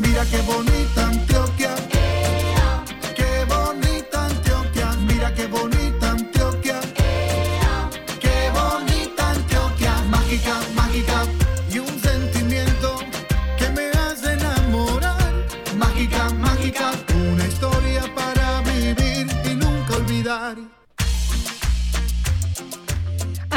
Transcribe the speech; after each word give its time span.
mira 0.00 0.24
qué 0.26 0.38
bonita 0.42 1.06
Antioquia. 1.06 1.59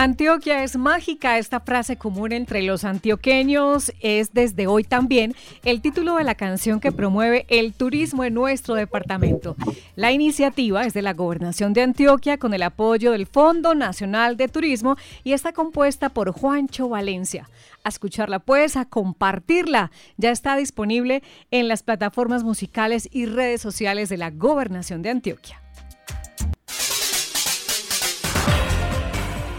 Antioquia 0.04 0.66
es 0.66 0.76
mágica, 0.76 1.38
esta 1.38 1.62
frase 1.62 1.96
común 1.96 2.34
entre 2.34 2.62
los 2.62 2.84
antioqueños 2.84 3.94
es 4.02 4.34
desde 4.34 4.68
hoy 4.68 4.84
también 4.84 5.34
el 5.64 5.80
título 5.80 6.18
de 6.18 6.26
la 6.26 6.36
canción 6.36 6.82
que 6.82 6.92
promueve 6.92 7.46
el 7.48 7.72
turismo 7.72 8.26
en 8.26 8.34
nuestro 8.34 8.76
departamento. 8.76 9.56
La 9.96 10.12
iniciativa 10.12 10.84
es 10.84 10.94
de 10.94 11.04
la 11.04 11.14
Gobernación 11.14 11.72
de 11.72 11.84
Antioquia 11.84 12.38
con 12.38 12.54
el 12.54 12.64
apoyo 12.64 13.14
del 13.14 13.28
Fondo 13.28 13.76
Nacional 13.76 14.36
de 14.36 14.50
Turismo 14.50 14.98
y 15.24 15.32
está 15.32 15.54
compuesta 15.54 16.10
por 16.10 16.34
Juancho 16.34 16.90
Valencia. 16.90 17.50
A 17.86 17.88
escucharla 17.88 18.40
pues, 18.40 18.76
a 18.76 18.84
compartirla. 18.84 19.90
Ya 20.18 20.32
está 20.32 20.58
disponible 20.58 21.24
en 21.50 21.70
las 21.70 21.82
plataformas 21.82 22.44
musicales 22.44 23.08
y 23.10 23.26
redes 23.26 23.62
sociales 23.62 24.10
de 24.10 24.18
la 24.18 24.32
Gobernación 24.32 25.02
de 25.02 25.12
Antioquia. 25.12 25.64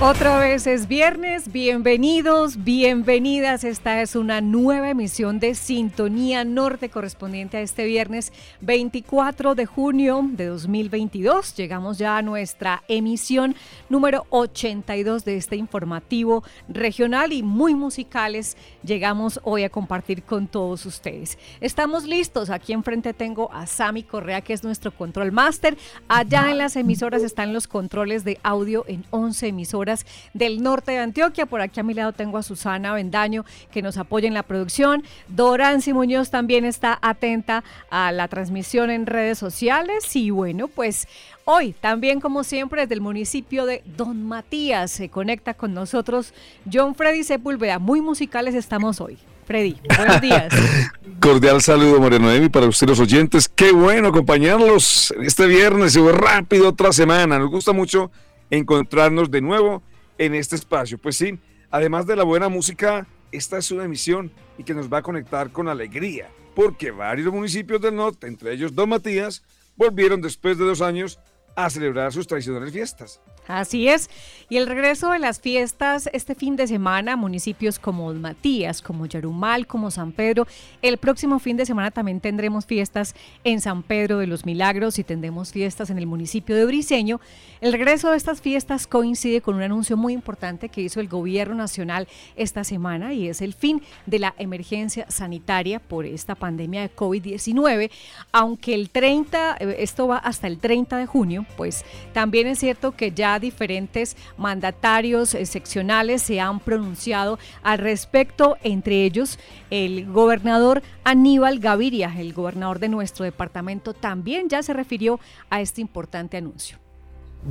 Otra 0.00 0.38
vez 0.38 0.68
es 0.68 0.86
viernes, 0.86 1.50
bienvenidos, 1.50 2.62
bienvenidas. 2.62 3.64
Esta 3.64 4.00
es 4.00 4.14
una 4.14 4.40
nueva 4.40 4.90
emisión 4.90 5.40
de 5.40 5.56
Sintonía 5.56 6.44
Norte 6.44 6.88
correspondiente 6.88 7.56
a 7.56 7.62
este 7.62 7.84
viernes 7.84 8.32
24 8.60 9.56
de 9.56 9.66
junio 9.66 10.24
de 10.24 10.46
2022. 10.46 11.56
Llegamos 11.56 11.98
ya 11.98 12.16
a 12.16 12.22
nuestra 12.22 12.84
emisión 12.86 13.56
número 13.88 14.24
82 14.30 15.24
de 15.24 15.36
este 15.36 15.56
informativo 15.56 16.44
regional 16.68 17.32
y 17.32 17.42
muy 17.42 17.74
musicales. 17.74 18.56
Llegamos 18.84 19.40
hoy 19.42 19.64
a 19.64 19.68
compartir 19.68 20.22
con 20.22 20.46
todos 20.46 20.86
ustedes. 20.86 21.38
Estamos 21.60 22.04
listos. 22.04 22.50
Aquí 22.50 22.72
enfrente 22.72 23.14
tengo 23.14 23.52
a 23.52 23.66
Sami 23.66 24.04
Correa, 24.04 24.42
que 24.42 24.52
es 24.52 24.62
nuestro 24.62 24.92
control 24.92 25.32
master. 25.32 25.76
Allá 26.06 26.52
en 26.52 26.58
las 26.58 26.76
emisoras 26.76 27.24
están 27.24 27.52
los 27.52 27.66
controles 27.66 28.22
de 28.22 28.38
audio 28.44 28.84
en 28.86 29.04
11 29.10 29.48
emisoras 29.48 29.87
del 30.34 30.62
norte 30.62 30.92
de 30.92 30.98
Antioquia. 30.98 31.46
Por 31.46 31.60
aquí 31.60 31.80
a 31.80 31.82
mi 31.82 31.94
lado 31.94 32.12
tengo 32.12 32.38
a 32.38 32.42
Susana 32.42 32.92
Bendaño 32.92 33.44
que 33.70 33.82
nos 33.82 33.96
apoya 33.96 34.28
en 34.28 34.34
la 34.34 34.42
producción. 34.42 35.04
Dorancy 35.28 35.92
Muñoz 35.92 36.30
también 36.30 36.64
está 36.64 36.98
atenta 37.02 37.64
a 37.90 38.12
la 38.12 38.28
transmisión 38.28 38.90
en 38.90 39.06
redes 39.06 39.38
sociales. 39.38 40.14
Y 40.16 40.30
bueno, 40.30 40.68
pues 40.68 41.08
Hoy, 41.50 41.72
también 41.72 42.20
como 42.20 42.44
siempre, 42.44 42.82
desde 42.82 42.92
el 42.92 43.00
municipio 43.00 43.64
de 43.64 43.82
Don 43.96 44.22
Matías, 44.22 44.90
se 44.90 45.08
conecta 45.08 45.54
con 45.54 45.72
nosotros 45.72 46.34
John 46.70 46.94
Freddy 46.94 47.24
Sepúlveda. 47.24 47.78
Muy 47.78 48.02
musicales 48.02 48.54
estamos 48.54 49.00
hoy. 49.00 49.16
Freddy, 49.46 49.80
buenos 49.96 50.20
días. 50.20 50.52
Cordial 51.20 51.62
saludo, 51.62 52.02
María 52.02 52.18
Noemi, 52.18 52.50
para 52.50 52.66
ustedes 52.66 52.90
los 52.90 53.00
oyentes. 53.00 53.48
Qué 53.48 53.72
bueno 53.72 54.08
acompañarlos 54.08 55.14
este 55.22 55.46
viernes, 55.46 55.96
rápido 56.12 56.68
otra 56.68 56.92
semana. 56.92 57.38
Nos 57.38 57.48
gusta 57.48 57.72
mucho 57.72 58.10
encontrarnos 58.50 59.30
de 59.30 59.40
nuevo 59.40 59.82
en 60.18 60.34
este 60.34 60.56
espacio. 60.56 60.98
Pues 60.98 61.16
sí, 61.16 61.38
además 61.70 62.06
de 62.06 62.16
la 62.16 62.24
buena 62.24 62.48
música, 62.48 63.06
esta 63.32 63.58
es 63.58 63.70
una 63.70 63.84
emisión 63.84 64.30
y 64.56 64.64
que 64.64 64.74
nos 64.74 64.92
va 64.92 64.98
a 64.98 65.02
conectar 65.02 65.50
con 65.50 65.68
alegría, 65.68 66.28
porque 66.54 66.90
varios 66.90 67.32
municipios 67.32 67.80
del 67.80 67.96
norte, 67.96 68.26
entre 68.26 68.52
ellos 68.52 68.74
Don 68.74 68.88
Matías, 68.88 69.42
volvieron 69.76 70.20
después 70.20 70.58
de 70.58 70.64
dos 70.64 70.80
años 70.80 71.18
a 71.54 71.70
celebrar 71.70 72.12
sus 72.12 72.26
tradicionales 72.26 72.72
fiestas. 72.72 73.20
Así 73.48 73.88
es. 73.88 74.10
Y 74.50 74.58
el 74.58 74.66
regreso 74.66 75.10
de 75.10 75.18
las 75.18 75.40
fiestas 75.40 76.08
este 76.12 76.34
fin 76.34 76.54
de 76.56 76.66
semana, 76.66 77.16
municipios 77.16 77.78
como 77.78 78.12
Matías, 78.12 78.82
como 78.82 79.06
Yarumal, 79.06 79.66
como 79.66 79.90
San 79.90 80.12
Pedro. 80.12 80.46
El 80.82 80.98
próximo 80.98 81.38
fin 81.38 81.56
de 81.56 81.66
semana 81.66 81.90
también 81.90 82.20
tendremos 82.20 82.66
fiestas 82.66 83.14
en 83.44 83.60
San 83.60 83.82
Pedro 83.82 84.18
de 84.18 84.26
los 84.26 84.44
Milagros 84.44 84.98
y 84.98 85.04
tendremos 85.04 85.52
fiestas 85.52 85.88
en 85.90 85.98
el 85.98 86.06
municipio 86.06 86.56
de 86.56 86.66
Briseño. 86.66 87.20
El 87.62 87.72
regreso 87.72 88.10
de 88.10 88.18
estas 88.18 88.42
fiestas 88.42 88.86
coincide 88.86 89.40
con 89.40 89.54
un 89.56 89.62
anuncio 89.62 89.96
muy 89.96 90.12
importante 90.12 90.68
que 90.68 90.82
hizo 90.82 91.00
el 91.00 91.08
gobierno 91.08 91.54
nacional 91.54 92.06
esta 92.36 92.64
semana 92.64 93.14
y 93.14 93.28
es 93.28 93.40
el 93.40 93.54
fin 93.54 93.82
de 94.06 94.18
la 94.18 94.34
emergencia 94.38 95.06
sanitaria 95.10 95.80
por 95.80 96.04
esta 96.04 96.34
pandemia 96.34 96.82
de 96.82 96.94
COVID-19. 96.94 97.90
Aunque 98.32 98.74
el 98.74 98.90
30, 98.90 99.56
eh, 99.58 99.76
esto 99.78 100.06
va 100.06 100.18
hasta 100.18 100.46
el 100.46 100.58
30 100.58 100.98
de 100.98 101.06
junio, 101.06 101.46
pues 101.56 101.84
también 102.12 102.46
es 102.46 102.58
cierto 102.58 102.92
que 102.94 103.12
ya 103.12 103.37
diferentes 103.38 104.16
mandatarios 104.36 105.34
eh, 105.34 105.46
seccionales 105.46 106.22
se 106.22 106.40
han 106.40 106.60
pronunciado 106.60 107.38
al 107.62 107.78
respecto, 107.78 108.56
entre 108.62 109.04
ellos 109.04 109.38
el 109.70 110.06
gobernador 110.06 110.82
Aníbal 111.04 111.58
Gaviria, 111.58 112.14
el 112.18 112.32
gobernador 112.32 112.78
de 112.78 112.88
nuestro 112.88 113.24
departamento, 113.24 113.94
también 113.94 114.48
ya 114.48 114.62
se 114.62 114.72
refirió 114.72 115.20
a 115.50 115.60
este 115.60 115.80
importante 115.80 116.36
anuncio. 116.36 116.78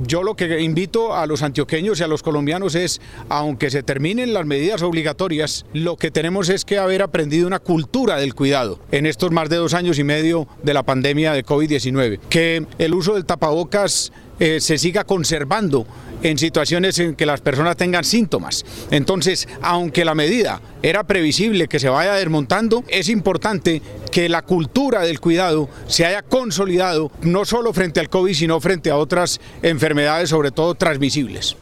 Yo 0.02 0.22
lo 0.22 0.36
que 0.36 0.60
invito 0.60 1.14
a 1.14 1.26
los 1.26 1.42
antioqueños 1.42 1.98
y 1.98 2.02
a 2.02 2.06
los 2.06 2.22
colombianos 2.22 2.74
es, 2.74 3.00
aunque 3.28 3.70
se 3.70 3.82
terminen 3.82 4.34
las 4.34 4.44
medidas 4.44 4.82
obligatorias, 4.82 5.64
lo 5.72 5.96
que 5.96 6.10
tenemos 6.10 6.50
es 6.50 6.64
que 6.64 6.78
haber 6.78 7.02
aprendido 7.02 7.46
una 7.46 7.58
cultura 7.58 8.16
del 8.16 8.34
cuidado 8.34 8.78
en 8.92 9.06
estos 9.06 9.30
más 9.30 9.48
de 9.48 9.56
dos 9.56 9.74
años 9.74 9.98
y 9.98 10.04
medio 10.04 10.46
de 10.62 10.74
la 10.74 10.82
pandemia 10.82 11.32
de 11.32 11.44
COVID-19. 11.44 12.20
Que 12.28 12.66
el 12.78 12.94
uso 12.94 13.14
del 13.14 13.24
tapabocas 13.24 14.12
eh, 14.38 14.60
se 14.60 14.78
siga 14.78 15.04
conservando 15.04 15.86
en 16.22 16.38
situaciones 16.38 16.98
en 16.98 17.14
que 17.14 17.26
las 17.26 17.40
personas 17.40 17.76
tengan 17.76 18.04
síntomas. 18.04 18.64
Entonces, 18.90 19.48
aunque 19.62 20.04
la 20.04 20.14
medida 20.14 20.60
era 20.82 21.04
previsible 21.04 21.68
que 21.68 21.78
se 21.78 21.88
vaya 21.88 22.14
desmontando, 22.14 22.84
es 22.88 23.08
importante 23.08 23.82
que 24.10 24.28
la 24.28 24.42
cultura 24.42 25.02
del 25.02 25.20
cuidado 25.20 25.68
se 25.86 26.06
haya 26.06 26.22
consolidado 26.22 27.12
no 27.22 27.44
solo 27.44 27.72
frente 27.72 28.00
al 28.00 28.08
COVID, 28.08 28.34
sino 28.34 28.60
frente 28.60 28.90
a 28.90 28.96
otras 28.96 29.40
enfermedades, 29.62 30.30
sobre 30.30 30.50
todo 30.50 30.74
transmisibles. 30.74 31.56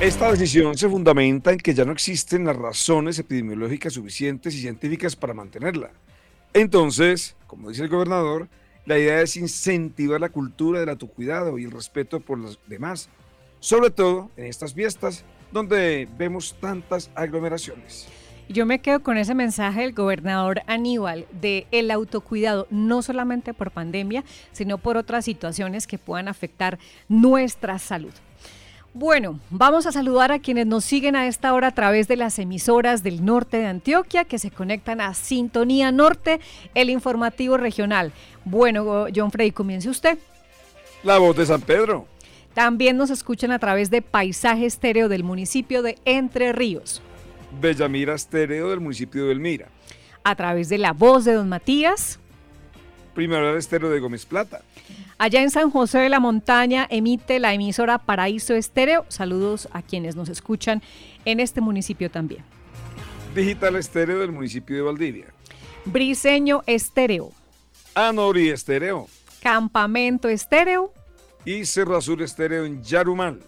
Esta 0.00 0.30
decisión 0.30 0.78
se 0.78 0.88
fundamenta 0.88 1.52
en 1.52 1.58
que 1.58 1.74
ya 1.74 1.84
no 1.84 1.92
existen 1.92 2.46
las 2.46 2.56
razones 2.56 3.18
epidemiológicas 3.18 3.92
suficientes 3.92 4.54
y 4.54 4.60
científicas 4.62 5.14
para 5.14 5.34
mantenerla. 5.34 5.90
Entonces, 6.54 7.36
como 7.46 7.68
dice 7.68 7.82
el 7.82 7.90
gobernador, 7.90 8.48
la 8.90 8.98
idea 8.98 9.20
es 9.20 9.36
incentivar 9.36 10.20
la 10.20 10.30
cultura 10.30 10.80
del 10.80 10.88
autocuidado 10.88 11.58
y 11.58 11.64
el 11.64 11.70
respeto 11.70 12.18
por 12.18 12.38
los 12.38 12.58
demás, 12.66 13.08
sobre 13.60 13.90
todo 13.90 14.32
en 14.36 14.46
estas 14.46 14.74
fiestas 14.74 15.24
donde 15.52 16.08
vemos 16.18 16.56
tantas 16.60 17.08
aglomeraciones. 17.14 18.08
Yo 18.48 18.66
me 18.66 18.80
quedo 18.80 19.04
con 19.04 19.16
ese 19.16 19.32
mensaje 19.32 19.82
del 19.82 19.92
gobernador 19.92 20.62
Aníbal 20.66 21.26
de 21.40 21.68
el 21.70 21.92
autocuidado, 21.92 22.66
no 22.70 23.00
solamente 23.00 23.54
por 23.54 23.70
pandemia, 23.70 24.24
sino 24.50 24.76
por 24.76 24.96
otras 24.96 25.24
situaciones 25.24 25.86
que 25.86 25.98
puedan 25.98 26.26
afectar 26.26 26.80
nuestra 27.08 27.78
salud. 27.78 28.12
Bueno, 28.92 29.38
vamos 29.50 29.86
a 29.86 29.92
saludar 29.92 30.32
a 30.32 30.40
quienes 30.40 30.66
nos 30.66 30.84
siguen 30.84 31.14
a 31.14 31.28
esta 31.28 31.54
hora 31.54 31.68
a 31.68 31.74
través 31.74 32.08
de 32.08 32.16
las 32.16 32.40
emisoras 32.40 33.04
del 33.04 33.24
norte 33.24 33.58
de 33.58 33.66
Antioquia 33.66 34.24
que 34.24 34.40
se 34.40 34.50
conectan 34.50 35.00
a 35.00 35.14
Sintonía 35.14 35.92
Norte, 35.92 36.40
el 36.74 36.90
informativo 36.90 37.56
regional. 37.56 38.12
Bueno, 38.44 39.06
John 39.14 39.30
Frey, 39.30 39.52
comience 39.52 39.88
usted. 39.88 40.18
La 41.04 41.18
voz 41.18 41.36
de 41.36 41.46
San 41.46 41.60
Pedro. 41.60 42.08
También 42.52 42.96
nos 42.96 43.10
escuchan 43.10 43.52
a 43.52 43.60
través 43.60 43.90
de 43.90 44.02
Paisaje 44.02 44.66
Estéreo 44.66 45.08
del 45.08 45.22
municipio 45.22 45.82
de 45.82 45.96
Entre 46.04 46.52
Ríos. 46.52 47.00
Bellamira 47.60 48.14
Estéreo 48.14 48.70
del 48.70 48.80
municipio 48.80 49.22
de 49.22 49.28
Belmira. 49.28 49.68
A 50.24 50.34
través 50.34 50.68
de 50.68 50.78
La 50.78 50.92
Voz 50.92 51.24
de 51.24 51.34
Don 51.34 51.48
Matías. 51.48 52.18
Primera 53.14 53.56
Estéreo 53.56 53.90
de 53.90 54.00
Gómez 54.00 54.26
Plata. 54.26 54.62
Allá 55.18 55.42
en 55.42 55.50
San 55.50 55.70
José 55.70 55.98
de 55.98 56.08
la 56.08 56.20
Montaña 56.20 56.86
emite 56.90 57.40
la 57.40 57.52
emisora 57.52 57.98
Paraíso 57.98 58.54
Estéreo. 58.54 59.04
Saludos 59.08 59.68
a 59.72 59.82
quienes 59.82 60.16
nos 60.16 60.28
escuchan 60.28 60.82
en 61.24 61.40
este 61.40 61.60
municipio 61.60 62.10
también. 62.10 62.44
Digital 63.34 63.76
Estéreo 63.76 64.18
del 64.18 64.32
municipio 64.32 64.76
de 64.76 64.82
Valdivia. 64.82 65.26
Briseño 65.84 66.62
Estéreo. 66.66 67.32
Anori 67.94 68.50
Estéreo. 68.50 69.08
Campamento 69.42 70.28
Estéreo. 70.28 70.92
Y 71.44 71.64
Cerro 71.64 71.96
Azul 71.96 72.22
Estéreo 72.22 72.64
en 72.64 72.82
Yarumal. 72.82 73.40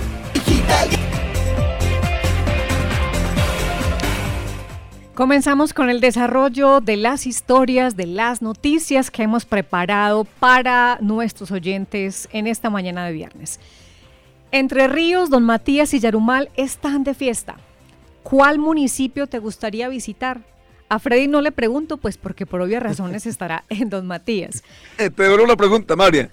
Comenzamos 5.15 5.73
con 5.73 5.91
el 5.91 6.01
desarrollo 6.01 6.81
de 6.81 6.97
las 6.97 7.27
historias, 7.27 7.95
de 7.95 8.07
las 8.07 8.41
noticias 8.41 9.11
que 9.11 9.21
hemos 9.21 9.45
preparado 9.45 10.23
para 10.23 10.97
nuestros 11.01 11.51
oyentes 11.51 12.27
en 12.31 12.47
esta 12.47 12.71
mañana 12.71 13.05
de 13.05 13.13
viernes. 13.13 13.59
Entre 14.51 14.87
Ríos, 14.87 15.29
Don 15.29 15.43
Matías 15.43 15.93
y 15.93 15.99
Yarumal 15.99 16.49
están 16.55 17.03
de 17.03 17.13
fiesta. 17.13 17.57
¿Cuál 18.23 18.57
municipio 18.57 19.27
te 19.27 19.37
gustaría 19.37 19.87
visitar? 19.87 20.41
A 20.89 20.99
Freddy 20.99 21.27
no 21.27 21.41
le 21.41 21.51
pregunto, 21.51 21.97
pues 21.97 22.17
porque 22.17 22.45
por 22.45 22.61
obvias 22.61 22.81
razones 22.81 23.25
estará 23.25 23.63
en 23.69 23.89
Don 23.89 24.05
Matías. 24.05 24.63
Eh, 24.97 25.09
te 25.09 25.23
devuelvo 25.23 25.45
una 25.45 25.55
pregunta, 25.55 25.95
María. 25.95 26.29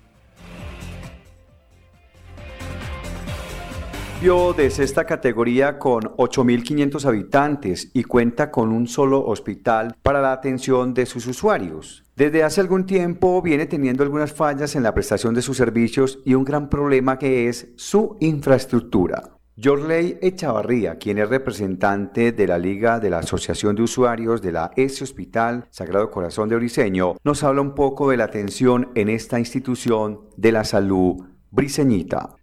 de 4.20 4.68
sexta 4.68 5.06
categoría 5.06 5.78
con 5.78 6.02
8.500 6.02 7.06
habitantes 7.06 7.90
y 7.94 8.02
cuenta 8.02 8.50
con 8.50 8.70
un 8.70 8.86
solo 8.86 9.24
hospital 9.24 9.96
para 10.02 10.20
la 10.20 10.32
atención 10.32 10.92
de 10.92 11.06
sus 11.06 11.26
usuarios. 11.26 12.04
Desde 12.16 12.42
hace 12.42 12.60
algún 12.60 12.84
tiempo 12.84 13.40
viene 13.40 13.64
teniendo 13.64 14.02
algunas 14.02 14.34
fallas 14.34 14.76
en 14.76 14.82
la 14.82 14.92
prestación 14.92 15.34
de 15.34 15.40
sus 15.40 15.56
servicios 15.56 16.18
y 16.26 16.34
un 16.34 16.44
gran 16.44 16.68
problema 16.68 17.18
que 17.18 17.48
es 17.48 17.68
su 17.76 18.18
infraestructura. 18.20 19.37
Jorley 19.60 20.18
Echavarría, 20.22 20.98
quien 20.98 21.18
es 21.18 21.28
representante 21.28 22.30
de 22.30 22.46
la 22.46 22.58
Liga 22.58 23.00
de 23.00 23.10
la 23.10 23.18
Asociación 23.18 23.74
de 23.74 23.82
Usuarios 23.82 24.40
de 24.40 24.52
la 24.52 24.70
S 24.76 25.02
Hospital 25.02 25.66
Sagrado 25.70 26.12
Corazón 26.12 26.48
de 26.48 26.54
Briseño, 26.54 27.16
nos 27.24 27.42
habla 27.42 27.62
un 27.62 27.74
poco 27.74 28.10
de 28.10 28.18
la 28.18 28.24
atención 28.24 28.92
en 28.94 29.08
esta 29.08 29.40
institución 29.40 30.20
de 30.36 30.52
la 30.52 30.62
salud 30.62 31.24
briseñita. 31.50 32.36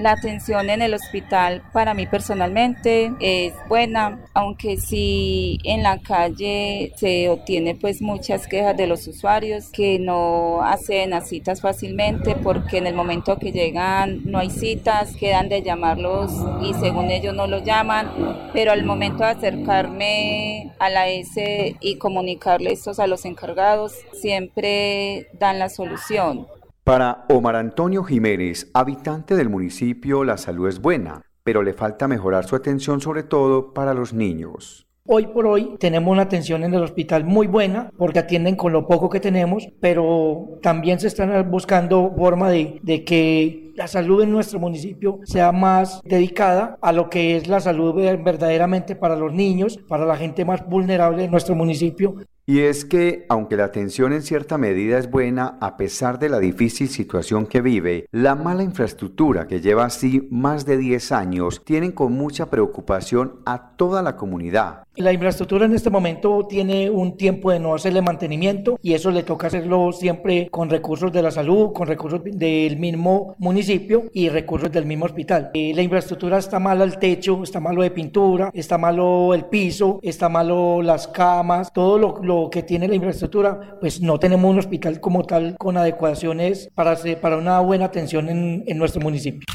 La 0.00 0.12
atención 0.12 0.70
en 0.70 0.80
el 0.80 0.94
hospital 0.94 1.62
para 1.74 1.92
mí 1.92 2.06
personalmente 2.06 3.12
es 3.20 3.52
buena, 3.68 4.18
aunque 4.32 4.78
sí 4.78 5.58
en 5.62 5.82
la 5.82 5.98
calle 6.00 6.94
se 6.96 7.28
obtiene 7.28 7.74
pues 7.74 8.00
muchas 8.00 8.46
quejas 8.46 8.74
de 8.78 8.86
los 8.86 9.06
usuarios 9.06 9.68
que 9.68 9.98
no 9.98 10.62
hacen 10.62 11.10
las 11.10 11.28
citas 11.28 11.60
fácilmente 11.60 12.34
porque 12.34 12.78
en 12.78 12.86
el 12.86 12.94
momento 12.94 13.38
que 13.38 13.52
llegan 13.52 14.22
no 14.24 14.38
hay 14.38 14.48
citas, 14.48 15.14
quedan 15.16 15.50
de 15.50 15.60
llamarlos 15.60 16.32
y 16.62 16.72
según 16.72 17.10
ellos 17.10 17.34
no 17.34 17.46
los 17.46 17.62
llaman, 17.62 18.48
pero 18.54 18.72
al 18.72 18.84
momento 18.84 19.18
de 19.18 19.30
acercarme 19.32 20.72
a 20.78 20.88
la 20.88 21.10
S 21.10 21.76
y 21.78 21.96
comunicarle 21.96 22.72
esto 22.72 22.92
a 22.96 23.06
los 23.06 23.26
encargados, 23.26 23.92
siempre 24.14 25.28
dan 25.34 25.58
la 25.58 25.68
solución. 25.68 26.46
Para 26.84 27.26
Omar 27.28 27.56
Antonio 27.56 28.02
Jiménez, 28.04 28.70
habitante 28.72 29.36
del 29.36 29.50
municipio, 29.50 30.24
la 30.24 30.38
salud 30.38 30.66
es 30.66 30.80
buena, 30.80 31.20
pero 31.44 31.62
le 31.62 31.74
falta 31.74 32.08
mejorar 32.08 32.46
su 32.46 32.56
atención 32.56 33.02
sobre 33.02 33.22
todo 33.22 33.74
para 33.74 33.92
los 33.92 34.14
niños. 34.14 34.86
Hoy 35.06 35.26
por 35.26 35.46
hoy 35.46 35.76
tenemos 35.78 36.10
una 36.10 36.22
atención 36.22 36.62
en 36.64 36.72
el 36.72 36.82
hospital 36.82 37.24
muy 37.24 37.46
buena 37.46 37.90
porque 37.98 38.20
atienden 38.20 38.56
con 38.56 38.72
lo 38.72 38.86
poco 38.86 39.10
que 39.10 39.20
tenemos, 39.20 39.68
pero 39.80 40.58
también 40.62 41.00
se 41.00 41.08
están 41.08 41.50
buscando 41.50 42.14
forma 42.16 42.48
de, 42.48 42.80
de 42.82 43.04
que 43.04 43.69
la 43.80 43.88
salud 43.88 44.20
en 44.20 44.30
nuestro 44.30 44.58
municipio 44.58 45.20
sea 45.24 45.52
más 45.52 46.02
dedicada 46.04 46.76
a 46.82 46.92
lo 46.92 47.08
que 47.08 47.38
es 47.38 47.48
la 47.48 47.60
salud 47.60 47.94
verdaderamente 47.94 48.94
para 48.94 49.16
los 49.16 49.32
niños, 49.32 49.78
para 49.88 50.04
la 50.04 50.18
gente 50.18 50.44
más 50.44 50.68
vulnerable 50.68 51.22
de 51.22 51.28
nuestro 51.28 51.54
municipio. 51.54 52.16
Y 52.44 52.60
es 52.60 52.84
que, 52.84 53.26
aunque 53.28 53.56
la 53.56 53.64
atención 53.64 54.12
en 54.12 54.22
cierta 54.22 54.58
medida 54.58 54.98
es 54.98 55.08
buena, 55.08 55.56
a 55.60 55.76
pesar 55.76 56.18
de 56.18 56.28
la 56.28 56.40
difícil 56.40 56.88
situación 56.88 57.46
que 57.46 57.60
vive, 57.60 58.06
la 58.10 58.34
mala 58.34 58.64
infraestructura 58.64 59.46
que 59.46 59.60
lleva 59.60 59.84
así 59.84 60.26
más 60.30 60.66
de 60.66 60.76
10 60.76 61.12
años 61.12 61.62
tienen 61.64 61.92
con 61.92 62.12
mucha 62.12 62.50
preocupación 62.50 63.36
a 63.46 63.76
toda 63.76 64.02
la 64.02 64.16
comunidad. 64.16 64.82
La 64.96 65.12
infraestructura 65.12 65.66
en 65.66 65.74
este 65.74 65.90
momento 65.90 66.44
tiene 66.48 66.90
un 66.90 67.16
tiempo 67.16 67.52
de 67.52 67.60
no 67.60 67.74
hacerle 67.74 68.02
mantenimiento 68.02 68.78
y 68.82 68.94
eso 68.94 69.12
le 69.12 69.22
toca 69.22 69.46
hacerlo 69.46 69.92
siempre 69.92 70.48
con 70.50 70.68
recursos 70.68 71.12
de 71.12 71.22
la 71.22 71.30
salud, 71.30 71.72
con 71.72 71.86
recursos 71.86 72.20
del 72.24 72.78
mismo 72.78 73.36
municipio 73.38 73.69
y 74.12 74.28
recursos 74.28 74.72
del 74.72 74.86
mismo 74.86 75.04
hospital. 75.04 75.50
Eh, 75.54 75.72
la 75.74 75.82
infraestructura 75.82 76.38
está 76.38 76.58
mala 76.58 76.84
el 76.84 76.98
techo, 76.98 77.42
está 77.42 77.60
malo 77.60 77.82
de 77.82 77.90
pintura, 77.90 78.50
está 78.52 78.78
malo 78.78 79.32
el 79.34 79.44
piso, 79.44 80.00
está 80.02 80.28
malo 80.28 80.82
las 80.82 81.06
camas, 81.08 81.72
todo 81.72 81.98
lo, 82.22 82.50
que 82.50 82.62
tiene 82.62 82.88
la 82.88 82.94
infraestructura, 82.94 83.78
pues 83.80 84.00
no 84.00 84.18
tenemos 84.18 84.50
un 84.50 84.58
hospital 84.58 85.00
como 85.00 85.24
tal 85.24 85.56
con 85.56 85.76
adecuaciones 85.76 86.68
para, 86.74 86.96
para 87.20 87.36
una 87.36 87.60
buena 87.60 87.84
atención 87.84 88.28
en, 88.28 88.64
en 88.66 88.78
nuestro 88.78 89.00
municipio. 89.00 89.46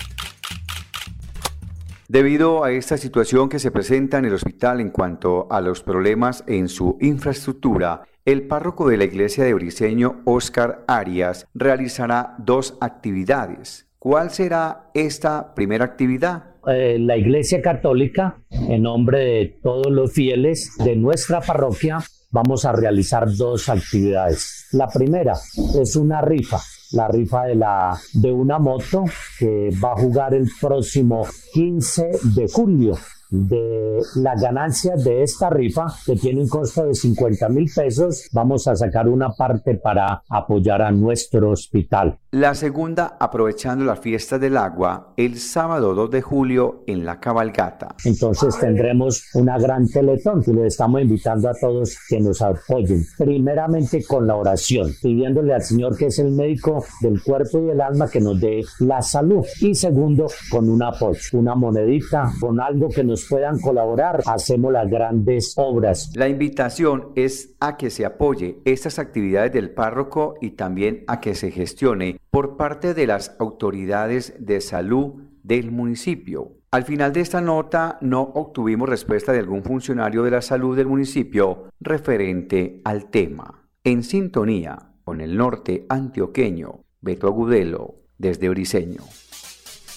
Debido 2.08 2.64
a 2.64 2.72
esta 2.72 2.98
situación 2.98 3.50
que 3.50 3.60
se 3.60 3.72
presenta 3.72 4.20
en 4.20 4.26
el 4.26 4.34
hospital 4.36 4.80
en 4.80 4.92
cuanto 4.92 5.48
a 5.50 5.60
los 5.60 5.82
problemas 5.82 6.44
en 6.48 6.70
su 6.70 6.98
infraestructura, 7.02 8.04
el 8.26 8.48
párroco 8.48 8.88
de 8.88 8.98
la 8.98 9.06
iglesia 9.06 9.44
de 9.44 9.54
Briseño, 9.54 10.22
Óscar 10.26 10.84
Arias, 10.88 11.48
realizará 11.54 12.36
dos 12.38 12.78
actividades. 12.80 13.85
¿Cuál 14.06 14.30
será 14.30 14.92
esta 14.94 15.56
primera 15.56 15.84
actividad? 15.84 16.44
Eh, 16.68 17.00
la 17.00 17.18
Iglesia 17.18 17.60
Católica, 17.60 18.38
en 18.52 18.84
nombre 18.84 19.18
de 19.18 19.60
todos 19.64 19.92
los 19.92 20.14
fieles 20.14 20.76
de 20.78 20.96
nuestra 20.96 21.42
parroquia, 21.42 21.98
vamos 22.30 22.66
a 22.66 22.72
realizar 22.72 23.26
dos 23.36 23.68
actividades. 23.68 24.68
La 24.74 24.88
primera 24.90 25.34
es 25.82 25.96
una 25.96 26.22
rifa 26.22 26.60
la 26.92 27.08
rifa 27.08 27.46
de, 27.46 27.56
la, 27.56 28.00
de 28.14 28.32
una 28.32 28.60
moto 28.60 29.06
que 29.40 29.72
va 29.84 29.94
a 29.94 29.98
jugar 29.98 30.34
el 30.34 30.48
próximo 30.62 31.28
15 31.54 32.12
de 32.36 32.48
julio 32.48 32.96
de 33.30 34.02
la 34.16 34.36
ganancia 34.36 34.96
de 34.96 35.24
esta 35.24 35.50
rifa, 35.50 35.86
que 36.06 36.16
tiene 36.16 36.42
un 36.42 36.48
costo 36.48 36.86
de 36.86 36.94
50 36.94 37.50
mil 37.50 37.70
pesos, 37.74 38.30
vamos 38.32 38.68
a 38.68 38.76
sacar 38.76 39.08
una 39.08 39.32
parte 39.32 39.76
para 39.76 40.24
apoyar 40.30 40.82
a 40.82 40.92
nuestro 40.92 41.52
hospital. 41.52 42.18
La 42.32 42.54
segunda, 42.54 43.18
aprovechando 43.20 43.86
la 43.86 43.96
fiesta 43.96 44.38
del 44.38 44.58
agua, 44.58 45.14
el 45.16 45.38
sábado 45.38 45.96
2 45.96 46.12
de 46.12 46.22
julio 46.22 46.84
en 46.88 47.06
la 47.06 47.20
cabalgata. 47.20 47.96
Entonces 48.04 48.58
tendremos 48.60 49.24
una 49.36 49.58
gran 49.58 49.88
teletón 49.88 50.44
y 50.46 50.52
le 50.52 50.68
estamos 50.68 51.02
invitando 51.02 51.50
a 51.50 51.54
todos 51.54 51.98
que 52.10 52.20
nos 52.20 52.42
apoyen. 52.42 53.06
Primeramente 53.18 54.04
con 54.04 54.28
la 54.28 54.36
oración, 54.36 54.92
pidiéndole 55.02 55.54
al 55.54 55.62
Señor 55.62 55.98
que 55.98 56.08
es 56.08 56.20
el 56.20 56.32
médico 56.32 56.84
del 57.02 57.22
cuerpo 57.22 57.60
y 57.60 57.68
del 57.68 57.82
alma 57.82 58.10
que 58.10 58.20
nos 58.20 58.40
dé 58.40 58.64
la 58.80 59.02
salud. 59.02 59.46
Y 59.62 59.74
segundo, 59.74 60.28
con 60.50 60.70
un 60.70 60.84
apoyo, 60.84 61.20
una 61.34 61.56
monedita, 61.56 62.32
con 62.40 62.60
algo 62.60 62.90
que 62.90 63.04
nos 63.04 63.15
puedan 63.24 63.60
colaborar, 63.60 64.22
hacemos 64.26 64.74
las 64.74 64.90
grandes 64.90 65.54
obras. 65.56 66.12
La 66.16 66.28
invitación 66.28 67.12
es 67.16 67.56
a 67.60 67.78
que 67.78 67.90
se 67.90 68.06
apoye 68.06 68.60
estas 68.66 69.00
actividades 69.00 69.54
del 69.54 69.72
párroco 69.72 70.36
y 70.42 70.52
también 70.52 71.04
a 71.08 71.22
que 71.22 71.36
se 71.36 71.52
gestione 71.52 72.20
por 72.30 72.58
parte 72.58 72.94
de 72.94 73.08
las 73.08 73.36
autoridades 73.40 74.34
de 74.40 74.60
salud 74.62 75.14
del 75.44 75.72
municipio. 75.72 76.58
Al 76.72 76.84
final 76.84 77.14
de 77.14 77.22
esta 77.22 77.40
nota 77.40 77.98
no 78.02 78.22
obtuvimos 78.22 78.90
respuesta 78.90 79.32
de 79.32 79.40
algún 79.40 79.64
funcionario 79.64 80.24
de 80.24 80.32
la 80.32 80.42
salud 80.42 80.76
del 80.76 80.88
municipio 80.88 81.70
referente 81.80 82.82
al 82.84 83.10
tema. 83.10 83.70
En 83.84 84.04
sintonía 84.04 84.92
con 85.06 85.22
el 85.22 85.38
norte 85.38 85.86
antioqueño, 85.88 86.82
Beto 87.00 87.28
Agudelo, 87.28 87.96
desde 88.18 88.50
Briseño. 88.50 89.04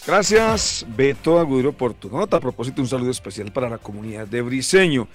Gracias, 0.06 0.86
Beto 0.96 1.38
Agudero, 1.38 1.72
por 1.72 1.92
tu 1.94 2.08
nota. 2.08 2.38
A 2.38 2.40
propósito, 2.40 2.80
un 2.80 2.88
saludo 2.88 3.10
especial 3.10 3.52
para 3.52 3.68
la 3.68 3.78
comunidad 3.78 4.26
de 4.26 4.40
Briseño. 4.40 5.06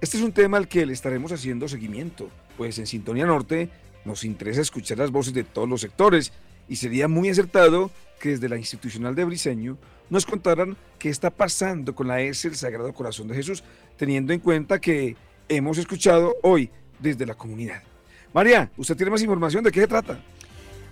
Este 0.00 0.16
es 0.16 0.22
un 0.22 0.32
tema 0.32 0.56
al 0.56 0.68
que 0.68 0.86
le 0.86 0.92
estaremos 0.92 1.32
haciendo 1.32 1.68
seguimiento, 1.68 2.28
pues 2.56 2.78
en 2.78 2.86
Sintonía 2.86 3.26
Norte 3.26 3.68
nos 4.04 4.24
interesa 4.24 4.60
escuchar 4.60 4.98
las 4.98 5.10
voces 5.10 5.32
de 5.32 5.44
todos 5.44 5.68
los 5.68 5.80
sectores 5.80 6.32
y 6.68 6.76
sería 6.76 7.08
muy 7.08 7.28
acertado 7.28 7.90
que 8.18 8.30
desde 8.30 8.48
la 8.48 8.56
institucional 8.56 9.14
de 9.14 9.24
Briseño 9.24 9.78
nos 10.10 10.26
contaran 10.26 10.76
qué 10.98 11.08
está 11.08 11.30
pasando 11.30 11.94
con 11.94 12.08
la 12.08 12.20
S 12.20 12.46
el 12.48 12.56
Sagrado 12.56 12.92
Corazón 12.92 13.28
de 13.28 13.34
Jesús, 13.34 13.62
teniendo 13.96 14.32
en 14.32 14.40
cuenta 14.40 14.80
que 14.80 15.16
hemos 15.48 15.78
escuchado 15.78 16.34
hoy 16.42 16.70
desde 16.98 17.26
la 17.26 17.34
comunidad. 17.34 17.82
María, 18.32 18.70
¿usted 18.76 18.96
tiene 18.96 19.10
más 19.10 19.22
información 19.22 19.62
de 19.62 19.70
qué 19.70 19.80
se 19.80 19.88
trata? 19.88 20.18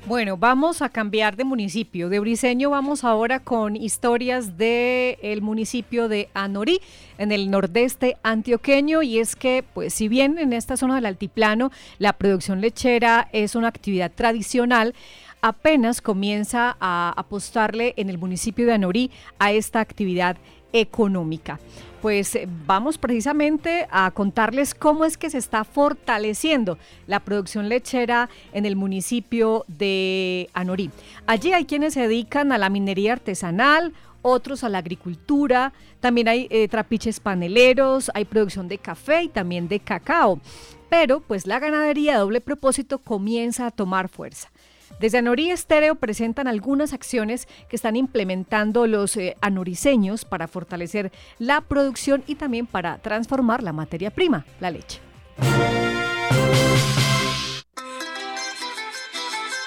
Bueno, 0.07 0.39
vamos 0.39 0.81
a 0.81 0.89
cambiar 0.89 1.37
de 1.37 1.45
municipio. 1.45 2.09
De 2.09 2.21
Briseño 2.21 2.71
vamos 2.71 3.05
ahora 3.05 3.39
con 3.39 3.77
historias 3.77 4.57
del 4.57 5.19
el 5.23 5.43
municipio 5.43 6.09
de 6.09 6.31
Anorí, 6.33 6.81
en 7.19 7.33
el 7.33 7.51
nordeste 7.51 8.17
antioqueño. 8.23 9.03
Y 9.03 9.19
es 9.19 9.37
que, 9.37 9.63
pues, 9.75 9.93
si 9.93 10.09
bien 10.09 10.39
en 10.39 10.55
esta 10.55 10.79
zona 10.79 10.97
del 10.97 11.07
altiplano 11.07 11.71
la 11.99 12.15
producción 12.15 12.63
lechera 12.63 13.29
es 13.33 13.55
una 13.55 13.69
actividad 13.69 14.11
tradicional, 14.11 14.95
apenas 15.43 16.01
comienza 16.01 16.77
a 16.81 17.13
apostarle 17.17 17.93
en 17.97 18.09
el 18.09 18.17
municipio 18.17 18.67
de 18.67 18.73
Anorí 18.73 19.11
a 19.39 19.53
esta 19.53 19.81
actividad 19.81 20.39
económica 20.73 21.61
pues 22.01 22.35
eh, 22.35 22.49
vamos 22.67 22.99
precisamente 22.99 23.87
a 23.91 24.11
contarles 24.11 24.75
cómo 24.75 25.05
es 25.05 25.17
que 25.17 25.31
se 25.31 25.39
está 25.39 25.65
fortaleciendo 25.65 26.79
la 27.07 27.21
producción 27.21 27.69
lechera 27.69 28.29
en 28.53 28.67
el 28.67 28.77
municipio 28.77 29.65
de 29.69 30.49
Anorí. 30.55 30.91
Allí 31.27 31.53
hay 31.53 31.65
quienes 31.65 31.95
se 31.95 32.03
dedican 32.03 32.53
a 32.53 32.59
la 32.59 32.71
minería 32.71 33.13
artesanal, 33.13 33.93
otros 34.23 34.65
a 34.65 34.69
la 34.69 34.79
agricultura, 34.79 35.73
también 36.01 36.29
hay 36.29 36.47
eh, 36.51 36.69
trapiches 36.69 37.21
paneleros, 37.21 38.11
hay 38.15 38.25
producción 38.25 38.69
de 38.69 38.79
café 38.79 39.25
y 39.25 39.29
también 39.29 39.69
de 39.69 39.81
cacao. 39.81 40.41
Pero 40.89 41.21
pues 41.21 41.47
la 41.47 41.59
ganadería 41.59 42.15
de 42.15 42.19
doble 42.19 42.41
propósito 42.41 42.99
comienza 42.99 43.67
a 43.67 43.71
tomar 43.71 44.09
fuerza. 44.09 44.51
Desde 44.99 45.19
Anorí 45.19 45.51
Estéreo 45.51 45.95
presentan 45.95 46.47
algunas 46.47 46.93
acciones 46.93 47.49
que 47.69 47.77
están 47.77 47.97
implementando 47.97 48.87
los 48.87 49.17
eh, 49.17 49.37
anoriceños 49.41 50.25
para 50.25 50.49
fortalecer 50.49 51.13
la 51.39 51.61
producción 51.61 52.23
y 52.27 52.35
también 52.35 52.67
para 52.67 52.99
transformar 52.99 53.63
la 53.63 53.73
materia 53.73 54.11
prima, 54.11 54.45
la 54.61 54.71
leche. 54.71 55.01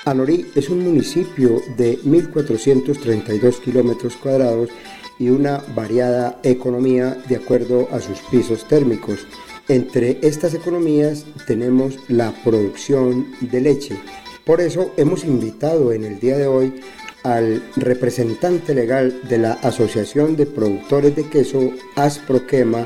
Anorí 0.05 0.45
es 0.53 0.69
un 0.69 0.83
municipio 0.83 1.61
de 1.77 1.97
1.432 1.99 3.59
kilómetros 3.61 4.17
cuadrados 4.17 4.69
y 5.17 5.29
una 5.29 5.63
variada 5.73 6.39
economía 6.43 7.17
de 7.29 7.37
acuerdo 7.37 7.87
a 7.91 8.01
sus 8.01 8.19
pisos 8.29 8.67
térmicos. 8.67 9.25
Entre 9.69 10.19
estas 10.21 10.53
economías 10.53 11.25
tenemos 11.47 11.97
la 12.09 12.33
producción 12.43 13.27
de 13.39 13.61
leche. 13.61 13.97
Por 14.45 14.59
eso 14.59 14.93
hemos 14.97 15.23
invitado 15.23 15.93
en 15.93 16.03
el 16.03 16.19
día 16.19 16.37
de 16.37 16.47
hoy 16.47 16.81
al 17.23 17.63
representante 17.77 18.75
legal 18.75 19.21
de 19.29 19.37
la 19.37 19.53
Asociación 19.53 20.35
de 20.35 20.45
Productores 20.45 21.15
de 21.15 21.29
Queso, 21.29 21.71
Asproquema, 21.95 22.85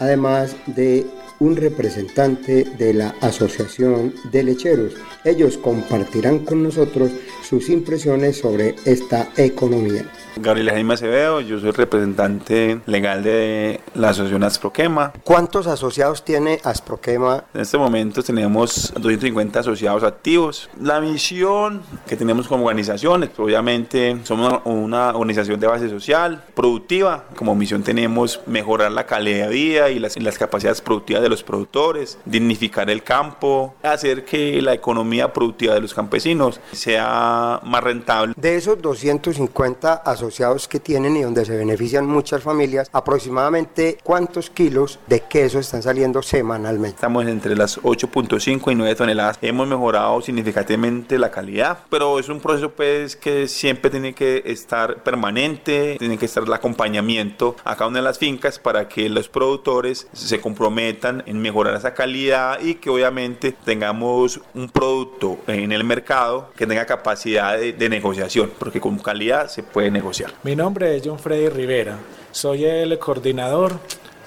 además 0.00 0.56
de 0.66 1.06
un 1.38 1.56
representante 1.56 2.64
de 2.64 2.94
la 2.94 3.14
Asociación 3.20 4.14
de 4.30 4.42
Lecheros. 4.42 4.94
Ellos 5.24 5.58
compartirán 5.58 6.40
con 6.40 6.62
nosotros 6.62 7.10
sus 7.42 7.68
impresiones 7.68 8.38
sobre 8.38 8.74
esta 8.84 9.28
economía. 9.36 10.04
Gabriel 10.38 10.70
Jaime 10.70 10.94
Acevedo, 10.94 11.40
yo 11.40 11.58
soy 11.58 11.70
representante 11.70 12.80
legal 12.84 13.22
de 13.22 13.80
la 13.94 14.10
asociación 14.10 14.44
Asproquema. 14.44 15.12
¿Cuántos 15.24 15.66
asociados 15.66 16.24
tiene 16.24 16.60
Asproquema? 16.62 17.44
En 17.54 17.62
este 17.62 17.78
momento 17.78 18.22
tenemos 18.22 18.92
250 18.94 19.60
asociados 19.60 20.02
activos. 20.02 20.68
La 20.78 21.00
misión 21.00 21.80
que 22.06 22.16
tenemos 22.16 22.48
como 22.48 22.66
organización, 22.66 23.30
obviamente 23.38 24.18
somos 24.24 24.60
una 24.66 25.16
organización 25.16 25.58
de 25.58 25.68
base 25.68 25.88
social, 25.88 26.44
productiva. 26.54 27.24
Como 27.34 27.54
misión 27.54 27.82
tenemos 27.82 28.40
mejorar 28.46 28.92
la 28.92 29.06
calidad 29.06 29.48
de 29.48 29.54
vida 29.54 29.90
y 29.90 29.98
las, 29.98 30.20
las 30.20 30.36
capacidades 30.36 30.82
productivas 30.82 31.22
de 31.26 31.30
los 31.30 31.42
productores, 31.42 32.18
dignificar 32.24 32.90
el 32.90 33.02
campo, 33.02 33.74
hacer 33.82 34.24
que 34.24 34.60
la 34.60 34.74
economía 34.74 35.32
productiva 35.32 35.74
de 35.74 35.80
los 35.80 35.94
campesinos 35.94 36.60
sea 36.72 37.60
más 37.64 37.82
rentable. 37.82 38.34
De 38.36 38.56
esos 38.56 38.80
250 38.82 39.92
asociados, 39.94 40.26
asociados 40.26 40.66
que 40.66 40.80
tienen 40.80 41.16
y 41.16 41.22
donde 41.22 41.44
se 41.44 41.56
benefician 41.56 42.04
muchas 42.06 42.42
familias, 42.42 42.90
aproximadamente 42.92 43.98
cuántos 44.02 44.50
kilos 44.50 44.98
de 45.06 45.20
queso 45.20 45.60
están 45.60 45.82
saliendo 45.82 46.20
semanalmente. 46.20 46.96
Estamos 46.96 47.26
entre 47.26 47.54
las 47.54 47.80
8.5 47.80 48.72
y 48.72 48.74
9 48.74 48.94
toneladas. 48.96 49.38
Hemos 49.40 49.68
mejorado 49.68 50.20
significativamente 50.20 51.18
la 51.18 51.30
calidad, 51.30 51.78
pero 51.88 52.18
es 52.18 52.28
un 52.28 52.40
proceso 52.40 52.70
pues 52.70 53.14
que 53.14 53.46
siempre 53.46 53.90
tiene 53.90 54.14
que 54.14 54.42
estar 54.46 55.02
permanente, 55.04 55.96
tiene 55.98 56.18
que 56.18 56.26
estar 56.26 56.42
el 56.42 56.52
acompañamiento 56.52 57.54
a 57.64 57.76
cada 57.76 57.88
una 57.88 58.00
de 58.00 58.04
las 58.04 58.18
fincas 58.18 58.58
para 58.58 58.88
que 58.88 59.08
los 59.08 59.28
productores 59.28 60.08
se 60.12 60.40
comprometan 60.40 61.15
en 61.26 61.40
mejorar 61.40 61.74
esa 61.74 61.94
calidad 61.94 62.60
y 62.60 62.74
que 62.74 62.90
obviamente 62.90 63.52
tengamos 63.52 64.40
un 64.54 64.68
producto 64.68 65.38
en 65.46 65.72
el 65.72 65.84
mercado 65.84 66.50
que 66.56 66.66
tenga 66.66 66.84
capacidad 66.84 67.56
de, 67.56 67.72
de 67.72 67.88
negociación, 67.88 68.52
porque 68.58 68.80
con 68.80 68.98
calidad 68.98 69.48
se 69.48 69.62
puede 69.62 69.90
negociar. 69.90 70.32
Mi 70.42 70.56
nombre 70.56 70.96
es 70.96 71.02
John 71.04 71.18
Freddy 71.18 71.48
Rivera, 71.48 71.98
soy 72.30 72.64
el 72.64 72.98
coordinador 72.98 73.78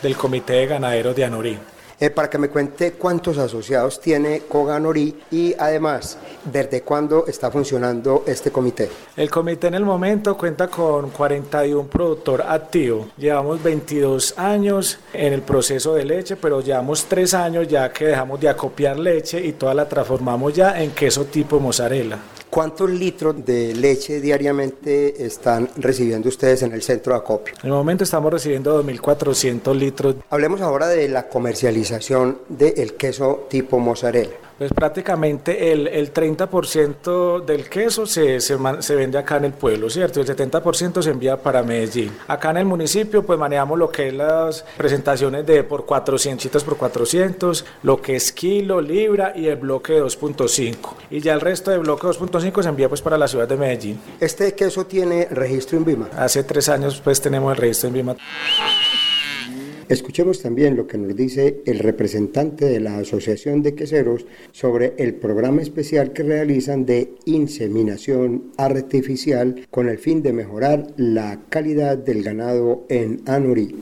del 0.02 0.16
Comité 0.16 0.54
de 0.54 0.68
Ganaderos 0.68 1.16
de 1.16 1.26
Anorí. 1.26 1.58
Eh, 2.02 2.10
para 2.10 2.30
que 2.30 2.38
me 2.38 2.48
cuente 2.48 2.94
cuántos 2.94 3.38
asociados 3.38 4.00
tiene 4.00 4.44
Coganorí 4.48 5.20
y 5.32 5.54
además, 5.60 6.18
¿desde 6.46 6.82
cuándo 6.82 7.26
está 7.28 7.52
funcionando 7.52 8.24
este 8.26 8.52
comité? 8.52 8.90
El 9.18 9.30
comité 9.30 9.68
en 9.68 9.74
el 9.74 9.84
momento 9.84 10.38
cuenta 10.38 10.70
con 10.70 11.10
41 11.10 11.90
productor 11.90 12.42
activo. 12.44 13.10
Llevamos 13.18 13.62
22 13.62 14.38
años 14.38 14.98
en 15.12 15.34
el 15.34 15.42
proceso 15.42 15.94
de 15.94 16.06
leche, 16.06 16.38
pero 16.38 16.62
llevamos 16.62 17.04
3 17.04 17.34
años 17.34 17.68
ya 17.68 17.92
que 17.92 18.06
dejamos 18.06 18.40
de 18.40 18.48
acopiar 18.48 18.98
leche 18.98 19.46
y 19.46 19.52
toda 19.52 19.74
la 19.74 19.90
transformamos 19.90 20.54
ya 20.54 20.82
en 20.82 20.92
queso 20.92 21.26
tipo 21.26 21.60
mozzarella. 21.60 22.18
¿Cuántos 22.50 22.90
litros 22.90 23.46
de 23.46 23.76
leche 23.76 24.20
diariamente 24.20 25.24
están 25.24 25.70
recibiendo 25.78 26.30
ustedes 26.30 26.64
en 26.64 26.72
el 26.72 26.82
centro 26.82 27.14
de 27.14 27.20
acopio? 27.20 27.54
En 27.62 27.68
el 27.68 27.76
momento 27.76 28.04
estamos 28.04 28.34
recibiendo 28.34 28.84
2.400 28.84 29.76
litros. 29.76 30.16
Hablemos 30.32 30.60
ahora 30.62 30.88
de 30.88 31.08
la 31.10 31.30
comercialización 31.30 32.40
del 32.50 32.96
queso 32.96 33.46
tipo 33.50 33.78
mozzarella. 33.78 34.49
Pues 34.60 34.74
prácticamente 34.74 35.72
el, 35.72 35.88
el 35.88 36.14
30% 36.14 37.46
del 37.46 37.70
queso 37.70 38.06
se, 38.06 38.42
se, 38.42 38.58
se, 38.80 38.96
vende 38.96 39.18
acá 39.18 39.38
en 39.38 39.46
el 39.46 39.54
pueblo, 39.54 39.90
¿cierto? 39.90 40.20
El 40.20 40.28
70% 40.28 41.02
se 41.02 41.10
envía 41.10 41.38
para 41.38 41.64
Medellín. 41.64 42.12
Acá 42.28 42.52
en 42.52 42.58
el 42.58 42.66
municipio 42.66 43.24
pues 43.24 43.40
manejamos 43.40 43.80
lo 43.80 43.90
que 43.90 44.10
es 44.10 44.14
las 44.14 44.66
presentaciones 44.76 45.46
de 45.46 45.64
por 45.64 45.86
400 45.86 46.62
por 46.66 46.76
400, 46.76 47.66
lo 47.84 48.02
que 48.02 48.18
es 48.18 48.34
kilo, 48.34 48.82
libra 48.82 49.32
y 49.34 49.48
el 49.48 49.56
bloque 49.56 49.94
de 49.94 50.04
2.5. 50.04 50.76
Y 51.10 51.22
ya 51.22 51.34
el 51.34 51.40
resto 51.40 51.72
del 51.72 51.80
bloque 51.80 52.08
2.5 52.08 52.62
se 52.62 52.68
envía 52.68 52.90
pues 52.90 53.02
para 53.02 53.18
la 53.18 53.30
ciudad 53.30 53.48
de 53.48 53.56
Medellín. 53.56 54.02
¿Este 54.20 54.54
queso 54.56 54.86
tiene 54.86 55.26
registro 55.32 55.78
en 55.78 55.86
Vima? 55.86 56.10
Hace 56.18 56.44
tres 56.44 56.68
años 56.68 57.00
pues 57.02 57.22
tenemos 57.22 57.52
el 57.54 57.58
registro 57.62 57.88
en 57.88 57.94
Vima. 57.94 58.16
Escuchemos 59.90 60.40
también 60.44 60.76
lo 60.76 60.86
que 60.86 61.00
nos 61.00 61.16
dice 61.16 61.64
el 61.66 61.80
representante 61.80 62.66
de 62.66 62.80
la 62.80 63.00
Asociación 63.00 63.64
de 63.64 63.74
Queseros 63.74 64.28
sobre 64.52 64.94
el 65.00 65.16
programa 65.16 65.64
especial 65.64 66.14
que 66.14 66.22
realizan 66.22 66.86
de 66.86 67.16
inseminación 67.26 68.52
artificial 68.56 69.66
con 69.72 69.90
el 69.90 69.98
fin 69.98 70.22
de 70.22 70.32
mejorar 70.32 70.94
la 70.96 71.42
calidad 71.50 71.98
del 71.98 72.22
ganado 72.22 72.86
en 72.88 73.24
Anorí. 73.26 73.76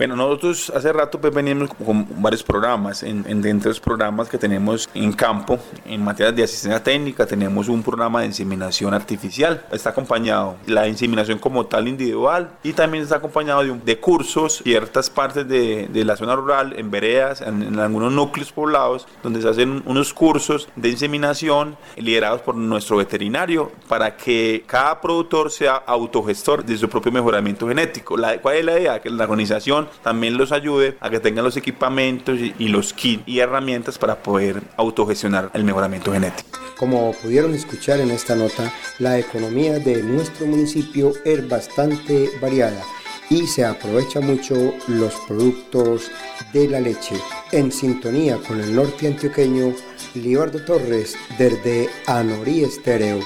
Bueno, 0.00 0.16
nosotros 0.16 0.72
hace 0.74 0.94
rato 0.94 1.20
pues, 1.20 1.34
venimos 1.34 1.68
con 1.74 2.06
varios 2.22 2.42
programas. 2.42 3.02
En, 3.02 3.22
en, 3.28 3.42
dentro 3.42 3.68
de 3.68 3.72
los 3.72 3.80
programas 3.80 4.30
que 4.30 4.38
tenemos 4.38 4.88
en 4.94 5.12
campo, 5.12 5.58
en 5.84 6.02
materia 6.02 6.32
de 6.32 6.42
asistencia 6.42 6.82
técnica, 6.82 7.26
tenemos 7.26 7.68
un 7.68 7.82
programa 7.82 8.22
de 8.22 8.28
inseminación 8.28 8.94
artificial. 8.94 9.62
Está 9.70 9.90
acompañado 9.90 10.56
la 10.66 10.88
inseminación 10.88 11.38
como 11.38 11.66
tal 11.66 11.86
individual 11.86 12.48
y 12.62 12.72
también 12.72 13.04
está 13.04 13.16
acompañado 13.16 13.62
de, 13.62 13.72
un, 13.72 13.84
de 13.84 14.00
cursos, 14.00 14.62
ciertas 14.64 15.10
partes 15.10 15.46
de, 15.46 15.88
de, 15.88 16.04
la 16.06 16.16
zona 16.16 16.34
rural, 16.34 16.72
en 16.78 16.90
veredas, 16.90 17.42
en, 17.42 17.62
en, 17.62 17.78
algunos 17.78 18.10
núcleos 18.10 18.52
poblados, 18.52 19.06
donde 19.22 19.42
se 19.42 19.50
hacen 19.50 19.82
unos 19.84 20.14
cursos 20.14 20.70
de 20.76 20.88
inseminación 20.88 21.76
liderados 21.96 22.40
por 22.40 22.54
nuestro 22.54 22.96
veterinario 22.96 23.70
para 23.86 24.16
que 24.16 24.64
cada 24.66 24.98
productor 24.98 25.50
sea 25.50 25.74
autogestor 25.74 26.64
de 26.64 26.78
su 26.78 26.88
propio 26.88 27.12
mejoramiento 27.12 27.68
genético. 27.68 28.16
La, 28.16 28.40
¿Cuál 28.40 28.56
es 28.56 28.64
la 28.64 28.80
idea? 28.80 29.02
Que 29.02 29.10
la 29.10 29.24
organización 29.24 29.89
también 30.02 30.36
los 30.36 30.52
ayude 30.52 30.96
a 31.00 31.10
que 31.10 31.20
tengan 31.20 31.44
los 31.44 31.56
equipamientos 31.56 32.38
y, 32.38 32.68
los 32.68 32.92
kits 32.92 33.22
y 33.26 33.40
herramientas 33.40 33.98
para 33.98 34.22
poder 34.22 34.62
autogestionar 34.76 35.50
el 35.54 35.64
mejoramiento 35.64 36.12
genético. 36.12 36.58
Como 36.78 37.12
pudieron 37.12 37.54
escuchar 37.54 38.00
en 38.00 38.10
esta 38.10 38.34
nota, 38.34 38.72
la 38.98 39.18
economía 39.18 39.78
de 39.78 40.02
nuestro 40.02 40.46
municipio 40.46 41.12
es 41.24 41.46
bastante 41.48 42.30
variada 42.40 42.82
y 43.30 43.46
se 43.46 43.64
aprovecha 43.64 44.20
mucho 44.20 44.74
los 44.88 45.14
productos 45.28 46.10
de 46.52 46.68
la 46.68 46.80
leche. 46.80 47.16
En 47.52 47.70
sintonía 47.70 48.38
con 48.46 48.60
el 48.60 48.74
norte 48.74 49.06
antioqueño, 49.06 49.72
Libardo 50.14 50.64
Torres 50.64 51.16
desde 51.38 51.88
Anorí 52.06 52.64
Estéreo. 52.64 53.20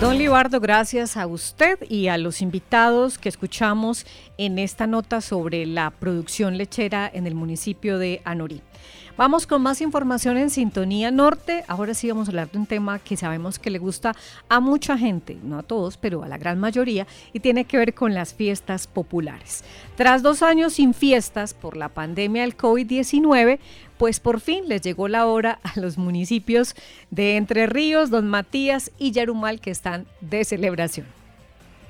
Don 0.00 0.16
Libardo, 0.16 0.60
gracias 0.60 1.18
a 1.18 1.26
usted 1.26 1.78
y 1.86 2.08
a 2.08 2.16
los 2.16 2.40
invitados 2.40 3.18
que 3.18 3.28
escuchamos 3.28 4.06
en 4.38 4.58
esta 4.58 4.86
nota 4.86 5.20
sobre 5.20 5.66
la 5.66 5.90
producción 5.90 6.56
lechera 6.56 7.10
en 7.12 7.26
el 7.26 7.34
municipio 7.34 7.98
de 7.98 8.22
Anorí. 8.24 8.62
Vamos 9.20 9.46
con 9.46 9.60
más 9.60 9.82
información 9.82 10.38
en 10.38 10.48
Sintonía 10.48 11.10
Norte. 11.10 11.62
Ahora 11.68 11.92
sí 11.92 12.08
vamos 12.08 12.26
a 12.26 12.30
hablar 12.30 12.50
de 12.50 12.56
un 12.56 12.64
tema 12.64 12.98
que 12.98 13.18
sabemos 13.18 13.58
que 13.58 13.68
le 13.68 13.78
gusta 13.78 14.16
a 14.48 14.60
mucha 14.60 14.96
gente, 14.96 15.36
no 15.42 15.58
a 15.58 15.62
todos, 15.62 15.98
pero 15.98 16.22
a 16.22 16.26
la 16.26 16.38
gran 16.38 16.58
mayoría, 16.58 17.06
y 17.34 17.40
tiene 17.40 17.66
que 17.66 17.76
ver 17.76 17.92
con 17.92 18.14
las 18.14 18.32
fiestas 18.32 18.86
populares. 18.86 19.62
Tras 19.94 20.22
dos 20.22 20.42
años 20.42 20.72
sin 20.72 20.94
fiestas 20.94 21.52
por 21.52 21.76
la 21.76 21.90
pandemia 21.90 22.40
del 22.40 22.56
COVID-19, 22.56 23.58
pues 23.98 24.20
por 24.20 24.40
fin 24.40 24.66
les 24.68 24.80
llegó 24.80 25.06
la 25.06 25.26
hora 25.26 25.60
a 25.64 25.78
los 25.78 25.98
municipios 25.98 26.74
de 27.10 27.36
Entre 27.36 27.66
Ríos, 27.66 28.08
Don 28.08 28.26
Matías 28.26 28.90
y 28.98 29.10
Yarumal 29.10 29.60
que 29.60 29.70
están 29.70 30.06
de 30.22 30.46
celebración. 30.46 31.06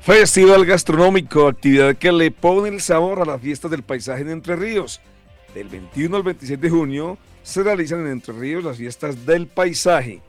Festival 0.01 0.67
gastronómico, 0.67 1.47
actividad 1.47 1.95
que 1.95 2.11
le 2.11 2.33
pone 2.33 2.71
el 2.71 2.81
sabor 2.81 3.21
a 3.21 3.25
las 3.25 3.41
fiestas 3.41 3.71
del 3.71 3.85
paisaje 3.85 4.23
en 4.23 4.31
Entre 4.31 4.57
Ríos. 4.57 5.01
Del 5.55 5.69
21 5.69 6.17
al 6.17 6.23
26 6.23 6.61
de 6.61 6.71
junio 6.71 7.19
se 7.43 7.63
realizan 7.63 8.01
en 8.01 8.13
Entre 8.13 8.35
Ríos 8.35 8.63
las 8.63 8.77
fiestas 8.77 9.27
del 9.27 9.47
paisaje. 9.47 10.23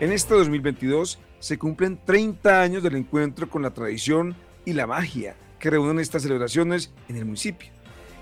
En 0.00 0.12
este 0.12 0.34
2022 0.34 1.18
se 1.38 1.58
cumplen 1.58 1.98
30 2.04 2.60
años 2.60 2.82
del 2.82 2.96
encuentro 2.96 3.48
con 3.48 3.62
la 3.62 3.70
tradición 3.70 4.36
y 4.64 4.74
la 4.74 4.86
magia 4.86 5.36
que 5.58 5.70
reúnen 5.70 6.00
estas 6.00 6.22
celebraciones 6.22 6.92
en 7.08 7.16
el 7.16 7.24
municipio. 7.24 7.70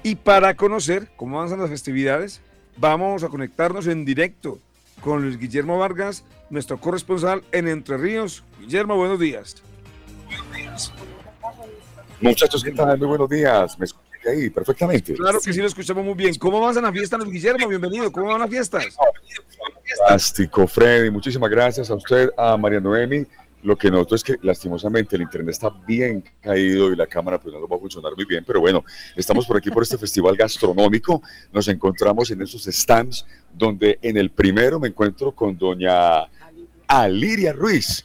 Y 0.03 0.17
para 0.17 0.55
conocer 0.55 1.11
cómo 1.17 1.39
avanzan 1.39 1.61
las 1.61 1.71
festividades, 1.71 2.41
vamos 2.77 3.25
a 3.25 3.29
conectarnos 3.29 3.87
en 3.87 4.05
directo 4.05 4.61
con 5.01 5.23
Luis 5.23 5.39
Guillermo 5.39 5.79
Vargas, 5.79 6.25
nuestro 6.51 6.79
corresponsal 6.79 7.43
en 7.51 7.67
Entre 7.69 7.97
Ríos. 7.97 8.45
Guillermo, 8.61 8.97
buenos 8.97 9.19
días. 9.19 9.63
Muchachos, 12.21 12.63
¿qué 12.63 12.71
tal? 12.71 12.99
Muy 12.99 13.09
buenos 13.09 13.29
días. 13.29 13.79
¿Me 13.79 13.87
ahí 14.31 14.51
perfectamente? 14.51 15.15
Claro 15.15 15.41
que 15.41 15.53
sí, 15.53 15.61
lo 15.61 15.67
escuchamos 15.67 16.05
muy 16.05 16.15
bien. 16.15 16.35
¿Cómo 16.37 16.61
vas 16.61 16.77
a 16.77 16.81
la 16.81 16.93
fiesta, 16.93 17.17
Luis 17.17 17.31
Guillermo? 17.31 17.69
Bienvenido. 17.69 18.11
¿Cómo 18.13 18.27
van 18.27 18.41
las 18.41 18.51
fiestas? 18.51 18.97
Fantástico, 19.99 20.67
Freddy. 20.67 21.11
Muchísimas 21.11 21.51
gracias 21.51 21.91
a 21.91 21.95
usted, 21.95 22.31
a 22.37 22.57
María 22.57 22.81
Noemi. 22.81 23.27
Lo 23.65 23.77
que 23.77 23.91
noto 23.91 24.15
es 24.15 24.23
que 24.23 24.37
lastimosamente 24.43 25.17
el 25.17 25.23
internet 25.23 25.55
está 25.55 25.71
bien 25.87 26.23
caído 26.43 26.93
y 26.93 26.97
la 26.97 27.07
cámara 27.07 27.41
pues 27.41 27.55
no 27.55 27.67
va 27.67 27.77
a 27.77 27.81
funcionar 27.81 28.13
muy 28.15 28.27
bien, 28.27 28.45
pero 28.47 28.61
bueno, 28.61 28.85
estamos 29.17 29.47
por 29.47 29.57
aquí 29.57 29.71
por 29.71 29.83
este 29.83 29.97
festival 29.97 30.37
gastronómico, 30.37 31.23
nos 31.51 31.67
encontramos 31.69 32.31
en 32.31 32.43
esos 32.43 32.65
stands 32.65 33.25
donde 33.55 33.99
en 34.03 34.19
el 34.19 34.31
primero 34.31 34.79
me 34.79 34.89
encuentro 34.89 35.33
con 35.33 35.57
doña 35.57 36.29
Aliria 36.87 37.55
Ruiz. 37.55 38.05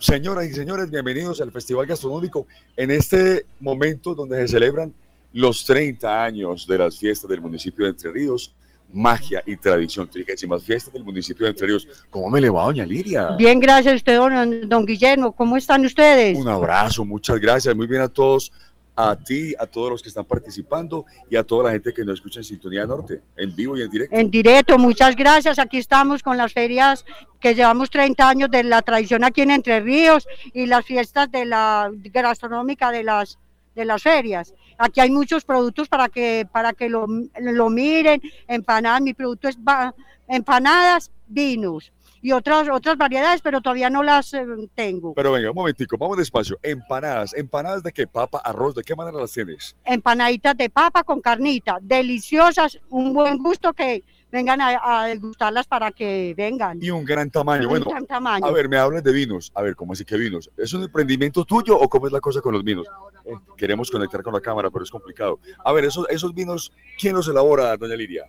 Señoras 0.00 0.46
y 0.46 0.52
señores, 0.52 0.90
bienvenidos 0.90 1.40
al 1.40 1.52
Festival 1.52 1.86
Gastronómico 1.86 2.48
en 2.76 2.90
este 2.90 3.46
momento 3.60 4.16
donde 4.16 4.40
se 4.40 4.48
celebran 4.48 4.92
los 5.32 5.64
30 5.64 6.24
años 6.24 6.66
de 6.66 6.78
las 6.78 6.98
fiestas 6.98 7.28
del 7.28 7.40
municipio 7.40 7.84
de 7.84 7.90
Entre 7.92 8.10
Ríos, 8.10 8.54
magia 8.92 9.42
y 9.46 9.56
tradición, 9.56 10.08
trigésimas 10.08 10.62
fiestas 10.62 10.92
del 10.92 11.04
municipio 11.04 11.44
de 11.44 11.50
Entre 11.50 11.66
Ríos. 11.66 11.88
¿Cómo 12.10 12.28
me 12.30 12.40
le 12.40 12.50
va, 12.50 12.64
doña 12.64 12.84
Liria? 12.84 13.30
Bien, 13.36 13.58
gracias 13.58 13.94
a 13.94 13.96
usted, 13.96 14.16
don, 14.16 14.68
don 14.68 14.84
Guillermo. 14.84 15.32
¿Cómo 15.32 15.56
están 15.56 15.84
ustedes? 15.84 16.38
Un 16.38 16.48
abrazo, 16.48 17.04
muchas 17.04 17.40
gracias. 17.40 17.74
Muy 17.74 17.86
bien 17.86 18.02
a 18.02 18.08
todos, 18.08 18.52
a 18.94 19.16
ti, 19.16 19.54
a 19.58 19.66
todos 19.66 19.90
los 19.90 20.02
que 20.02 20.10
están 20.10 20.26
participando 20.26 21.06
y 21.30 21.36
a 21.36 21.42
toda 21.42 21.64
la 21.64 21.70
gente 21.70 21.94
que 21.94 22.04
nos 22.04 22.14
escucha 22.14 22.40
en 22.40 22.44
Sintonía 22.44 22.84
Norte, 22.84 23.22
en 23.36 23.54
vivo 23.56 23.76
y 23.78 23.82
en 23.82 23.90
directo. 23.90 24.14
En 24.14 24.30
directo, 24.30 24.78
muchas 24.78 25.16
gracias. 25.16 25.58
Aquí 25.58 25.78
estamos 25.78 26.22
con 26.22 26.36
las 26.36 26.52
ferias 26.52 27.06
que 27.40 27.54
llevamos 27.54 27.88
30 27.88 28.28
años 28.28 28.50
de 28.50 28.64
la 28.64 28.82
tradición 28.82 29.24
aquí 29.24 29.40
en 29.40 29.52
Entre 29.52 29.80
Ríos 29.80 30.28
y 30.52 30.66
las 30.66 30.84
fiestas 30.84 31.30
de 31.30 31.46
la 31.46 31.90
gastronómica 32.12 32.90
de 32.90 33.04
las 33.04 33.38
de 33.74 33.84
las 33.84 34.02
ferias. 34.02 34.54
Aquí 34.78 35.00
hay 35.00 35.10
muchos 35.10 35.44
productos 35.44 35.88
para 35.88 36.08
que 36.08 36.46
para 36.50 36.72
que 36.72 36.88
lo, 36.88 37.06
lo 37.40 37.70
miren, 37.70 38.20
empanadas, 38.48 39.00
mi 39.00 39.14
producto 39.14 39.48
es 39.48 39.62
ba- 39.62 39.94
empanadas, 40.28 41.10
vinos 41.26 41.92
y 42.24 42.30
otras 42.32 42.68
otras 42.70 42.96
variedades, 42.96 43.40
pero 43.42 43.60
todavía 43.60 43.90
no 43.90 44.02
las 44.02 44.32
eh, 44.34 44.44
tengo. 44.74 45.12
Pero 45.14 45.32
venga, 45.32 45.50
un 45.50 45.56
momentico, 45.56 45.98
vamos 45.98 46.16
despacio. 46.18 46.58
Empanadas, 46.62 47.34
¿empanadas 47.34 47.82
de 47.82 47.92
qué? 47.92 48.06
¿Papa, 48.06 48.38
arroz? 48.44 48.74
¿De 48.76 48.82
qué 48.84 48.94
manera 48.94 49.18
las 49.18 49.32
tienes? 49.32 49.74
Empanaditas 49.84 50.56
de 50.56 50.70
papa 50.70 51.02
con 51.02 51.20
carnita, 51.20 51.78
deliciosas, 51.80 52.78
un 52.90 53.12
buen 53.12 53.38
gusto 53.38 53.72
que 53.72 54.04
vengan 54.32 54.60
a, 54.62 55.02
a 55.02 55.06
degustarlas 55.06 55.66
para 55.66 55.92
que 55.92 56.34
vengan. 56.36 56.82
Y 56.82 56.90
un 56.90 57.04
gran 57.04 57.30
tamaño. 57.30 57.64
Un 57.64 57.68
Bueno, 57.68 57.86
gran 57.90 58.06
tamaño. 58.06 58.44
a 58.46 58.50
ver, 58.50 58.68
me 58.68 58.78
hablas 58.78 59.04
de 59.04 59.12
vinos. 59.12 59.52
A 59.54 59.62
ver, 59.62 59.76
¿cómo 59.76 59.92
así 59.92 60.04
que 60.04 60.16
vinos? 60.16 60.50
¿Es 60.56 60.72
un 60.72 60.82
emprendimiento 60.82 61.44
tuyo 61.44 61.78
o 61.78 61.88
cómo 61.88 62.06
es 62.06 62.12
la 62.12 62.20
cosa 62.20 62.40
con 62.40 62.54
los 62.54 62.64
vinos? 62.64 62.86
Eh, 63.26 63.34
queremos 63.56 63.90
conectar 63.90 64.22
con 64.22 64.32
la 64.32 64.40
cámara, 64.40 64.70
pero 64.70 64.82
es 64.84 64.90
complicado. 64.90 65.38
A 65.64 65.72
ver, 65.72 65.84
esos, 65.84 66.08
esos 66.08 66.34
vinos, 66.34 66.72
¿quién 66.98 67.14
los 67.14 67.28
elabora, 67.28 67.76
doña 67.76 67.94
Liria? 67.94 68.24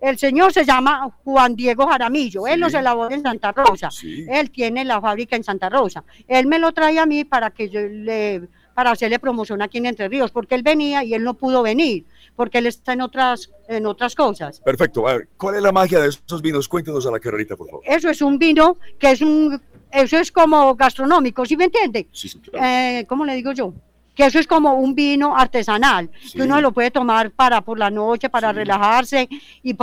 El 0.00 0.18
señor 0.18 0.52
se 0.52 0.64
llama 0.66 1.08
Juan 1.24 1.54
Diego 1.56 1.86
Jaramillo, 1.86 2.46
él 2.46 2.54
Sí. 2.54 2.60
los 2.60 2.74
elabora 2.74 3.14
en 3.14 3.22
Santa 3.22 3.52
Rosa, 3.52 3.88
él 4.02 4.50
tiene 4.50 4.84
la 4.84 5.00
fábrica 5.00 5.34
en 5.36 5.44
Santa 5.44 5.70
Rosa, 5.70 6.04
él 6.28 6.46
me 6.46 6.58
lo 6.58 6.72
trae 6.72 6.98
a 6.98 7.06
mí 7.06 7.24
para 7.24 7.50
que 7.52 7.70
yo 7.70 7.80
le, 7.80 8.42
para 8.74 8.90
hacerle 8.90 9.18
promoción 9.18 9.62
aquí 9.62 9.78
en 9.78 9.86
Entre 9.86 10.08
Ríos, 10.08 10.30
porque 10.30 10.54
él 10.54 10.62
venía 10.62 11.04
y 11.04 11.14
él 11.14 11.22
no 11.22 11.34
pudo 11.34 11.62
venir, 11.62 12.04
porque 12.36 12.58
él 12.58 12.66
está 12.66 12.92
en 12.92 13.00
otras, 13.00 13.50
en 13.68 13.86
otras 13.86 14.14
cosas. 14.14 14.60
Perfecto. 14.60 15.06
A 15.08 15.14
ver, 15.14 15.28
¿cuál 15.36 15.56
es 15.56 15.62
la 15.62 15.72
magia 15.72 16.00
de 16.00 16.08
esos 16.08 16.42
vinos? 16.42 16.68
Cuéntenos 16.68 17.06
a 17.06 17.10
la 17.10 17.20
carrerita, 17.20 17.56
por 17.56 17.68
favor. 17.68 17.82
Eso 17.86 18.10
es 18.10 18.20
un 18.20 18.38
vino 18.38 18.78
que 18.98 19.12
es 19.12 19.20
un, 19.22 19.60
eso 19.90 20.18
es 20.18 20.32
como 20.32 20.74
gastronómico, 20.74 21.46
¿sí 21.46 21.56
me 21.56 21.64
entiende? 21.64 22.08
Sí, 22.12 22.28
sí, 22.28 22.40
Eh, 22.52 23.04
¿Cómo 23.08 23.24
le 23.24 23.34
digo 23.36 23.52
yo? 23.52 23.72
Que 24.14 24.26
eso 24.26 24.38
es 24.38 24.46
como 24.46 24.74
un 24.74 24.94
vino 24.94 25.36
artesanal, 25.36 26.08
que 26.32 26.42
uno 26.42 26.60
lo 26.60 26.72
puede 26.72 26.90
tomar 26.90 27.30
para 27.32 27.60
por 27.62 27.78
la 27.78 27.90
noche, 27.90 28.28
para 28.30 28.52
relajarse 28.52 29.28
y 29.62 29.76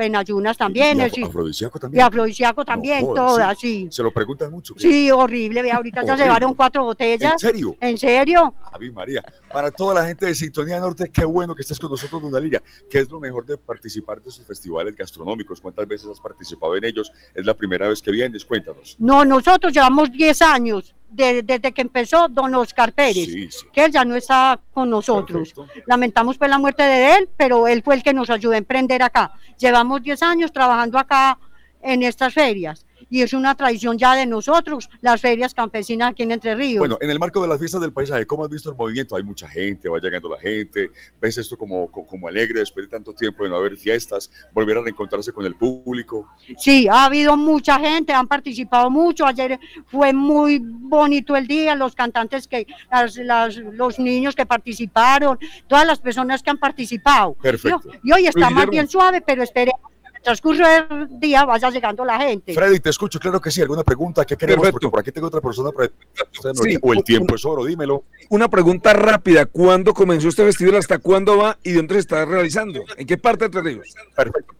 en 0.00 0.16
ayunas 0.16 0.56
también. 0.56 0.98
Y 0.98 1.02
afro- 1.02 1.26
afrodisíaco 1.26 1.78
y 1.78 1.80
también. 1.80 2.04
afrodisíaco 2.04 2.64
también, 2.64 3.00
todas, 3.14 3.58
sí. 3.58 3.88
Se 3.90 4.02
lo 4.02 4.12
preguntan 4.12 4.50
mucho. 4.50 4.74
¿qué? 4.74 4.80
Sí, 4.80 5.10
horrible, 5.10 5.62
vea, 5.62 5.76
ahorita 5.76 6.00
ya 6.02 6.12
Horrible. 6.12 6.24
llevaron 6.24 6.54
cuatro 6.54 6.84
botellas. 6.84 7.32
¿En 7.32 7.38
serio? 7.38 7.76
¿En 7.80 7.96
serio? 7.98 8.54
Ave 8.72 8.90
María. 8.90 9.22
Para 9.52 9.70
toda 9.70 9.94
la 9.94 10.06
gente 10.06 10.26
de 10.26 10.34
Sintonía 10.34 10.78
Norte, 10.80 11.10
qué 11.10 11.24
bueno 11.24 11.54
que 11.54 11.62
estés 11.62 11.78
con 11.78 11.90
nosotros, 11.90 12.20
Dona 12.20 12.40
Liria. 12.40 12.62
¿Qué 12.90 12.98
es 12.98 13.10
lo 13.10 13.18
mejor 13.20 13.46
de 13.46 13.56
participar 13.56 14.20
de 14.20 14.28
esos 14.28 14.44
festivales 14.44 14.94
gastronómicos? 14.94 15.60
¿Cuántas 15.60 15.86
veces 15.88 16.08
has 16.10 16.20
participado 16.20 16.76
en 16.76 16.84
ellos? 16.84 17.10
¿Es 17.34 17.46
la 17.46 17.54
primera 17.54 17.88
vez 17.88 18.02
que 18.02 18.10
vienes? 18.10 18.44
Cuéntanos. 18.44 18.96
No, 18.98 19.24
nosotros 19.24 19.72
llevamos 19.72 20.10
10 20.12 20.42
años 20.42 20.94
de- 21.14 21.42
desde 21.42 21.72
que 21.72 21.82
empezó 21.82 22.28
don 22.28 22.54
Oscar 22.54 22.92
Pérez, 22.92 23.26
Sí, 23.26 23.50
sí. 23.50 23.66
que 23.72 23.84
él 23.84 23.92
ya 23.92 24.04
no 24.04 24.14
está 24.16 24.58
con 24.72 24.90
nosotros. 24.90 25.54
Lamentamos 25.86 26.36
pues 26.38 26.50
la 26.50 26.58
muerte 26.58 26.82
de 26.82 27.16
él, 27.16 27.28
pero 27.36 27.66
él 27.68 27.82
fue 27.82 27.94
el 27.94 28.02
que 28.02 28.12
nos 28.12 28.30
ayudó 28.30 28.52
a 28.54 28.58
emprender 28.58 29.02
acá. 29.02 29.32
Llevamos 29.58 30.02
10 30.02 30.22
años 30.22 30.52
trabajando 30.52 30.98
acá 30.98 31.38
en 31.82 32.02
estas 32.02 32.32
ferias 32.34 32.83
y 33.10 33.22
es 33.22 33.32
una 33.32 33.54
tradición 33.54 33.98
ya 33.98 34.14
de 34.14 34.26
nosotros, 34.26 34.88
las 35.00 35.20
ferias 35.20 35.54
campesinas 35.54 36.10
aquí 36.10 36.22
en 36.22 36.32
Entre 36.32 36.54
Ríos. 36.54 36.78
Bueno, 36.80 36.98
en 37.00 37.10
el 37.10 37.18
marco 37.18 37.40
de 37.42 37.48
las 37.48 37.58
fiestas 37.58 37.80
del 37.80 37.92
paisaje, 37.92 38.26
¿cómo 38.26 38.44
has 38.44 38.50
visto 38.50 38.70
el 38.70 38.76
movimiento? 38.76 39.16
Hay 39.16 39.22
mucha 39.22 39.48
gente, 39.48 39.88
va 39.88 39.98
llegando 39.98 40.28
la 40.28 40.38
gente, 40.38 40.90
ves 41.20 41.38
esto 41.38 41.56
como, 41.56 41.90
co- 41.90 42.06
como 42.06 42.28
alegre 42.28 42.60
después 42.60 42.86
de 42.86 42.90
tanto 42.90 43.12
tiempo 43.12 43.44
de 43.44 43.50
no 43.50 43.56
haber 43.56 43.76
fiestas, 43.76 44.30
volver 44.52 44.78
a 44.78 44.82
reencontrarse 44.82 45.32
con 45.32 45.44
el 45.46 45.54
público. 45.54 46.28
Sí, 46.58 46.86
ha 46.88 47.04
habido 47.04 47.36
mucha 47.36 47.78
gente, 47.78 48.12
han 48.12 48.26
participado 48.28 48.90
mucho. 48.90 49.26
Ayer 49.26 49.58
fue 49.86 50.12
muy 50.12 50.58
bonito 50.62 51.36
el 51.36 51.46
día, 51.46 51.74
los 51.74 51.94
cantantes 51.94 52.46
que, 52.48 52.66
las- 52.90 53.16
las- 53.16 53.56
los 53.56 53.98
niños 53.98 54.34
que 54.34 54.46
participaron, 54.46 55.38
todas 55.66 55.86
las 55.86 55.98
personas 56.00 56.42
que 56.42 56.50
han 56.50 56.58
participado. 56.58 57.34
Perfecto. 57.34 57.80
Y, 58.02 58.08
y 58.10 58.12
hoy 58.12 58.26
está 58.26 58.40
Luis 58.40 58.42
más 58.42 58.50
Guillermo. 58.52 58.70
bien 58.72 58.88
suave, 58.88 59.20
pero 59.20 59.42
esperemos 59.42 59.80
transcurso 60.24 60.64
del 60.66 61.20
día 61.20 61.44
vaya 61.44 61.70
llegando 61.70 62.04
la 62.04 62.18
gente. 62.18 62.52
Freddy, 62.52 62.80
te 62.80 62.90
escucho, 62.90 63.20
claro 63.20 63.40
que 63.40 63.50
sí. 63.50 63.62
¿Alguna 63.62 63.84
pregunta? 63.84 64.24
¿Qué 64.24 64.36
queremos? 64.36 64.70
Porque 64.70 64.88
por 64.88 65.00
aquí 65.00 65.12
tengo 65.12 65.28
otra 65.28 65.40
persona. 65.40 65.70
Para... 65.70 65.88
Sí. 65.88 66.78
o 66.82 66.92
el 66.92 67.04
tiempo 67.04 67.36
es 67.36 67.44
oro, 67.44 67.64
dímelo. 67.64 68.04
Una 68.30 68.48
pregunta 68.48 68.92
rápida. 68.92 69.46
¿Cuándo 69.46 69.94
comenzó 69.94 70.28
este 70.28 70.44
festival? 70.44 70.76
¿Hasta 70.76 70.98
cuándo 70.98 71.38
va? 71.38 71.58
¿Y 71.62 71.72
dónde 71.72 71.94
se 71.94 72.00
está 72.00 72.24
realizando? 72.24 72.82
¿En 72.96 73.06
qué 73.06 73.16
parte 73.18 73.48
de 73.48 73.60
Ríos? 73.60 73.94
Perfecto. 74.16 74.54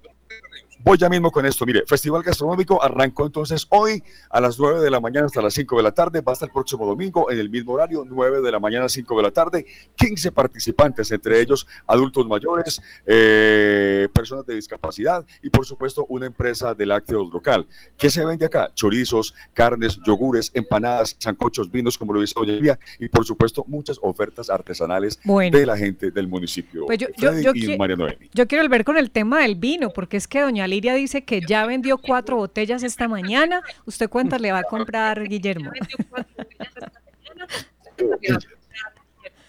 Voy 0.84 0.98
ya 0.98 1.08
mismo 1.08 1.30
con 1.32 1.46
esto. 1.46 1.64
Mire, 1.64 1.82
Festival 1.86 2.22
Gastronómico 2.22 2.82
arrancó 2.82 3.24
entonces 3.24 3.66
hoy 3.70 4.02
a 4.28 4.38
las 4.38 4.58
9 4.58 4.80
de 4.80 4.90
la 4.90 5.00
mañana 5.00 5.24
hasta 5.24 5.40
las 5.40 5.54
5 5.54 5.78
de 5.78 5.82
la 5.82 5.92
tarde. 5.92 6.20
Va 6.20 6.32
hasta 6.32 6.44
el 6.44 6.52
próximo 6.52 6.84
domingo 6.84 7.30
en 7.30 7.38
el 7.38 7.48
mismo 7.48 7.72
horario, 7.72 8.04
9 8.06 8.42
de 8.42 8.52
la 8.52 8.60
mañana, 8.60 8.86
5 8.86 9.16
de 9.16 9.22
la 9.22 9.30
tarde. 9.30 9.64
15 9.96 10.30
participantes, 10.32 11.10
entre 11.10 11.40
ellos 11.40 11.66
adultos 11.86 12.26
mayores, 12.26 12.82
eh, 13.06 14.08
personas 14.12 14.44
de 14.44 14.56
discapacidad 14.56 15.24
y, 15.42 15.48
por 15.48 15.64
supuesto, 15.64 16.04
una 16.10 16.26
empresa 16.26 16.74
de 16.74 16.84
lácteos 16.84 17.32
local. 17.32 17.66
¿Qué 17.96 18.10
se 18.10 18.22
vende 18.24 18.44
acá? 18.44 18.70
Chorizos, 18.74 19.34
carnes, 19.54 19.98
yogures, 20.06 20.50
empanadas, 20.52 21.16
sancochos, 21.18 21.70
vinos, 21.70 21.96
como 21.96 22.12
lo 22.12 22.20
dice 22.20 22.34
Doña 22.36 22.52
Elvia, 22.52 22.78
y, 22.98 23.08
por 23.08 23.24
supuesto, 23.24 23.64
muchas 23.68 23.98
ofertas 24.02 24.50
artesanales 24.50 25.18
Bueno. 25.24 25.56
de 25.56 25.64
la 25.64 25.78
gente 25.78 26.10
del 26.10 26.28
municipio. 26.28 26.84
Pues 26.84 26.98
yo- 26.98 27.08
yo- 27.16 27.30
Freddy 27.30 27.42
yo 27.44 27.52
y 27.54 27.62
qui- 27.68 27.78
María 27.78 27.96
Noemi. 27.96 28.28
Yo 28.34 28.46
quiero 28.46 28.68
ver 28.68 28.84
con 28.84 28.98
el 28.98 29.10
tema 29.10 29.40
del 29.40 29.54
vino, 29.54 29.90
porque 29.94 30.18
es 30.18 30.28
que 30.28 30.42
doña 30.42 30.66
Liria 30.74 30.94
dice 30.94 31.24
que 31.24 31.40
ya 31.40 31.66
vendió 31.66 31.98
cuatro 31.98 32.36
botellas 32.36 32.82
esta 32.82 33.06
mañana. 33.06 33.62
¿Usted 33.84 34.08
cuántas 34.08 34.40
le 34.40 34.50
va 34.50 34.58
a 34.58 34.64
comprar, 34.64 35.22
Guillermo? 35.28 35.70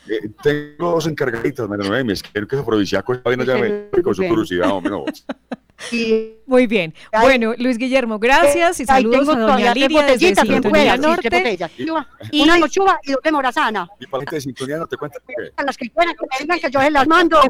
Eh, 0.07 0.29
tengo 0.43 0.91
dos 0.91 1.07
encargaditas, 1.07 1.67
María 1.67 1.89
Noemi, 1.89 2.13
es 2.13 2.21
que 2.21 2.29
es 2.39 2.53
afrodisíaco, 2.53 3.13
esta 3.13 3.27
vaina 3.27 3.43
ya 3.43 3.55
me 3.55 3.89
con 4.03 4.13
su 4.13 4.23
curiosidad, 4.27 4.69
hombre, 4.69 4.91
no. 4.91 5.03
Muy 6.45 6.67
bien. 6.67 6.93
Bueno, 7.21 7.55
Luis 7.57 7.79
Guillermo, 7.79 8.19
gracias 8.19 8.79
y 8.79 8.85
saludos 8.85 9.27
a 9.29 9.39
doña 9.39 9.73
Liria 9.73 10.03
desde 10.03 10.35
Sintonía 10.35 10.95
Norte. 10.97 11.29
botellas. 11.29 11.71
Una 12.33 12.55
de 12.55 12.63
Ochoa 12.63 12.99
y 13.03 13.11
dos 13.13 13.21
de 13.23 13.31
Morazana. 13.31 13.87
Y 13.99 14.05
para 14.05 14.19
la 14.19 14.25
gente 14.25 14.35
de 14.35 14.41
sintonía 14.41 14.77
no 14.77 14.85
te 14.85 14.95
cuenta 14.95 15.17
qué. 15.27 15.51
A 15.57 15.63
las 15.63 15.75
que 15.75 15.89
quieran 15.89 16.15
que 16.15 16.25
me 16.31 16.39
digan 16.43 16.59
que 16.59 16.69
yo 16.71 16.81
se 16.81 16.91
las 16.91 17.07
mando. 17.07 17.41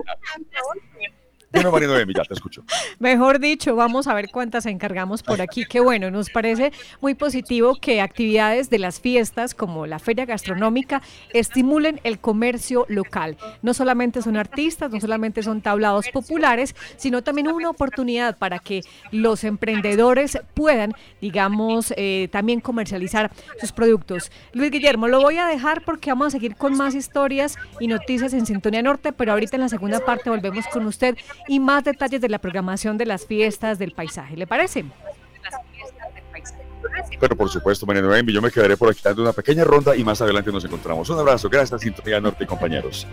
Bueno, 1.55 1.71
María 1.71 1.87
Noemi, 1.87 2.13
ya 2.13 2.23
te 2.25 2.33
escucho. 2.33 2.65
Mejor 2.99 3.39
dicho, 3.39 3.77
vamos 3.77 4.07
a 4.07 4.13
ver 4.13 4.29
cuántas 4.29 4.65
encargamos 4.65 5.23
por 5.23 5.41
aquí. 5.41 5.63
Qué 5.65 5.79
bueno, 5.79 6.11
nos 6.11 6.29
parece 6.29 6.73
muy 6.99 7.15
positivo 7.15 7.75
que 7.75 8.01
actividades 8.01 8.69
de 8.69 8.77
las 8.77 8.99
fiestas 8.99 9.53
como 9.55 9.87
la 9.87 9.99
feria 9.99 10.25
gastronómica 10.25 11.01
estimulen 11.31 12.01
el 12.03 12.19
comercio 12.19 12.85
local. 12.89 13.37
No 13.61 13.73
solamente 13.73 14.21
son 14.21 14.35
artistas, 14.35 14.91
no 14.91 14.99
solamente 14.99 15.43
son 15.43 15.61
tablados 15.61 16.09
populares, 16.09 16.75
sino 16.97 17.23
también 17.23 17.47
una 17.47 17.69
oportunidad 17.69 18.37
para 18.37 18.59
que 18.59 18.81
los 19.11 19.45
emprendedores 19.45 20.37
puedan, 20.55 20.93
digamos, 21.21 21.93
eh, 21.95 22.27
también 22.33 22.59
comercializar 22.59 23.31
sus 23.61 23.71
productos. 23.71 24.29
Luis 24.51 24.71
Guillermo, 24.71 25.07
lo 25.07 25.21
voy 25.21 25.37
a 25.37 25.45
dejar 25.45 25.85
porque 25.85 26.11
vamos 26.11 26.27
a 26.27 26.31
seguir 26.31 26.57
con 26.57 26.75
más 26.75 26.95
historias 26.95 27.55
y 27.79 27.87
noticias 27.87 28.33
en 28.33 28.45
Sintonía 28.45 28.81
Norte, 28.81 29.13
pero 29.13 29.31
ahorita 29.31 29.55
en 29.55 29.61
la 29.61 29.69
segunda 29.69 30.01
parte 30.01 30.29
volvemos 30.29 30.67
con 30.67 30.85
usted 30.85 31.15
y 31.47 31.60
más 31.60 31.84
detalles 31.84 32.21
de 32.21 32.29
la 32.29 32.39
programación 32.39 32.97
de 32.97 33.05
las 33.05 33.25
fiestas 33.25 33.79
del 33.79 33.91
paisaje. 33.91 34.36
¿Le 34.36 34.47
parece? 34.47 34.86
Pero 37.19 37.36
por 37.36 37.49
supuesto, 37.49 37.86
María 37.86 38.01
Noemi, 38.01 38.34
yo 38.34 38.41
me 38.41 38.51
quedaré 38.51 38.77
por 38.77 38.89
aquí 38.89 39.01
dando 39.03 39.21
una 39.21 39.34
pequeña 39.34 39.63
ronda 39.63 39.95
y 39.95 40.03
más 40.03 40.21
adelante 40.21 40.51
nos 40.51 40.65
encontramos. 40.65 41.10
Un 41.10 41.19
abrazo, 41.19 41.49
gracias, 41.49 41.81
Sintonía 41.81 42.19
Norte, 42.19 42.45
compañeros. 42.45 43.08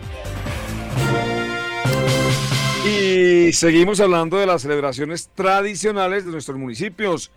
Y 2.85 3.53
seguimos 3.53 4.01
hablando 4.01 4.39
de 4.39 4.47
las 4.47 4.63
celebraciones 4.63 5.31
tradicionales 5.35 6.25
de 6.25 6.33
nuestros 6.33 6.59
municipios, 6.59 7.31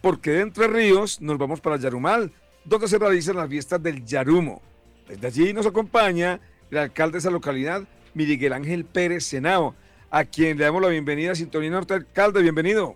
porque 0.00 0.32
de 0.32 0.40
Entre 0.40 0.66
Ríos 0.66 1.20
nos 1.20 1.38
vamos 1.38 1.60
para 1.60 1.76
Yarumal, 1.76 2.32
donde 2.64 2.88
se 2.88 2.98
realizan 2.98 3.36
las 3.36 3.48
fiestas 3.48 3.82
del 3.82 4.04
Yarumo. 4.04 4.60
Desde 5.08 5.26
allí 5.26 5.52
nos 5.52 5.66
acompaña 5.66 6.40
el 6.70 6.78
alcalde 6.78 7.12
de 7.12 7.18
esa 7.18 7.30
localidad, 7.30 7.84
Miguel 8.14 8.52
Ángel 8.52 8.84
Pérez 8.84 9.24
Senao, 9.24 9.74
a 10.10 10.24
quien 10.24 10.58
le 10.58 10.64
damos 10.64 10.82
la 10.82 10.88
bienvenida 10.88 11.32
a 11.32 11.34
Sintonía 11.34 11.70
Norte. 11.70 11.94
Alcalde, 11.94 12.42
bienvenido. 12.42 12.94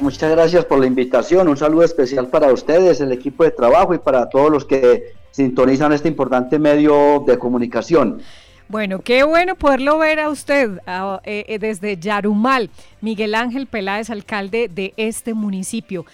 Muchas 0.00 0.30
gracias 0.30 0.64
por 0.64 0.80
la 0.80 0.86
invitación. 0.86 1.48
Un 1.48 1.56
saludo 1.56 1.84
especial 1.84 2.28
para 2.28 2.52
ustedes, 2.52 3.00
el 3.00 3.12
equipo 3.12 3.44
de 3.44 3.50
trabajo 3.50 3.94
y 3.94 3.98
para 3.98 4.28
todos 4.28 4.50
los 4.50 4.64
que 4.64 5.12
sintonizan 5.30 5.92
este 5.92 6.08
importante 6.08 6.58
medio 6.58 7.22
de 7.26 7.38
comunicación. 7.38 8.20
Bueno, 8.68 9.00
qué 9.02 9.24
bueno 9.24 9.56
poderlo 9.56 9.98
ver 9.98 10.20
a 10.20 10.30
usted 10.30 10.78
eh, 11.24 11.44
eh, 11.46 11.58
desde 11.58 11.96
Yarumal, 11.96 12.70
Miguel 13.00 13.34
Ángel 13.34 13.66
Peláez, 13.66 14.10
alcalde 14.10 14.68
de 14.68 14.94
este 14.96 15.34
municipio. 15.34 16.06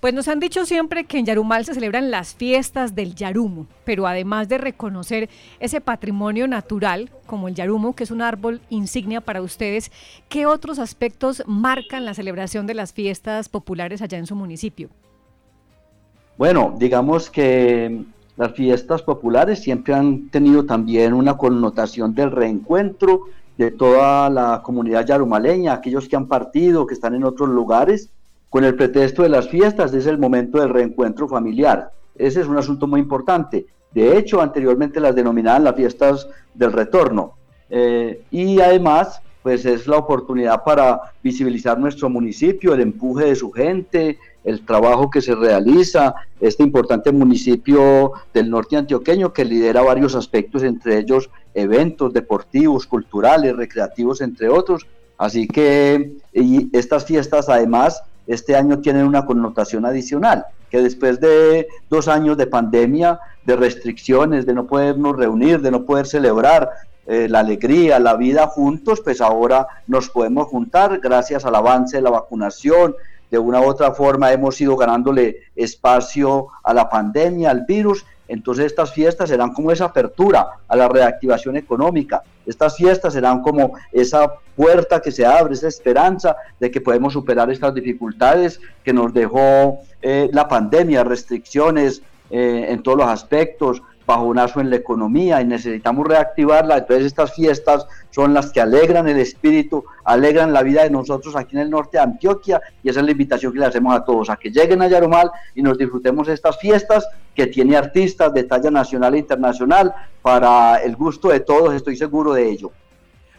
Pues 0.00 0.14
nos 0.14 0.28
han 0.28 0.38
dicho 0.38 0.64
siempre 0.64 1.06
que 1.06 1.18
en 1.18 1.26
Yarumal 1.26 1.64
se 1.64 1.74
celebran 1.74 2.12
las 2.12 2.32
fiestas 2.32 2.94
del 2.94 3.16
Yarumo, 3.16 3.66
pero 3.84 4.06
además 4.06 4.48
de 4.48 4.56
reconocer 4.56 5.28
ese 5.58 5.80
patrimonio 5.80 6.46
natural 6.46 7.10
como 7.26 7.48
el 7.48 7.56
Yarumo, 7.56 7.96
que 7.96 8.04
es 8.04 8.12
un 8.12 8.22
árbol 8.22 8.60
insignia 8.70 9.20
para 9.20 9.42
ustedes, 9.42 9.90
¿qué 10.28 10.46
otros 10.46 10.78
aspectos 10.78 11.42
marcan 11.48 12.04
la 12.04 12.14
celebración 12.14 12.68
de 12.68 12.74
las 12.74 12.92
fiestas 12.92 13.48
populares 13.48 14.00
allá 14.00 14.18
en 14.18 14.26
su 14.26 14.36
municipio? 14.36 14.88
Bueno, 16.36 16.76
digamos 16.78 17.28
que 17.28 18.04
las 18.36 18.52
fiestas 18.52 19.02
populares 19.02 19.58
siempre 19.58 19.94
han 19.94 20.28
tenido 20.28 20.64
también 20.64 21.12
una 21.12 21.36
connotación 21.36 22.14
del 22.14 22.30
reencuentro 22.30 23.22
de 23.56 23.72
toda 23.72 24.30
la 24.30 24.62
comunidad 24.62 25.04
yarumaleña, 25.04 25.72
aquellos 25.72 26.08
que 26.08 26.14
han 26.14 26.28
partido, 26.28 26.86
que 26.86 26.94
están 26.94 27.16
en 27.16 27.24
otros 27.24 27.48
lugares, 27.48 28.10
con 28.50 28.64
el 28.64 28.74
pretexto 28.74 29.22
de 29.22 29.28
las 29.28 29.48
fiestas, 29.48 29.92
es 29.92 30.06
el 30.06 30.18
momento 30.18 30.58
del 30.58 30.70
reencuentro 30.70 31.28
familiar. 31.28 31.90
Ese 32.16 32.40
es 32.40 32.46
un 32.46 32.56
asunto 32.56 32.86
muy 32.86 33.00
importante. 33.00 33.66
De 33.92 34.16
hecho, 34.16 34.40
anteriormente 34.40 35.00
las 35.00 35.14
denominaban 35.14 35.64
las 35.64 35.76
fiestas 35.76 36.28
del 36.54 36.72
retorno. 36.72 37.34
Eh, 37.70 38.22
y 38.30 38.60
además, 38.60 39.20
pues 39.42 39.64
es 39.64 39.86
la 39.86 39.96
oportunidad 39.96 40.62
para 40.64 41.00
visibilizar 41.22 41.78
nuestro 41.78 42.08
municipio, 42.08 42.74
el 42.74 42.80
empuje 42.80 43.26
de 43.26 43.36
su 43.36 43.50
gente, 43.50 44.18
el 44.44 44.64
trabajo 44.64 45.10
que 45.10 45.20
se 45.20 45.34
realiza, 45.34 46.14
este 46.40 46.62
importante 46.62 47.12
municipio 47.12 48.12
del 48.32 48.50
norte 48.50 48.76
antioqueño 48.76 49.32
que 49.32 49.44
lidera 49.44 49.82
varios 49.82 50.14
aspectos, 50.14 50.62
entre 50.62 50.98
ellos 50.98 51.30
eventos 51.54 52.12
deportivos, 52.12 52.86
culturales, 52.86 53.56
recreativos, 53.56 54.20
entre 54.20 54.48
otros. 54.48 54.86
Así 55.18 55.48
que 55.48 56.12
estas 56.72 57.04
fiestas 57.04 57.48
además 57.48 58.02
este 58.28 58.54
año 58.54 58.78
tienen 58.78 59.06
una 59.06 59.26
connotación 59.26 59.84
adicional, 59.84 60.46
que 60.70 60.80
después 60.80 61.18
de 61.18 61.66
dos 61.90 62.06
años 62.06 62.36
de 62.36 62.46
pandemia, 62.46 63.18
de 63.44 63.56
restricciones, 63.56 64.46
de 64.46 64.54
no 64.54 64.66
podernos 64.66 65.16
reunir, 65.16 65.60
de 65.60 65.72
no 65.72 65.84
poder 65.84 66.06
celebrar, 66.06 66.70
eh, 67.10 67.26
la 67.26 67.40
alegría, 67.40 67.98
la 67.98 68.16
vida 68.16 68.48
juntos, 68.48 69.00
pues 69.00 69.22
ahora 69.22 69.66
nos 69.86 70.10
podemos 70.10 70.46
juntar 70.48 71.00
gracias 71.00 71.46
al 71.46 71.54
avance 71.54 71.96
de 71.96 72.02
la 72.02 72.10
vacunación, 72.10 72.94
de 73.30 73.38
una 73.38 73.62
u 73.62 73.64
otra 73.64 73.92
forma 73.92 74.30
hemos 74.30 74.60
ido 74.60 74.76
ganándole 74.76 75.38
espacio 75.56 76.48
a 76.62 76.74
la 76.74 76.90
pandemia, 76.90 77.50
al 77.50 77.64
virus. 77.66 78.04
Entonces 78.28 78.66
estas 78.66 78.92
fiestas 78.92 79.30
serán 79.30 79.52
como 79.52 79.72
esa 79.72 79.86
apertura 79.86 80.46
a 80.68 80.76
la 80.76 80.88
reactivación 80.88 81.56
económica. 81.56 82.22
Estas 82.46 82.76
fiestas 82.76 83.14
serán 83.14 83.42
como 83.42 83.72
esa 83.90 84.34
puerta 84.54 85.00
que 85.00 85.10
se 85.10 85.24
abre, 85.24 85.54
esa 85.54 85.68
esperanza 85.68 86.36
de 86.60 86.70
que 86.70 86.80
podemos 86.80 87.14
superar 87.14 87.50
estas 87.50 87.74
dificultades 87.74 88.60
que 88.84 88.92
nos 88.92 89.12
dejó 89.12 89.80
eh, 90.02 90.28
la 90.32 90.46
pandemia, 90.46 91.04
restricciones 91.04 92.02
eh, 92.30 92.66
en 92.68 92.82
todos 92.82 92.98
los 92.98 93.08
aspectos, 93.08 93.82
bajonazo 94.08 94.60
en 94.60 94.70
la 94.70 94.76
economía 94.76 95.40
y 95.42 95.44
necesitamos 95.44 96.06
reactivarla. 96.06 96.78
Entonces 96.78 97.04
estas 97.04 97.34
fiestas 97.34 97.86
son 98.10 98.32
las 98.32 98.50
que 98.50 98.60
alegran 98.60 99.06
el 99.06 99.18
espíritu, 99.18 99.84
alegran 100.02 100.54
la 100.54 100.62
vida 100.62 100.82
de 100.82 100.90
nosotros 100.90 101.36
aquí 101.36 101.56
en 101.56 101.62
el 101.62 101.70
norte 101.70 101.98
de 101.98 102.04
Antioquia 102.04 102.60
y 102.82 102.88
esa 102.88 103.00
es 103.00 103.06
la 103.06 103.12
invitación 103.12 103.52
que 103.52 103.58
le 103.58 103.66
hacemos 103.66 103.94
a 103.94 104.02
todos, 104.02 104.30
a 104.30 104.36
que 104.36 104.50
lleguen 104.50 104.80
a 104.80 104.88
Yarumal 104.88 105.30
y 105.54 105.62
nos 105.62 105.76
disfrutemos 105.76 106.26
de 106.26 106.32
estas 106.32 106.58
fiestas 106.58 107.06
que 107.34 107.48
tiene 107.48 107.76
artistas 107.76 108.32
de 108.32 108.44
talla 108.44 108.70
nacional 108.70 109.14
e 109.14 109.18
internacional 109.18 109.94
para 110.22 110.76
el 110.76 110.96
gusto 110.96 111.28
de 111.28 111.40
todos, 111.40 111.74
estoy 111.74 111.94
seguro 111.94 112.32
de 112.32 112.48
ello. 112.48 112.70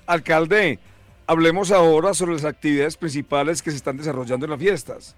Alcalde, 0.05 0.77
hablemos 1.25 1.71
ahora 1.71 2.13
sobre 2.13 2.33
las 2.33 2.45
actividades 2.45 2.95
principales 2.95 3.63
que 3.63 3.71
se 3.71 3.77
están 3.77 3.97
desarrollando 3.97 4.45
en 4.45 4.51
las 4.51 4.59
fiestas. 4.59 5.15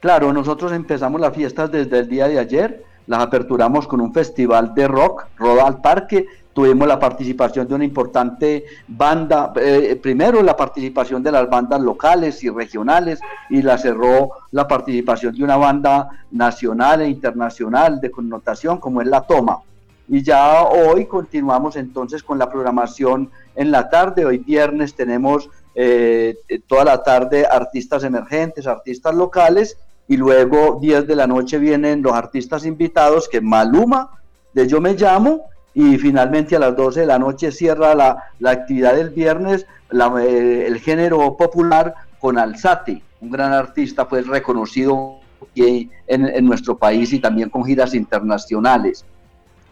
Claro, 0.00 0.32
nosotros 0.32 0.72
empezamos 0.72 1.20
las 1.20 1.34
fiestas 1.34 1.70
desde 1.70 2.00
el 2.00 2.08
día 2.08 2.26
de 2.26 2.40
ayer 2.40 2.87
las 3.08 3.20
aperturamos 3.20 3.88
con 3.88 4.00
un 4.00 4.12
festival 4.12 4.74
de 4.74 4.86
rock, 4.86 5.26
Roda 5.36 5.66
al 5.66 5.80
Parque, 5.80 6.26
tuvimos 6.52 6.86
la 6.86 6.98
participación 6.98 7.66
de 7.66 7.74
una 7.74 7.84
importante 7.84 8.64
banda, 8.86 9.52
eh, 9.56 9.98
primero 10.00 10.42
la 10.42 10.56
participación 10.56 11.22
de 11.22 11.32
las 11.32 11.48
bandas 11.48 11.80
locales 11.80 12.44
y 12.44 12.50
regionales 12.50 13.18
y 13.48 13.62
la 13.62 13.78
cerró 13.78 14.32
la 14.50 14.68
participación 14.68 15.34
de 15.34 15.42
una 15.42 15.56
banda 15.56 16.08
nacional 16.30 17.00
e 17.00 17.08
internacional 17.08 18.00
de 18.00 18.10
connotación 18.10 18.78
como 18.78 19.00
es 19.00 19.08
La 19.08 19.22
Toma. 19.22 19.60
Y 20.06 20.22
ya 20.22 20.64
hoy 20.64 21.06
continuamos 21.06 21.76
entonces 21.76 22.22
con 22.22 22.38
la 22.38 22.50
programación 22.50 23.30
en 23.54 23.70
la 23.70 23.88
tarde, 23.88 24.26
hoy 24.26 24.38
viernes 24.38 24.94
tenemos 24.94 25.48
eh, 25.74 26.36
toda 26.66 26.84
la 26.84 27.02
tarde 27.02 27.46
artistas 27.50 28.04
emergentes, 28.04 28.66
artistas 28.66 29.14
locales 29.14 29.78
y 30.08 30.16
luego 30.16 30.78
10 30.80 31.06
de 31.06 31.14
la 31.14 31.26
noche 31.26 31.58
vienen 31.58 32.02
los 32.02 32.14
artistas 32.14 32.64
invitados, 32.64 33.28
que 33.28 33.40
Maluma, 33.40 34.10
de 34.54 34.66
Yo 34.66 34.80
Me 34.80 34.94
Llamo, 34.94 35.42
y 35.74 35.98
finalmente 35.98 36.56
a 36.56 36.58
las 36.58 36.74
12 36.74 37.00
de 37.00 37.06
la 37.06 37.18
noche 37.18 37.52
cierra 37.52 37.94
la, 37.94 38.50
actividad 38.50 38.94
del 38.94 39.10
viernes 39.10 39.66
eh, 39.92 40.64
el 40.66 40.80
género 40.80 41.36
popular 41.36 41.94
con 42.18 42.38
Alzate, 42.38 43.02
un 43.20 43.30
gran 43.30 43.52
artista 43.52 44.08
pues 44.08 44.26
reconocido 44.26 45.20
en, 45.54 45.90
en, 46.08 46.44
nuestro 46.44 46.76
país 46.76 47.12
y 47.12 47.20
también 47.20 47.50
con 47.50 47.64
giras 47.64 47.94
internacionales. 47.94 49.04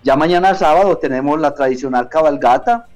Ya 0.05 0.17
mañana 0.17 0.55
sábado 0.55 0.99
tenemos 0.99 1.41
la 1.41 1.55
tradicional 1.55 2.09
cabalgata, 2.09 2.87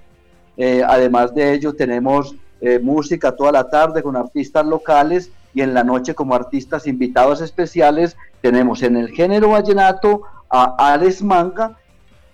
eh, 0.57 0.83
además 0.87 1.35
de 1.35 1.55
ello 1.55 1.73
tenemos 1.73 2.35
eh, 2.61 2.79
música 2.79 3.35
toda 3.35 3.51
la 3.51 3.69
tarde 3.69 4.03
con 4.03 4.15
artistas 4.15 4.67
locales 4.67 5.31
y 5.55 5.63
en 5.63 5.75
la 5.75 5.85
noche 5.85 6.15
como 6.15 6.35
artistas 6.35 6.87
invitados 6.87 7.41
especiales 7.41 8.17
tenemos 8.41 8.83
en 8.83 8.97
el 8.97 9.11
género 9.11 9.51
vallenato 9.51 10.23
a 10.49 10.93
Alex 10.93 11.23
Manga, 11.23 11.77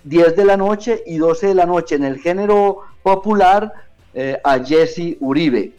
10 0.04 0.36
de 0.36 0.44
la 0.44 0.56
noche 0.56 1.02
y 1.06 1.18
12 1.18 1.48
de 1.48 1.54
la 1.54 1.66
noche 1.66 1.96
en 1.96 2.04
el 2.04 2.18
género 2.18 2.82
popular 3.02 3.72
eh, 4.14 4.38
a 4.42 4.58
Jesse 4.58 5.16
Uribe. 5.20 5.72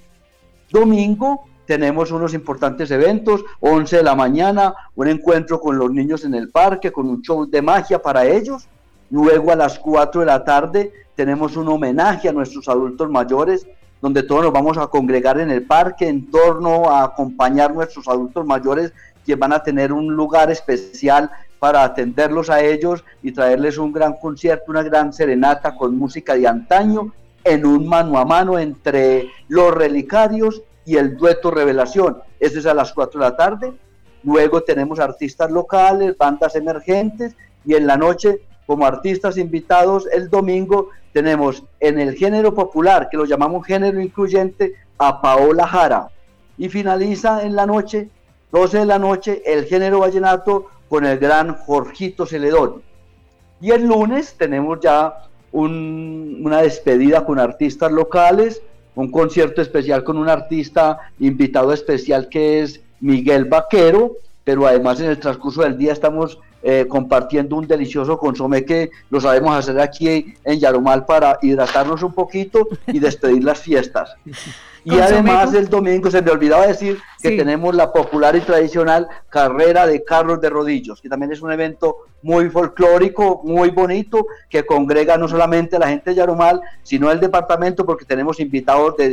Domingo 0.69 1.45
tenemos 1.65 2.11
unos 2.11 2.33
importantes 2.33 2.91
eventos, 2.91 3.43
11 3.59 3.97
de 3.97 4.03
la 4.03 4.15
mañana, 4.15 4.73
un 4.95 5.07
encuentro 5.07 5.59
con 5.59 5.77
los 5.77 5.91
niños 5.91 6.23
en 6.23 6.33
el 6.33 6.49
parque, 6.49 6.91
con 6.91 7.09
un 7.09 7.21
show 7.21 7.45
de 7.45 7.61
magia 7.61 8.01
para 8.01 8.25
ellos. 8.25 8.67
Luego 9.09 9.51
a 9.51 9.55
las 9.55 9.79
4 9.79 10.21
de 10.21 10.27
la 10.27 10.43
tarde 10.43 10.91
tenemos 11.15 11.57
un 11.57 11.67
homenaje 11.67 12.29
a 12.29 12.33
nuestros 12.33 12.69
adultos 12.69 13.09
mayores 13.09 13.67
donde 14.01 14.23
todos 14.23 14.43
nos 14.43 14.53
vamos 14.53 14.77
a 14.77 14.87
congregar 14.87 15.39
en 15.39 15.49
el 15.49 15.63
parque 15.63 16.07
en 16.07 16.29
torno 16.29 16.89
a 16.89 17.03
acompañar 17.03 17.71
a 17.71 17.73
nuestros 17.73 18.07
adultos 18.07 18.45
mayores 18.45 18.93
que 19.25 19.35
van 19.35 19.53
a 19.53 19.63
tener 19.63 19.91
un 19.91 20.07
lugar 20.13 20.51
especial 20.51 21.29
para 21.59 21.83
atenderlos 21.83 22.49
a 22.49 22.61
ellos 22.61 23.03
y 23.23 23.31
traerles 23.31 23.77
un 23.77 23.91
gran 23.91 24.13
concierto, 24.13 24.65
una 24.67 24.83
gran 24.83 25.11
serenata 25.11 25.75
con 25.75 25.97
música 25.97 26.35
de 26.35 26.47
antaño 26.47 27.11
en 27.43 27.65
un 27.65 27.87
mano 27.87 28.17
a 28.17 28.25
mano 28.25 28.59
entre 28.59 29.29
los 29.47 29.73
relicarios 29.73 30.61
y 30.85 30.97
el 30.97 31.17
dueto 31.17 31.51
Revelación. 31.51 32.17
Eso 32.39 32.59
es 32.59 32.65
a 32.65 32.73
las 32.73 32.93
4 32.93 33.19
de 33.19 33.25
la 33.25 33.35
tarde. 33.35 33.73
Luego 34.23 34.61
tenemos 34.61 34.99
artistas 34.99 35.51
locales, 35.51 36.17
bandas 36.17 36.55
emergentes 36.55 37.35
y 37.65 37.75
en 37.75 37.87
la 37.87 37.97
noche 37.97 38.41
como 38.67 38.85
artistas 38.85 39.37
invitados 39.37 40.07
el 40.11 40.29
domingo 40.29 40.89
tenemos 41.13 41.63
en 41.79 41.99
el 41.99 42.13
género 42.15 42.53
popular, 42.53 43.07
que 43.09 43.17
lo 43.17 43.25
llamamos 43.25 43.65
género 43.65 43.99
incluyente, 43.99 44.75
a 44.99 45.19
Paola 45.21 45.65
Jara. 45.65 46.09
Y 46.59 46.69
finaliza 46.69 47.43
en 47.43 47.55
la 47.55 47.65
noche, 47.65 48.09
12 48.51 48.79
de 48.79 48.85
la 48.85 48.99
noche, 48.99 49.41
el 49.45 49.65
género 49.65 49.99
vallenato 49.99 50.67
con 50.89 51.05
el 51.05 51.17
gran 51.17 51.55
Jorgito 51.55 52.25
Celedón. 52.25 52.83
Y 53.61 53.71
el 53.71 53.85
lunes 53.87 54.35
tenemos 54.37 54.79
ya 54.81 55.23
un- 55.51 56.41
una 56.43 56.61
despedida 56.61 57.25
con 57.25 57.39
artistas 57.39 57.91
locales, 57.91 58.61
un 58.95 59.09
concierto 59.11 59.61
especial 59.61 60.03
con 60.03 60.17
un 60.17 60.29
artista 60.29 60.97
invitado 61.19 61.71
especial 61.73 62.29
que 62.29 62.61
es 62.61 62.81
Miguel 62.99 63.45
Vaquero, 63.45 64.17
pero 64.43 64.65
además 64.67 64.99
en 64.99 65.09
el 65.09 65.19
transcurso 65.19 65.61
del 65.61 65.77
día 65.77 65.93
estamos 65.93 66.39
eh, 66.63 66.85
compartiendo 66.89 67.55
un 67.55 67.67
delicioso 67.67 68.17
consomé 68.17 68.65
que 68.65 68.89
lo 69.09 69.21
sabemos 69.21 69.55
hacer 69.55 69.79
aquí 69.79 70.33
en 70.43 70.59
Yarumal 70.59 71.05
para 71.05 71.37
hidratarnos 71.41 72.01
un 72.03 72.13
poquito 72.13 72.67
y 72.87 72.99
despedir 72.99 73.43
las 73.43 73.59
fiestas. 73.59 74.15
Y 74.83 74.99
además 74.99 75.53
el 75.53 75.67
domingo 75.67 76.09
se 76.09 76.21
me 76.21 76.31
olvidaba 76.31 76.65
decir 76.67 76.97
que 77.21 77.29
Sí. 77.29 77.37
tenemos 77.37 77.75
la 77.75 77.91
popular 77.91 78.35
y 78.37 78.39
tradicional 78.41 79.07
carrera 79.29 79.85
de 79.85 80.03
carros 80.03 80.39
de 80.39 80.49
rodillos, 80.49 81.01
que 81.01 81.09
también 81.09 81.31
es 81.33 81.41
un 81.41 81.51
evento 81.51 81.97
muy 82.21 82.49
folclórico, 82.49 83.41
muy 83.43 83.69
bonito, 83.71 84.25
que 84.49 84.65
congrega 84.65 85.17
no 85.17 85.27
solamente 85.27 85.75
a 85.75 85.79
la 85.79 85.89
gente 85.89 86.11
de 86.11 86.15
Yarumal, 86.15 86.61
sino 86.83 87.09
al 87.09 87.19
departamento, 87.19 87.85
porque 87.85 88.05
tenemos 88.05 88.39
invitados 88.39 88.95
de 88.97 89.09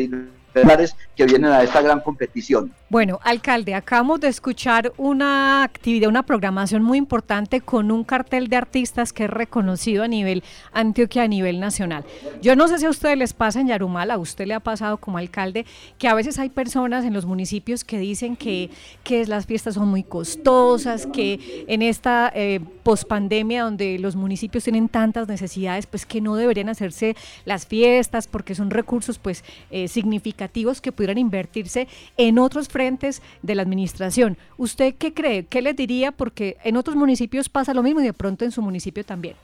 que 1.17 1.27
vienen 1.27 1.51
a 1.51 1.63
esta 1.63 1.83
gran 1.83 2.01
competición. 2.01 2.73
Bueno, 2.89 3.19
alcalde, 3.25 3.75
acabamos 3.75 4.21
de 4.21 4.29
escuchar 4.29 4.93
una 4.97 5.65
actividad, 5.65 6.09
una 6.09 6.25
programación 6.25 6.83
muy 6.83 6.99
importante 6.99 7.61
con 7.61 7.91
un 7.91 8.05
cartel 8.05 8.49
de 8.49 8.57
artistas 8.57 9.13
que 9.13 9.25
es 9.25 9.31
reconocido 9.31 10.05
a 10.05 10.09
nivel 10.09 10.45
Antioquia, 10.73 11.25
a 11.25 11.29
nivel 11.29 11.59
nacional. 11.59 12.05
Yo 12.41 12.55
no 12.55 12.69
sé 12.69 12.79
si 12.79 12.87
a 12.87 12.91
ustedes 12.91 13.19
les 13.19 13.33
pasa 13.33 13.61
en 13.61 13.69
Yarumal, 13.69 14.11
a 14.11 14.19
usted 14.19 14.47
le 14.47 14.55
ha 14.55 14.61
pasado 14.61 14.99
como 14.99 15.19
alcalde, 15.19 15.67
que 15.99 16.07
a 16.07 16.15
veces 16.15 16.39
hay 16.39 16.51
personas 16.51 17.05
en 17.05 17.15
los 17.15 17.27
municipios 17.27 17.83
que 17.83 17.99
dicen 17.99 18.37
que, 18.37 18.71
que 19.03 19.27
las 19.27 19.47
fiestas 19.47 19.75
son 19.75 19.89
muy 19.89 20.05
costosas, 20.05 21.07
que 21.07 21.65
en 21.67 21.83
esta 21.83 22.31
eh, 22.35 22.61
pospandemia 22.85 23.65
donde 23.65 23.99
los 23.99 24.15
municipios 24.15 24.65
tienen 24.65 24.89
tantas 24.89 25.27
necesidades, 25.27 25.87
pues 25.87 26.07
que 26.07 26.21
no 26.21 26.37
deberían 26.37 26.69
hacerse 26.69 27.17
las 27.45 27.67
fiestas 27.67 28.29
porque 28.29 28.55
son 28.55 28.71
recursos 28.71 29.19
pues 29.19 29.43
eh, 29.71 29.89
significativos 29.89 30.44
que 30.81 30.93
pudieran 30.93 31.19
invertirse 31.19 31.89
en 32.17 32.39
otros 32.39 32.69
frentes 32.69 33.23
de 33.43 33.55
la 33.55 33.63
administración. 33.63 34.37
¿Usted 34.57 34.95
qué 34.99 35.13
cree? 35.15 35.47
¿Qué 35.47 35.63
les 35.63 35.77
diría? 35.77 36.13
Porque 36.13 36.57
en 36.65 36.77
otros 36.77 36.97
municipios 36.97 37.49
pasa 37.49 37.75
lo 37.75 37.83
mismo 37.83 38.01
y 38.01 38.05
de 38.05 38.13
pronto 38.13 38.45
en 38.45 38.51
su 38.51 38.63
municipio 38.63 39.05
también. 39.05 39.37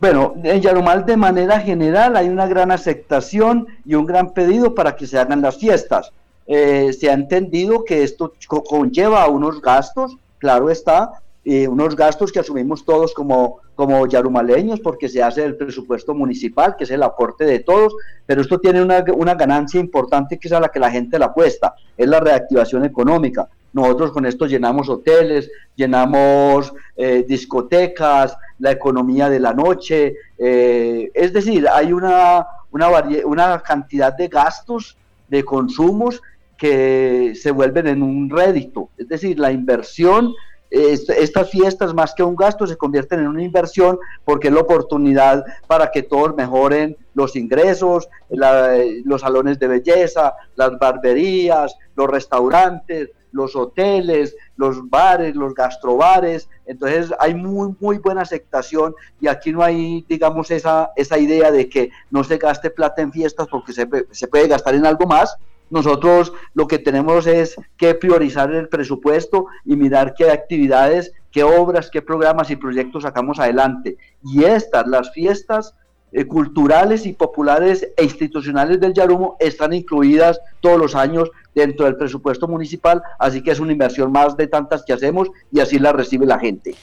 Bueno, 0.00 0.34
en 0.42 0.60
Yarumal 0.60 1.06
de 1.06 1.16
manera 1.16 1.60
general 1.60 2.16
hay 2.16 2.28
una 2.28 2.46
gran 2.46 2.72
aceptación 2.72 3.68
y 3.86 3.94
un 3.94 4.04
gran 4.04 4.30
pedido 4.34 4.74
para 4.74 4.96
que 4.96 5.06
se 5.06 5.18
hagan 5.18 5.42
las 5.42 5.56
fiestas. 5.58 6.10
Eh, 6.48 6.92
se 6.92 7.08
ha 7.08 7.12
entendido 7.12 7.84
que 7.84 8.02
esto 8.02 8.32
co- 8.48 8.64
conlleva 8.64 9.28
unos 9.28 9.62
gastos, 9.62 10.16
claro 10.38 10.70
está, 10.70 11.21
eh, 11.44 11.66
unos 11.66 11.96
gastos 11.96 12.30
que 12.30 12.38
asumimos 12.38 12.84
todos 12.84 13.12
como, 13.14 13.60
como 13.74 14.06
yarumaleños 14.06 14.78
porque 14.80 15.08
se 15.08 15.22
hace 15.22 15.44
el 15.44 15.56
presupuesto 15.56 16.14
municipal, 16.14 16.76
que 16.76 16.84
es 16.84 16.90
el 16.90 17.02
aporte 17.02 17.44
de 17.44 17.60
todos, 17.60 17.94
pero 18.26 18.42
esto 18.42 18.60
tiene 18.60 18.80
una, 18.80 19.04
una 19.14 19.34
ganancia 19.34 19.80
importante 19.80 20.38
que 20.38 20.48
es 20.48 20.52
a 20.52 20.60
la 20.60 20.68
que 20.68 20.78
la 20.78 20.90
gente 20.90 21.18
la 21.18 21.26
apuesta, 21.26 21.74
es 21.96 22.06
la 22.06 22.20
reactivación 22.20 22.84
económica. 22.84 23.48
Nosotros 23.72 24.12
con 24.12 24.26
esto 24.26 24.46
llenamos 24.46 24.88
hoteles, 24.88 25.50
llenamos 25.74 26.72
eh, 26.96 27.24
discotecas, 27.26 28.36
la 28.58 28.70
economía 28.70 29.28
de 29.28 29.40
la 29.40 29.52
noche, 29.52 30.14
eh, 30.38 31.10
es 31.12 31.32
decir, 31.32 31.66
hay 31.68 31.92
una, 31.92 32.46
una, 32.70 32.88
una 33.24 33.60
cantidad 33.60 34.12
de 34.16 34.28
gastos, 34.28 34.96
de 35.28 35.44
consumos 35.44 36.22
que 36.58 37.32
se 37.34 37.50
vuelven 37.50 37.88
en 37.88 38.02
un 38.02 38.30
rédito, 38.30 38.90
es 38.98 39.08
decir, 39.08 39.38
la 39.38 39.50
inversión 39.50 40.34
estas 40.72 41.50
fiestas 41.50 41.92
más 41.92 42.14
que 42.14 42.22
un 42.22 42.34
gasto 42.34 42.66
se 42.66 42.76
convierten 42.76 43.20
en 43.20 43.28
una 43.28 43.42
inversión 43.42 43.98
porque 44.24 44.48
es 44.48 44.54
la 44.54 44.60
oportunidad 44.60 45.44
para 45.66 45.90
que 45.90 46.02
todos 46.02 46.34
mejoren 46.34 46.96
los 47.14 47.36
ingresos, 47.36 48.08
los 48.30 49.20
salones 49.20 49.58
de 49.58 49.68
belleza, 49.68 50.34
las 50.56 50.78
barberías, 50.78 51.76
los 51.94 52.08
restaurantes, 52.08 53.10
los 53.32 53.54
hoteles, 53.56 54.34
los 54.56 54.88
bares, 54.88 55.34
los 55.34 55.54
gastrobares. 55.54 56.48
Entonces 56.64 57.12
hay 57.18 57.34
muy, 57.34 57.74
muy 57.80 57.98
buena 57.98 58.22
aceptación 58.22 58.94
y 59.20 59.28
aquí 59.28 59.52
no 59.52 59.62
hay, 59.62 60.04
digamos, 60.08 60.50
esa, 60.50 60.90
esa 60.96 61.18
idea 61.18 61.50
de 61.50 61.68
que 61.68 61.90
no 62.10 62.24
se 62.24 62.38
gaste 62.38 62.70
plata 62.70 63.02
en 63.02 63.12
fiestas 63.12 63.46
porque 63.50 63.72
se, 63.72 63.86
se 64.10 64.28
puede 64.28 64.48
gastar 64.48 64.74
en 64.74 64.86
algo 64.86 65.06
más. 65.06 65.36
Nosotros 65.72 66.34
lo 66.52 66.66
que 66.66 66.78
tenemos 66.78 67.26
es 67.26 67.56
que 67.78 67.94
priorizar 67.94 68.52
el 68.52 68.68
presupuesto 68.68 69.46
y 69.64 69.74
mirar 69.74 70.12
qué 70.12 70.30
actividades, 70.30 71.14
qué 71.30 71.44
obras, 71.44 71.88
qué 71.90 72.02
programas 72.02 72.50
y 72.50 72.56
proyectos 72.56 73.04
sacamos 73.04 73.40
adelante. 73.40 73.96
Y 74.22 74.44
estas, 74.44 74.86
las 74.86 75.10
fiestas 75.12 75.74
eh, 76.12 76.26
culturales 76.26 77.06
y 77.06 77.14
populares 77.14 77.88
e 77.96 78.04
institucionales 78.04 78.80
del 78.80 78.92
Yarumo 78.92 79.38
están 79.40 79.72
incluidas 79.72 80.38
todos 80.60 80.78
los 80.78 80.94
años 80.94 81.30
dentro 81.54 81.86
del 81.86 81.96
presupuesto 81.96 82.46
municipal, 82.46 83.02
así 83.18 83.42
que 83.42 83.52
es 83.52 83.58
una 83.58 83.72
inversión 83.72 84.12
más 84.12 84.36
de 84.36 84.48
tantas 84.48 84.84
que 84.84 84.92
hacemos 84.92 85.30
y 85.50 85.60
así 85.60 85.78
la 85.78 85.94
recibe 85.94 86.26
la 86.26 86.38
gente. 86.38 86.74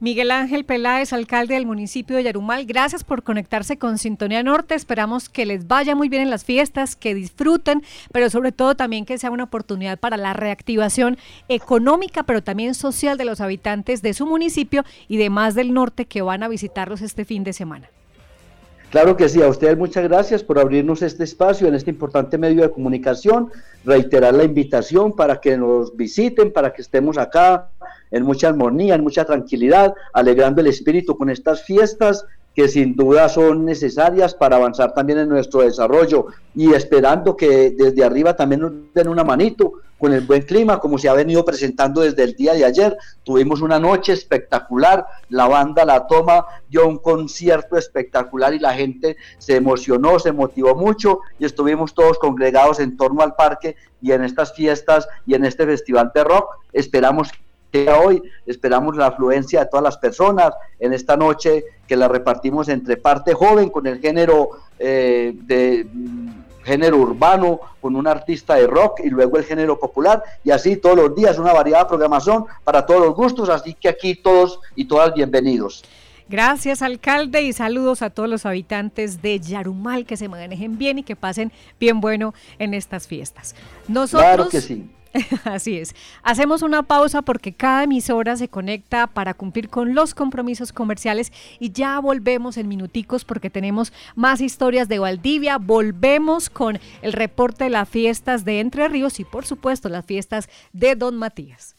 Miguel 0.00 0.30
Ángel 0.30 0.64
Peláez, 0.64 1.12
alcalde 1.12 1.54
del 1.54 1.66
municipio 1.66 2.14
de 2.14 2.22
Yarumal, 2.22 2.66
gracias 2.66 3.02
por 3.02 3.24
conectarse 3.24 3.78
con 3.78 3.98
Sintonía 3.98 4.44
Norte. 4.44 4.76
Esperamos 4.76 5.28
que 5.28 5.44
les 5.44 5.66
vaya 5.66 5.96
muy 5.96 6.08
bien 6.08 6.22
en 6.22 6.30
las 6.30 6.44
fiestas, 6.44 6.94
que 6.94 7.16
disfruten, 7.16 7.82
pero 8.12 8.30
sobre 8.30 8.52
todo 8.52 8.76
también 8.76 9.04
que 9.04 9.18
sea 9.18 9.32
una 9.32 9.42
oportunidad 9.42 9.98
para 9.98 10.16
la 10.16 10.34
reactivación 10.34 11.18
económica, 11.48 12.22
pero 12.22 12.44
también 12.44 12.74
social 12.74 13.18
de 13.18 13.24
los 13.24 13.40
habitantes 13.40 14.00
de 14.00 14.14
su 14.14 14.24
municipio 14.24 14.84
y 15.08 15.16
de 15.16 15.30
más 15.30 15.56
del 15.56 15.74
norte 15.74 16.04
que 16.04 16.22
van 16.22 16.44
a 16.44 16.48
visitarlos 16.48 17.02
este 17.02 17.24
fin 17.24 17.42
de 17.42 17.52
semana. 17.52 17.90
Claro 18.90 19.16
que 19.16 19.28
sí, 19.28 19.42
a 19.42 19.48
ustedes 19.48 19.76
muchas 19.76 20.04
gracias 20.04 20.44
por 20.44 20.60
abrirnos 20.60 21.02
este 21.02 21.24
espacio 21.24 21.66
en 21.66 21.74
este 21.74 21.90
importante 21.90 22.38
medio 22.38 22.62
de 22.62 22.70
comunicación, 22.70 23.50
reiterar 23.84 24.32
la 24.32 24.44
invitación 24.44 25.14
para 25.14 25.40
que 25.40 25.58
nos 25.58 25.94
visiten, 25.96 26.52
para 26.52 26.72
que 26.72 26.82
estemos 26.82 27.18
acá 27.18 27.68
en 28.10 28.24
mucha 28.24 28.48
armonía, 28.48 28.94
en 28.94 29.02
mucha 29.02 29.24
tranquilidad, 29.24 29.94
alegrando 30.12 30.60
el 30.60 30.68
espíritu 30.68 31.16
con 31.16 31.30
estas 31.30 31.62
fiestas 31.62 32.24
que 32.58 32.66
sin 32.66 32.96
duda 32.96 33.28
son 33.28 33.64
necesarias 33.64 34.34
para 34.34 34.56
avanzar 34.56 34.92
también 34.92 35.20
en 35.20 35.28
nuestro 35.28 35.60
desarrollo 35.60 36.26
y 36.56 36.72
esperando 36.74 37.36
que 37.36 37.70
desde 37.70 38.02
arriba 38.02 38.34
también 38.34 38.62
nos 38.62 38.72
den 38.92 39.06
una 39.06 39.22
manito 39.22 39.74
con 39.96 40.12
el 40.12 40.22
buen 40.22 40.42
clima, 40.42 40.80
como 40.80 40.98
se 40.98 41.08
ha 41.08 41.12
venido 41.12 41.44
presentando 41.44 42.00
desde 42.00 42.24
el 42.24 42.34
día 42.34 42.54
de 42.54 42.64
ayer. 42.64 42.96
Tuvimos 43.22 43.60
una 43.60 43.78
noche 43.78 44.12
espectacular, 44.12 45.06
la 45.28 45.46
banda 45.46 45.84
La 45.84 46.08
Toma 46.08 46.46
dio 46.68 46.88
un 46.88 46.98
concierto 46.98 47.76
espectacular 47.76 48.52
y 48.52 48.58
la 48.58 48.74
gente 48.74 49.16
se 49.38 49.54
emocionó, 49.54 50.18
se 50.18 50.32
motivó 50.32 50.74
mucho 50.74 51.20
y 51.38 51.44
estuvimos 51.44 51.94
todos 51.94 52.18
congregados 52.18 52.80
en 52.80 52.96
torno 52.96 53.22
al 53.22 53.36
parque 53.36 53.76
y 54.02 54.10
en 54.10 54.24
estas 54.24 54.52
fiestas 54.52 55.08
y 55.26 55.34
en 55.34 55.44
este 55.44 55.64
festival 55.64 56.10
de 56.12 56.24
rock. 56.24 56.56
Esperamos 56.72 57.30
hoy 58.02 58.22
esperamos 58.46 58.96
la 58.96 59.06
afluencia 59.06 59.60
de 59.60 59.66
todas 59.66 59.84
las 59.84 59.98
personas. 59.98 60.52
En 60.78 60.92
esta 60.92 61.16
noche 61.16 61.64
que 61.86 61.96
la 61.96 62.08
repartimos 62.08 62.68
entre 62.68 62.96
parte 62.96 63.34
joven 63.34 63.70
con 63.70 63.86
el 63.86 64.00
género 64.00 64.50
eh, 64.78 65.34
de 65.34 65.86
mm, 65.92 66.28
género 66.64 66.98
urbano 66.98 67.60
con 67.80 67.96
un 67.96 68.06
artista 68.06 68.56
de 68.56 68.66
rock 68.66 69.00
y 69.04 69.10
luego 69.10 69.38
el 69.38 69.44
género 69.44 69.78
popular. 69.78 70.22
Y 70.44 70.50
así 70.50 70.76
todos 70.76 70.96
los 70.96 71.14
días 71.14 71.38
una 71.38 71.52
variada 71.52 71.86
programación 71.86 72.44
para 72.64 72.84
todos 72.86 73.00
los 73.00 73.14
gustos. 73.14 73.48
Así 73.48 73.74
que 73.74 73.88
aquí 73.88 74.14
todos 74.14 74.60
y 74.74 74.86
todas 74.86 75.14
bienvenidos. 75.14 75.84
Gracias, 76.30 76.82
alcalde, 76.82 77.40
y 77.40 77.54
saludos 77.54 78.02
a 78.02 78.10
todos 78.10 78.28
los 78.28 78.44
habitantes 78.44 79.22
de 79.22 79.40
Yarumal, 79.40 80.04
que 80.04 80.18
se 80.18 80.28
manejen 80.28 80.76
bien 80.76 80.98
y 80.98 81.02
que 81.02 81.16
pasen 81.16 81.52
bien 81.80 82.02
bueno 82.02 82.34
en 82.58 82.74
estas 82.74 83.06
fiestas. 83.06 83.54
Nosotros, 83.88 84.20
claro 84.20 84.48
que 84.50 84.60
sí 84.60 84.90
Así 85.44 85.78
es. 85.78 85.94
Hacemos 86.22 86.62
una 86.62 86.82
pausa 86.82 87.22
porque 87.22 87.52
cada 87.52 87.84
emisora 87.84 88.36
se 88.36 88.48
conecta 88.48 89.06
para 89.06 89.34
cumplir 89.34 89.68
con 89.68 89.94
los 89.94 90.14
compromisos 90.14 90.72
comerciales 90.72 91.32
y 91.58 91.72
ya 91.72 91.98
volvemos 92.00 92.56
en 92.56 92.68
minuticos 92.68 93.24
porque 93.24 93.50
tenemos 93.50 93.92
más 94.14 94.40
historias 94.40 94.88
de 94.88 94.98
Valdivia. 94.98 95.58
Volvemos 95.58 96.50
con 96.50 96.78
el 97.02 97.12
reporte 97.12 97.64
de 97.64 97.70
las 97.70 97.88
fiestas 97.88 98.44
de 98.44 98.60
Entre 98.60 98.88
Ríos 98.88 99.20
y 99.20 99.24
por 99.24 99.46
supuesto 99.46 99.88
las 99.88 100.04
fiestas 100.04 100.48
de 100.72 100.94
Don 100.94 101.16
Matías. 101.16 101.77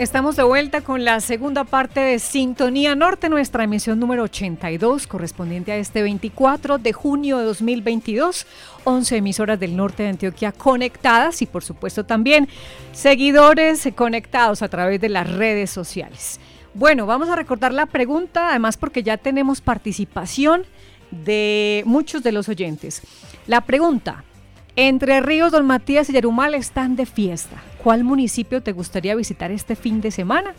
Estamos 0.00 0.34
de 0.36 0.44
vuelta 0.44 0.80
con 0.80 1.04
la 1.04 1.20
segunda 1.20 1.64
parte 1.64 2.00
de 2.00 2.18
Sintonía 2.20 2.94
Norte, 2.94 3.28
nuestra 3.28 3.64
emisión 3.64 4.00
número 4.00 4.22
82, 4.22 5.06
correspondiente 5.06 5.72
a 5.72 5.76
este 5.76 6.00
24 6.00 6.78
de 6.78 6.94
junio 6.94 7.36
de 7.36 7.44
2022. 7.44 8.46
11 8.84 9.16
emisoras 9.18 9.60
del 9.60 9.76
norte 9.76 10.04
de 10.04 10.08
Antioquia 10.08 10.52
conectadas 10.52 11.42
y 11.42 11.46
por 11.46 11.62
supuesto 11.62 12.04
también 12.04 12.48
seguidores 12.92 13.86
conectados 13.94 14.62
a 14.62 14.70
través 14.70 15.02
de 15.02 15.10
las 15.10 15.30
redes 15.30 15.68
sociales. 15.68 16.40
Bueno, 16.72 17.04
vamos 17.04 17.28
a 17.28 17.36
recordar 17.36 17.74
la 17.74 17.84
pregunta, 17.84 18.48
además 18.48 18.78
porque 18.78 19.02
ya 19.02 19.18
tenemos 19.18 19.60
participación 19.60 20.64
de 21.10 21.82
muchos 21.84 22.22
de 22.22 22.32
los 22.32 22.48
oyentes. 22.48 23.02
La 23.46 23.60
pregunta, 23.60 24.24
entre 24.76 25.20
Ríos, 25.20 25.52
Don 25.52 25.66
Matías 25.66 26.08
y 26.08 26.12
Yarumal 26.12 26.54
están 26.54 26.96
de 26.96 27.06
fiesta. 27.06 27.62
¿Cuál 27.82 28.04
municipio 28.04 28.62
te 28.62 28.72
gustaría 28.72 29.14
visitar 29.14 29.50
este 29.50 29.76
fin 29.76 30.00
de 30.00 30.10
semana? 30.10 30.54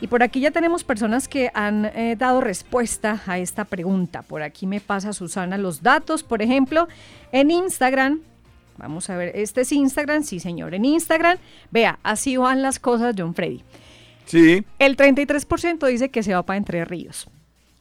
Y 0.00 0.08
por 0.08 0.22
aquí 0.22 0.40
ya 0.40 0.50
tenemos 0.50 0.84
personas 0.84 1.26
que 1.26 1.50
han 1.54 1.86
eh, 1.86 2.16
dado 2.18 2.40
respuesta 2.40 3.22
a 3.26 3.38
esta 3.38 3.64
pregunta. 3.64 4.22
Por 4.22 4.42
aquí 4.42 4.66
me 4.66 4.80
pasa 4.80 5.12
Susana 5.12 5.56
los 5.56 5.82
datos. 5.82 6.22
Por 6.22 6.42
ejemplo, 6.42 6.86
en 7.32 7.50
Instagram, 7.50 8.20
vamos 8.76 9.08
a 9.08 9.16
ver, 9.16 9.32
este 9.34 9.62
es 9.62 9.72
Instagram, 9.72 10.22
sí 10.22 10.38
señor, 10.38 10.74
en 10.74 10.84
Instagram, 10.84 11.38
vea, 11.70 11.98
así 12.02 12.36
van 12.36 12.60
las 12.60 12.78
cosas, 12.78 13.14
John 13.16 13.34
Freddy. 13.34 13.62
Sí. 14.26 14.64
El 14.78 14.96
33% 14.96 15.86
dice 15.86 16.10
que 16.10 16.22
se 16.22 16.34
va 16.34 16.44
para 16.44 16.58
Entre 16.58 16.84
Ríos. 16.84 17.28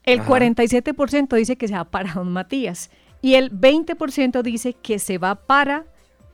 El 0.03 0.21
47% 0.21 1.35
dice 1.35 1.55
que 1.55 1.67
se 1.67 1.73
va 1.73 1.83
para 1.83 2.13
Don 2.13 2.31
Matías. 2.31 2.91
Y 3.21 3.33
el 3.33 3.51
20% 3.51 4.43
dice 4.43 4.73
que 4.73 4.99
se 4.99 5.17
va 5.17 5.33
para 5.33 5.85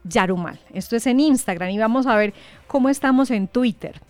Yarumal. 0.03 0.59
Esto 0.73 0.97
es 0.97 1.07
en 1.07 1.21
Instagram 1.21 1.69
y 1.69 1.77
vamos 1.77 2.05
a 2.05 2.15
ver 2.17 2.33
cómo 2.67 2.89
estamos 2.89 3.31
en 3.31 3.47
Twitter. 3.47 4.01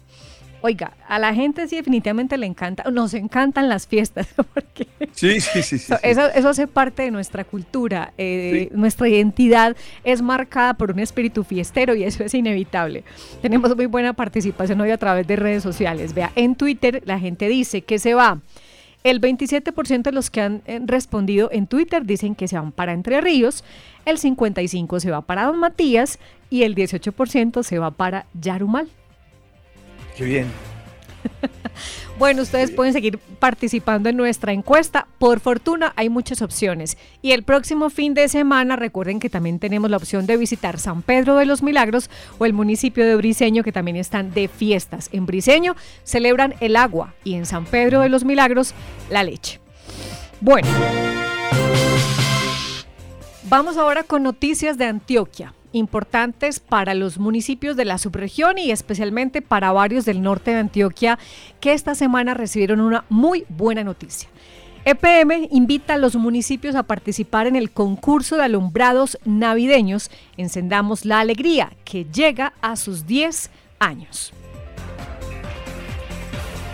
Oiga, 0.61 0.91
a 1.07 1.17
la 1.17 1.33
gente 1.33 1.67
sí 1.67 1.75
definitivamente 1.75 2.37
le 2.37 2.45
encanta, 2.45 2.83
nos 2.91 3.13
encantan 3.13 3.67
las 3.67 3.87
fiestas, 3.87 4.27
porque 4.53 4.87
Sí, 5.13 5.41
sí, 5.41 5.63
sí. 5.63 5.79
sí, 5.79 5.93
eso, 6.03 6.27
eso 6.27 6.49
hace 6.49 6.67
parte 6.67 7.03
de 7.03 7.11
nuestra 7.11 7.43
cultura, 7.43 8.13
eh, 8.17 8.69
nuestra 8.73 9.09
identidad 9.09 9.75
es 10.03 10.21
marcada 10.21 10.75
por 10.75 10.91
un 10.91 10.99
espíritu 10.99 11.43
fiestero 11.43 11.95
y 11.95 12.03
eso 12.03 12.23
es 12.23 12.33
inevitable. 12.33 13.03
Tenemos 13.41 13.75
muy 13.75 13.87
buena 13.87 14.13
participación 14.13 14.79
hoy 14.81 14.91
a 14.91 14.97
través 14.97 15.27
de 15.27 15.35
redes 15.35 15.63
sociales. 15.63 16.13
Vea, 16.13 16.31
en 16.35 16.55
Twitter 16.55 17.01
la 17.05 17.19
gente 17.19 17.47
dice 17.47 17.81
que 17.81 17.99
se 17.99 18.13
va. 18.13 18.39
El 19.03 19.19
27% 19.19 20.03
de 20.03 20.11
los 20.11 20.29
que 20.29 20.41
han 20.41 20.61
eh, 20.67 20.79
respondido 20.85 21.49
en 21.51 21.65
Twitter 21.65 22.05
dicen 22.05 22.35
que 22.35 22.47
se 22.47 22.55
van 22.55 22.71
para 22.71 22.93
Entre 22.93 23.19
Ríos, 23.19 23.63
el 24.05 24.19
55% 24.19 24.99
se 24.99 25.09
va 25.09 25.21
para 25.21 25.45
Don 25.45 25.57
Matías 25.57 26.19
y 26.51 26.63
el 26.63 26.75
18% 26.75 27.63
se 27.63 27.79
va 27.79 27.91
para 27.91 28.27
Yarumal. 28.39 28.89
Qué 30.15 30.23
bien. 30.25 30.47
Bueno, 32.21 32.43
ustedes 32.43 32.69
pueden 32.69 32.93
seguir 32.93 33.17
participando 33.17 34.07
en 34.07 34.15
nuestra 34.15 34.53
encuesta. 34.53 35.07
Por 35.17 35.39
fortuna 35.39 35.91
hay 35.95 36.07
muchas 36.09 36.43
opciones. 36.43 36.95
Y 37.23 37.31
el 37.31 37.41
próximo 37.41 37.89
fin 37.89 38.13
de 38.13 38.27
semana 38.27 38.75
recuerden 38.75 39.19
que 39.19 39.27
también 39.27 39.57
tenemos 39.57 39.89
la 39.89 39.97
opción 39.97 40.27
de 40.27 40.37
visitar 40.37 40.77
San 40.77 41.01
Pedro 41.01 41.35
de 41.35 41.47
los 41.47 41.63
Milagros 41.63 42.11
o 42.37 42.45
el 42.45 42.53
municipio 42.53 43.07
de 43.07 43.15
Briseño 43.15 43.63
que 43.63 43.71
también 43.71 43.97
están 43.97 44.35
de 44.35 44.47
fiestas. 44.49 45.09
En 45.11 45.25
Briseño 45.25 45.75
celebran 46.03 46.53
el 46.59 46.75
agua 46.75 47.15
y 47.23 47.33
en 47.33 47.47
San 47.47 47.65
Pedro 47.65 48.01
de 48.01 48.09
los 48.09 48.23
Milagros 48.23 48.75
la 49.09 49.23
leche. 49.23 49.59
Bueno, 50.41 50.67
vamos 53.49 53.77
ahora 53.77 54.03
con 54.03 54.21
noticias 54.21 54.77
de 54.77 54.85
Antioquia 54.85 55.55
importantes 55.73 56.59
para 56.59 56.93
los 56.93 57.17
municipios 57.17 57.75
de 57.75 57.85
la 57.85 57.97
subregión 57.97 58.57
y 58.57 58.71
especialmente 58.71 59.41
para 59.41 59.71
varios 59.71 60.05
del 60.05 60.21
norte 60.21 60.51
de 60.51 60.57
Antioquia 60.57 61.19
que 61.59 61.73
esta 61.73 61.95
semana 61.95 62.33
recibieron 62.33 62.81
una 62.81 63.05
muy 63.09 63.45
buena 63.49 63.83
noticia. 63.83 64.29
EPM 64.83 65.47
invita 65.51 65.93
a 65.93 65.97
los 65.97 66.15
municipios 66.15 66.73
a 66.73 66.83
participar 66.83 67.45
en 67.45 67.55
el 67.55 67.69
concurso 67.69 68.37
de 68.37 68.43
alumbrados 68.43 69.19
navideños 69.25 70.09
Encendamos 70.37 71.05
la 71.05 71.19
Alegría, 71.19 71.73
que 71.85 72.05
llega 72.05 72.53
a 72.61 72.75
sus 72.75 73.05
10 73.05 73.51
años. 73.79 74.33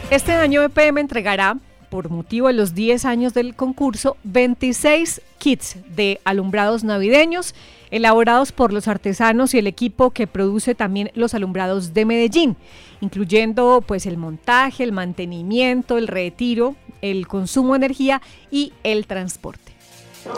Este 0.09 0.31
año 0.31 0.63
EPM 0.63 0.99
entregará, 0.99 1.57
por 1.89 2.09
motivo 2.09 2.47
de 2.47 2.53
los 2.53 2.73
10 2.73 3.05
años 3.05 3.33
del 3.33 3.55
concurso, 3.55 4.17
26 4.23 5.21
kits 5.37 5.77
de 5.95 6.19
alumbrados 6.23 6.83
navideños 6.83 7.55
elaborados 7.91 8.51
por 8.51 8.73
los 8.73 8.87
artesanos 8.87 9.53
y 9.53 9.59
el 9.59 9.67
equipo 9.67 10.11
que 10.11 10.27
produce 10.27 10.75
también 10.75 11.11
los 11.15 11.33
alumbrados 11.33 11.93
de 11.93 12.05
Medellín, 12.05 12.57
incluyendo 13.01 13.83
pues 13.85 14.05
el 14.05 14.17
montaje, 14.17 14.83
el 14.83 14.91
mantenimiento, 14.91 15.97
el 15.97 16.07
retiro, 16.07 16.75
el 17.01 17.27
consumo 17.27 17.73
de 17.73 17.85
energía 17.85 18.21
y 18.51 18.73
el 18.83 19.07
transporte. 19.07 19.73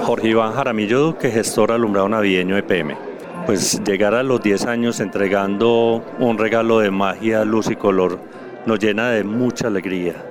Jorge 0.04 0.30
Iván 0.30 0.54
Jaramillo 0.54 1.00
Duque, 1.00 1.32
gestor 1.32 1.72
alumbrado 1.72 2.10
navideño 2.10 2.58
EPM. 2.58 2.96
Pues 3.46 3.82
llegar 3.84 4.14
a 4.14 4.22
los 4.22 4.44
10 4.44 4.66
años 4.66 5.00
entregando 5.00 6.04
un 6.20 6.38
regalo 6.38 6.80
de 6.80 6.92
magia, 6.92 7.44
luz 7.46 7.72
y 7.72 7.76
color 7.76 8.20
nos 8.66 8.80
llena 8.80 9.10
de 9.10 9.24
mucha 9.24 9.68
alegría. 9.68 10.24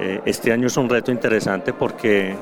Eh, 0.00 0.22
Este 0.24 0.50
año 0.50 0.68
es 0.68 0.76
un 0.78 0.88
reto 0.88 1.12
interesante 1.12 1.74
porque 1.74 2.34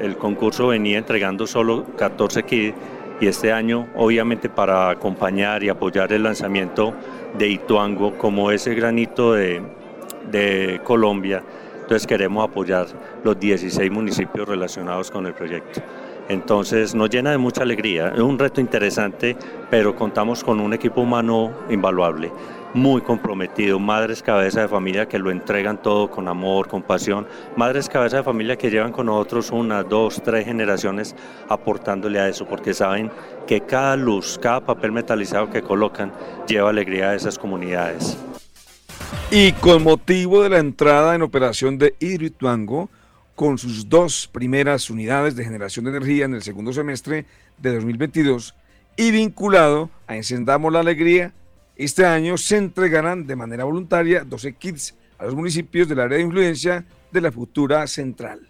el, 0.00 0.16
concurso 0.18 0.68
venía 0.68 0.98
entregando 0.98 1.46
solo 1.46 1.86
14 1.96 2.42
kits 2.42 2.76
y 3.18 3.26
este 3.28 3.50
año 3.50 3.88
obviamente 3.96 4.50
para 4.50 4.90
acompañar 4.90 5.62
y 5.62 5.70
apoyar 5.70 6.12
el 6.12 6.24
lanzamiento 6.24 6.92
de 7.38 7.48
Ituango 7.48 8.18
como 8.18 8.50
ese 8.50 8.74
granito 8.74 9.32
de, 9.32 9.62
de 10.30 10.80
Colombia, 10.84 11.42
entonces 11.80 12.06
queremos 12.06 12.44
apoyar 12.44 12.86
los 13.24 13.38
16 13.40 13.90
municipios 13.90 14.46
relacionados 14.46 15.10
con 15.10 15.26
el 15.26 15.32
proyecto. 15.32 15.80
Entonces 16.28 16.94
nos 16.94 17.10
llena 17.10 17.30
de 17.30 17.38
mucha 17.38 17.62
alegría, 17.62 18.12
es 18.14 18.20
un 18.20 18.38
reto 18.38 18.60
interesante, 18.60 19.36
pero 19.70 19.96
contamos 19.96 20.44
con 20.44 20.60
un 20.60 20.72
equipo 20.72 21.00
humano 21.00 21.52
invaluable, 21.70 22.30
muy 22.74 23.02
comprometido, 23.02 23.78
madres 23.78 24.22
cabeza 24.22 24.62
de 24.62 24.68
familia 24.68 25.06
que 25.06 25.18
lo 25.18 25.30
entregan 25.30 25.80
todo 25.80 26.10
con 26.10 26.28
amor, 26.28 26.68
con 26.68 26.82
pasión, 26.82 27.26
madres 27.56 27.88
cabeza 27.88 28.18
de 28.18 28.22
familia 28.22 28.56
que 28.56 28.70
llevan 28.70 28.92
con 28.92 29.06
nosotros 29.06 29.50
una, 29.50 29.82
dos, 29.82 30.22
tres 30.24 30.46
generaciones 30.46 31.14
aportándole 31.48 32.18
a 32.18 32.28
eso, 32.28 32.46
porque 32.46 32.72
saben 32.72 33.10
que 33.46 33.60
cada 33.60 33.96
luz, 33.96 34.38
cada 34.40 34.60
papel 34.60 34.92
metalizado 34.92 35.50
que 35.50 35.62
colocan 35.62 36.12
lleva 36.46 36.70
alegría 36.70 37.10
a 37.10 37.14
esas 37.14 37.38
comunidades. 37.38 38.16
Y 39.30 39.52
con 39.52 39.82
motivo 39.82 40.42
de 40.42 40.50
la 40.50 40.58
entrada 40.58 41.14
en 41.14 41.22
operación 41.22 41.78
de 41.78 41.94
Hidroituango, 42.00 42.88
con 43.34 43.58
sus 43.58 43.88
dos 43.88 44.28
primeras 44.30 44.90
unidades 44.90 45.36
de 45.36 45.44
generación 45.44 45.86
de 45.86 45.92
energía 45.92 46.26
en 46.26 46.34
el 46.34 46.42
segundo 46.42 46.72
semestre 46.72 47.26
de 47.58 47.74
2022 47.74 48.54
y 48.96 49.10
vinculado 49.10 49.90
a 50.06 50.16
Encendamos 50.16 50.72
la 50.72 50.80
Alegría, 50.80 51.32
este 51.84 52.06
año 52.06 52.36
se 52.38 52.56
entregarán 52.56 53.26
de 53.26 53.36
manera 53.36 53.64
voluntaria 53.64 54.24
12 54.24 54.52
kits 54.54 54.94
a 55.18 55.24
los 55.24 55.34
municipios 55.34 55.88
del 55.88 56.00
área 56.00 56.18
de 56.18 56.24
influencia 56.24 56.84
de 57.10 57.20
la 57.20 57.32
futura 57.32 57.86
central. 57.86 58.40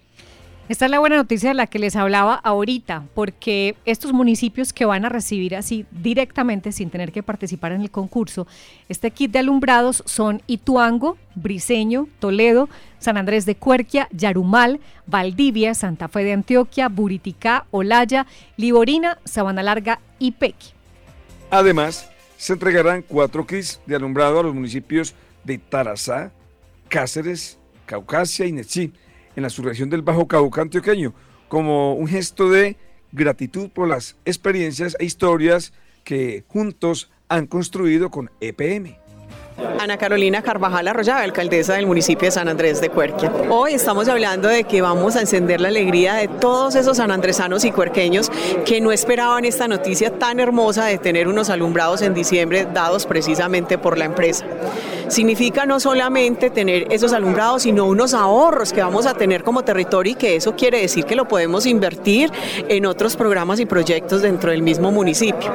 Esta 0.69 0.85
es 0.85 0.91
la 0.91 1.01
buena 1.01 1.17
noticia 1.17 1.51
de 1.51 1.55
la 1.55 1.67
que 1.67 1.79
les 1.79 1.97
hablaba 1.97 2.35
ahorita, 2.35 3.05
porque 3.15 3.75
estos 3.85 4.13
municipios 4.13 4.73
que 4.73 4.85
van 4.85 5.05
a 5.05 5.09
recibir 5.09 5.57
así 5.57 5.87
directamente, 5.91 6.71
sin 6.73 6.89
tener 6.89 7.11
que 7.11 7.23
participar 7.23 7.73
en 7.73 7.83
el 7.83 7.91
concurso, 7.91 8.47
este 8.89 9.11
kit 9.11 9.33
de 9.33 9.41
alumbrados 9.41 10.03
son 10.07 10.41
Ituango, 10.47 11.19
Briseño, 11.35 12.07
Toledo, 12.21 12.69
San 13.01 13.17
Andrés 13.17 13.45
de 13.45 13.57
Cuerquia, 13.57 14.09
Yarumal, 14.13 14.79
Valdivia, 15.07 15.75
Santa 15.75 16.09
Fe 16.09 16.23
de 16.23 16.33
Antioquia, 16.33 16.89
Buriticá, 16.89 17.67
Olaya, 17.71 18.27
Liborina, 18.57 19.19
Sabana 19.25 19.63
Larga 19.63 20.01
y 20.19 20.31
Pequi. 20.33 20.69
Además, 21.51 22.12
se 22.43 22.55
entregarán 22.55 23.03
cuatro 23.03 23.47
kits 23.47 23.81
de 23.87 23.95
alumbrado 23.95 24.41
a 24.41 24.43
los 24.43 24.53
municipios 24.53 25.15
de 25.45 25.59
Tarazá, 25.59 26.33
Cáceres, 26.89 27.57
Caucasia 27.87 28.47
y 28.47 28.51
Nechí, 28.51 28.93
en 29.37 29.45
la 29.45 29.49
subregión 29.49 29.89
del 29.89 30.03
Bajo 30.03 30.27
Cauca 30.27 30.61
antioqueño, 30.61 31.15
como 31.47 31.95
un 31.95 32.09
gesto 32.09 32.51
de 32.51 32.77
gratitud 33.13 33.71
por 33.71 33.87
las 33.87 34.17
experiencias 34.25 34.97
e 34.99 35.05
historias 35.05 35.73
que 36.03 36.43
juntos 36.49 37.13
han 37.29 37.47
construido 37.47 38.11
con 38.11 38.29
EPM. 38.41 38.99
Ana 39.79 39.97
Carolina 39.97 40.43
Carvajal 40.43 40.89
Arroyave, 40.89 41.25
alcaldesa 41.25 41.75
del 41.75 41.87
municipio 41.87 42.27
de 42.27 42.33
San 42.33 42.49
Andrés 42.49 42.81
de 42.81 42.89
Cuerquia. 42.89 43.33
Hoy 43.51 43.75
estamos 43.75 44.09
hablando 44.09 44.49
de 44.49 44.65
que 44.65 44.81
vamos 44.81 45.17
a 45.17 45.21
encender 45.21 45.61
la 45.61 45.69
alegría 45.69 46.15
de 46.15 46.29
todos 46.29 46.75
esos 46.75 46.99
sanandresanos 46.99 47.65
y 47.65 47.73
cuerqueños 47.73 48.31
que 48.65 48.81
no 48.81 48.93
esperaban 48.93 49.45
esta 49.45 49.69
noticia 49.69 50.19
tan 50.19 50.41
hermosa 50.41 50.85
de 50.87 50.99
tener 50.99 51.29
unos 51.29 51.51
alumbrados 51.51 52.03
en 52.03 52.15
diciembre 52.15 52.67
dados 52.73 53.07
precisamente 53.07 53.79
por 53.79 53.99
la 53.99 54.05
empresa. 54.05 54.45
Significa 55.09 55.67
no 55.67 55.79
solamente 55.79 56.49
tener 56.49 56.87
esos 56.91 57.13
alumbrados, 57.13 57.63
sino 57.63 57.87
unos 57.87 58.15
ahorros 58.15 58.73
que 58.73 58.83
vamos 58.83 59.07
a 59.07 59.15
tener 59.15 59.43
como 59.43 59.63
territorio 59.63 60.13
y 60.13 60.17
que 60.17 60.37
eso 60.37 60.57
quiere 60.57 60.81
decir 60.81 61.05
que 61.05 61.17
lo 61.17 61.29
podemos 61.29 61.67
invertir 61.67 62.31
en 62.69 62.87
otros 62.87 63.17
programas 63.17 63.61
y 63.61 63.67
proyectos 63.67 64.23
dentro 64.23 64.51
del 64.51 64.63
mismo 64.63 64.91
municipio. 64.91 65.53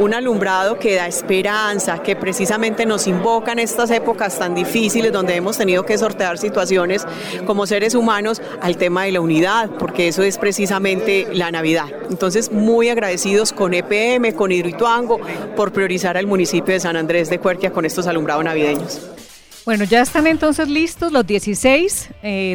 un 0.00 0.14
alumbrado 0.14 0.78
que 0.78 0.94
da 0.94 1.08
esperanza, 1.08 1.98
que 1.98 2.14
precisamente 2.14 2.86
nos 2.86 3.08
invoca 3.08 3.37
en 3.46 3.58
estas 3.60 3.90
épocas 3.90 4.38
tan 4.38 4.54
difíciles 4.54 5.12
donde 5.12 5.36
hemos 5.36 5.56
tenido 5.56 5.84
que 5.84 5.96
sortear 5.96 6.38
situaciones 6.38 7.06
como 7.46 7.66
seres 7.66 7.94
humanos 7.94 8.42
al 8.60 8.76
tema 8.76 9.04
de 9.04 9.12
la 9.12 9.20
unidad, 9.20 9.70
porque 9.78 10.08
eso 10.08 10.22
es 10.22 10.38
precisamente 10.38 11.28
la 11.32 11.50
Navidad. 11.50 11.86
Entonces, 12.10 12.52
muy 12.52 12.88
agradecidos 12.88 13.52
con 13.52 13.74
EPM, 13.74 14.32
con 14.34 14.52
Hidroituango, 14.52 15.20
por 15.56 15.72
priorizar 15.72 16.16
al 16.16 16.26
municipio 16.26 16.74
de 16.74 16.80
San 16.80 16.96
Andrés 16.96 17.30
de 17.30 17.38
Cuerquia 17.38 17.72
con 17.72 17.84
estos 17.84 18.06
alumbrados 18.06 18.44
navideños. 18.44 19.00
Bueno, 19.64 19.84
ya 19.84 20.00
están 20.00 20.26
entonces 20.26 20.68
listos 20.68 21.12
los 21.12 21.26
16, 21.26 22.08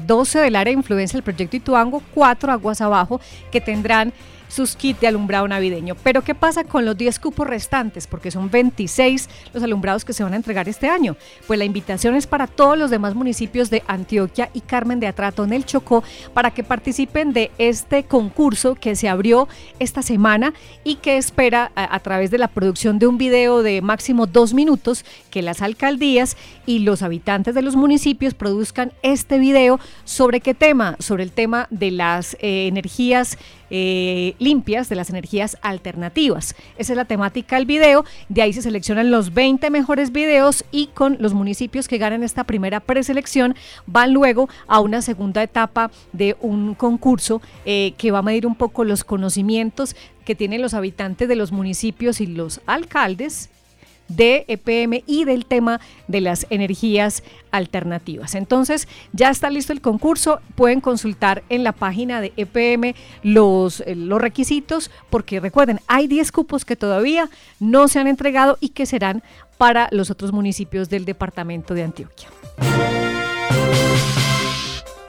12 0.03 0.39
del 0.39 0.55
área 0.55 0.71
de 0.73 0.79
influencia 0.79 1.17
del 1.17 1.23
proyecto 1.23 1.57
Ituango, 1.57 2.01
4 2.13 2.51
aguas 2.51 2.81
abajo, 2.81 3.21
que 3.51 3.61
tendrán 3.61 4.13
sus 4.53 4.75
kits 4.75 5.01
de 5.01 5.07
alumbrado 5.07 5.47
navideño. 5.47 5.95
Pero 6.03 6.21
¿qué 6.21 6.35
pasa 6.35 6.63
con 6.63 6.85
los 6.85 6.95
10 6.95 7.17
cupos 7.19 7.47
restantes? 7.47 8.05
Porque 8.05 8.29
son 8.29 8.51
26 8.51 9.27
los 9.53 9.63
alumbrados 9.63 10.05
que 10.05 10.13
se 10.13 10.23
van 10.23 10.33
a 10.33 10.35
entregar 10.35 10.69
este 10.69 10.87
año. 10.87 11.17
Pues 11.47 11.57
la 11.57 11.65
invitación 11.65 12.13
es 12.15 12.27
para 12.27 12.45
todos 12.45 12.77
los 12.77 12.91
demás 12.91 13.15
municipios 13.15 13.71
de 13.71 13.81
Antioquia 13.87 14.51
y 14.53 14.61
Carmen 14.61 14.99
de 14.99 15.07
Atrato 15.07 15.43
en 15.43 15.53
el 15.53 15.65
Chocó 15.65 16.03
para 16.33 16.51
que 16.51 16.63
participen 16.63 17.33
de 17.33 17.49
este 17.57 18.03
concurso 18.03 18.75
que 18.75 18.95
se 18.95 19.09
abrió 19.09 19.47
esta 19.79 20.03
semana 20.03 20.53
y 20.83 20.95
que 20.95 21.17
espera 21.17 21.71
a, 21.75 21.99
través 21.99 22.29
de 22.29 22.37
la 22.37 22.47
producción 22.47 22.99
de 22.99 23.07
un 23.07 23.17
video 23.17 23.63
de 23.63 23.81
máximo 23.81 24.27
dos 24.27 24.53
minutos 24.53 25.03
que 25.31 25.41
las 25.41 25.63
alcaldías 25.63 26.37
y 26.67 26.79
los 26.79 27.01
habitantes 27.01 27.55
de 27.55 27.63
los 27.63 27.75
municipios 27.75 28.35
produzcan 28.35 28.91
este 29.01 29.39
video 29.39 29.79
sobre 30.03 30.41
qué 30.41 30.53
tema, 30.53 30.95
sobre 30.99 31.23
el 31.23 31.31
tema 31.31 31.67
de 31.71 31.91
las 31.91 32.35
eh, 32.35 32.67
energías 32.67 33.37
eh, 33.75 34.35
limpias, 34.43 34.89
de 34.89 34.95
las 34.95 35.09
energías 35.09 35.57
alternativas. 35.61 36.55
Esa 36.77 36.93
es 36.93 36.97
la 36.97 37.05
temática 37.05 37.55
del 37.55 37.65
video. 37.65 38.05
De 38.29 38.41
ahí 38.41 38.53
se 38.53 38.61
seleccionan 38.61 39.11
los 39.11 39.33
20 39.33 39.69
mejores 39.69 40.11
videos 40.11 40.65
y 40.71 40.87
con 40.87 41.17
los 41.19 41.33
municipios 41.33 41.87
que 41.87 41.97
ganan 41.97 42.23
esta 42.23 42.43
primera 42.43 42.79
preselección 42.79 43.55
van 43.85 44.13
luego 44.13 44.49
a 44.67 44.79
una 44.79 45.01
segunda 45.01 45.41
etapa 45.43 45.91
de 46.11 46.35
un 46.41 46.75
concurso 46.75 47.41
eh, 47.65 47.93
que 47.97 48.11
va 48.11 48.19
a 48.19 48.23
medir 48.23 48.45
un 48.45 48.55
poco 48.55 48.83
los 48.83 49.03
conocimientos 49.03 49.95
que 50.25 50.35
tienen 50.35 50.61
los 50.61 50.73
habitantes 50.73 51.27
de 51.27 51.35
los 51.35 51.51
municipios 51.51 52.21
y 52.21 52.27
los 52.27 52.61
alcaldes 52.65 53.49
de 54.15 54.45
EPM 54.47 55.03
y 55.05 55.25
del 55.25 55.45
tema 55.45 55.79
de 56.07 56.21
las 56.21 56.45
energías 56.49 57.23
alternativas. 57.51 58.35
Entonces, 58.35 58.87
ya 59.11 59.29
está 59.29 59.49
listo 59.49 59.73
el 59.73 59.81
concurso, 59.81 60.39
pueden 60.55 60.81
consultar 60.81 61.43
en 61.49 61.63
la 61.63 61.71
página 61.71 62.21
de 62.21 62.33
EPM 62.37 62.95
los, 63.23 63.81
eh, 63.81 63.95
los 63.95 64.21
requisitos, 64.21 64.91
porque 65.09 65.39
recuerden, 65.39 65.79
hay 65.87 66.07
10 66.07 66.31
cupos 66.31 66.65
que 66.65 66.75
todavía 66.75 67.29
no 67.59 67.87
se 67.87 67.99
han 67.99 68.07
entregado 68.07 68.57
y 68.59 68.69
que 68.69 68.85
serán 68.85 69.23
para 69.57 69.87
los 69.91 70.09
otros 70.09 70.31
municipios 70.31 70.89
del 70.89 71.05
departamento 71.05 71.73
de 71.73 71.83
Antioquia. 71.83 72.29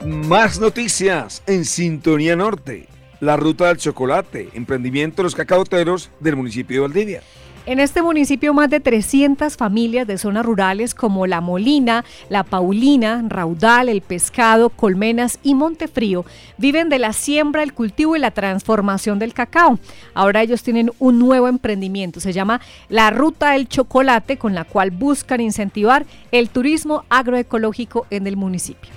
Más 0.05 0.59
noticias 0.59 1.41
en 1.47 1.65
Sintonía 1.65 2.35
Norte. 2.35 2.87
La 3.21 3.37
ruta 3.37 3.67
del 3.67 3.77
chocolate, 3.77 4.49
emprendimiento 4.53 5.17
de 5.17 5.23
los 5.23 5.35
cacaoteros 5.35 6.11
del 6.19 6.35
municipio 6.35 6.75
de 6.75 6.81
Valdivia. 6.87 7.21
En 7.67 7.79
este 7.79 8.03
municipio 8.03 8.53
más 8.53 8.69
de 8.69 8.79
300 8.79 9.57
familias 9.57 10.05
de 10.05 10.19
zonas 10.19 10.45
rurales 10.45 10.93
como 10.93 11.25
La 11.25 11.41
Molina, 11.41 12.05
La 12.29 12.43
Paulina, 12.43 13.23
Raudal, 13.27 13.89
El 13.89 14.01
Pescado, 14.01 14.69
Colmenas 14.69 15.39
y 15.41 15.55
Montefrío 15.55 16.25
viven 16.59 16.89
de 16.89 16.99
la 16.99 17.11
siembra, 17.11 17.63
el 17.63 17.73
cultivo 17.73 18.15
y 18.15 18.19
la 18.19 18.29
transformación 18.29 19.17
del 19.17 19.33
cacao. 19.33 19.79
Ahora 20.13 20.43
ellos 20.43 20.61
tienen 20.61 20.91
un 20.99 21.17
nuevo 21.17 21.47
emprendimiento, 21.47 22.19
se 22.19 22.33
llama 22.33 22.61
La 22.87 23.09
Ruta 23.09 23.53
del 23.53 23.67
Chocolate, 23.67 24.37
con 24.37 24.53
la 24.53 24.65
cual 24.65 24.91
buscan 24.91 25.41
incentivar 25.41 26.05
el 26.31 26.49
turismo 26.49 27.03
agroecológico 27.09 28.05
en 28.11 28.27
el 28.27 28.37
municipio. 28.37 28.91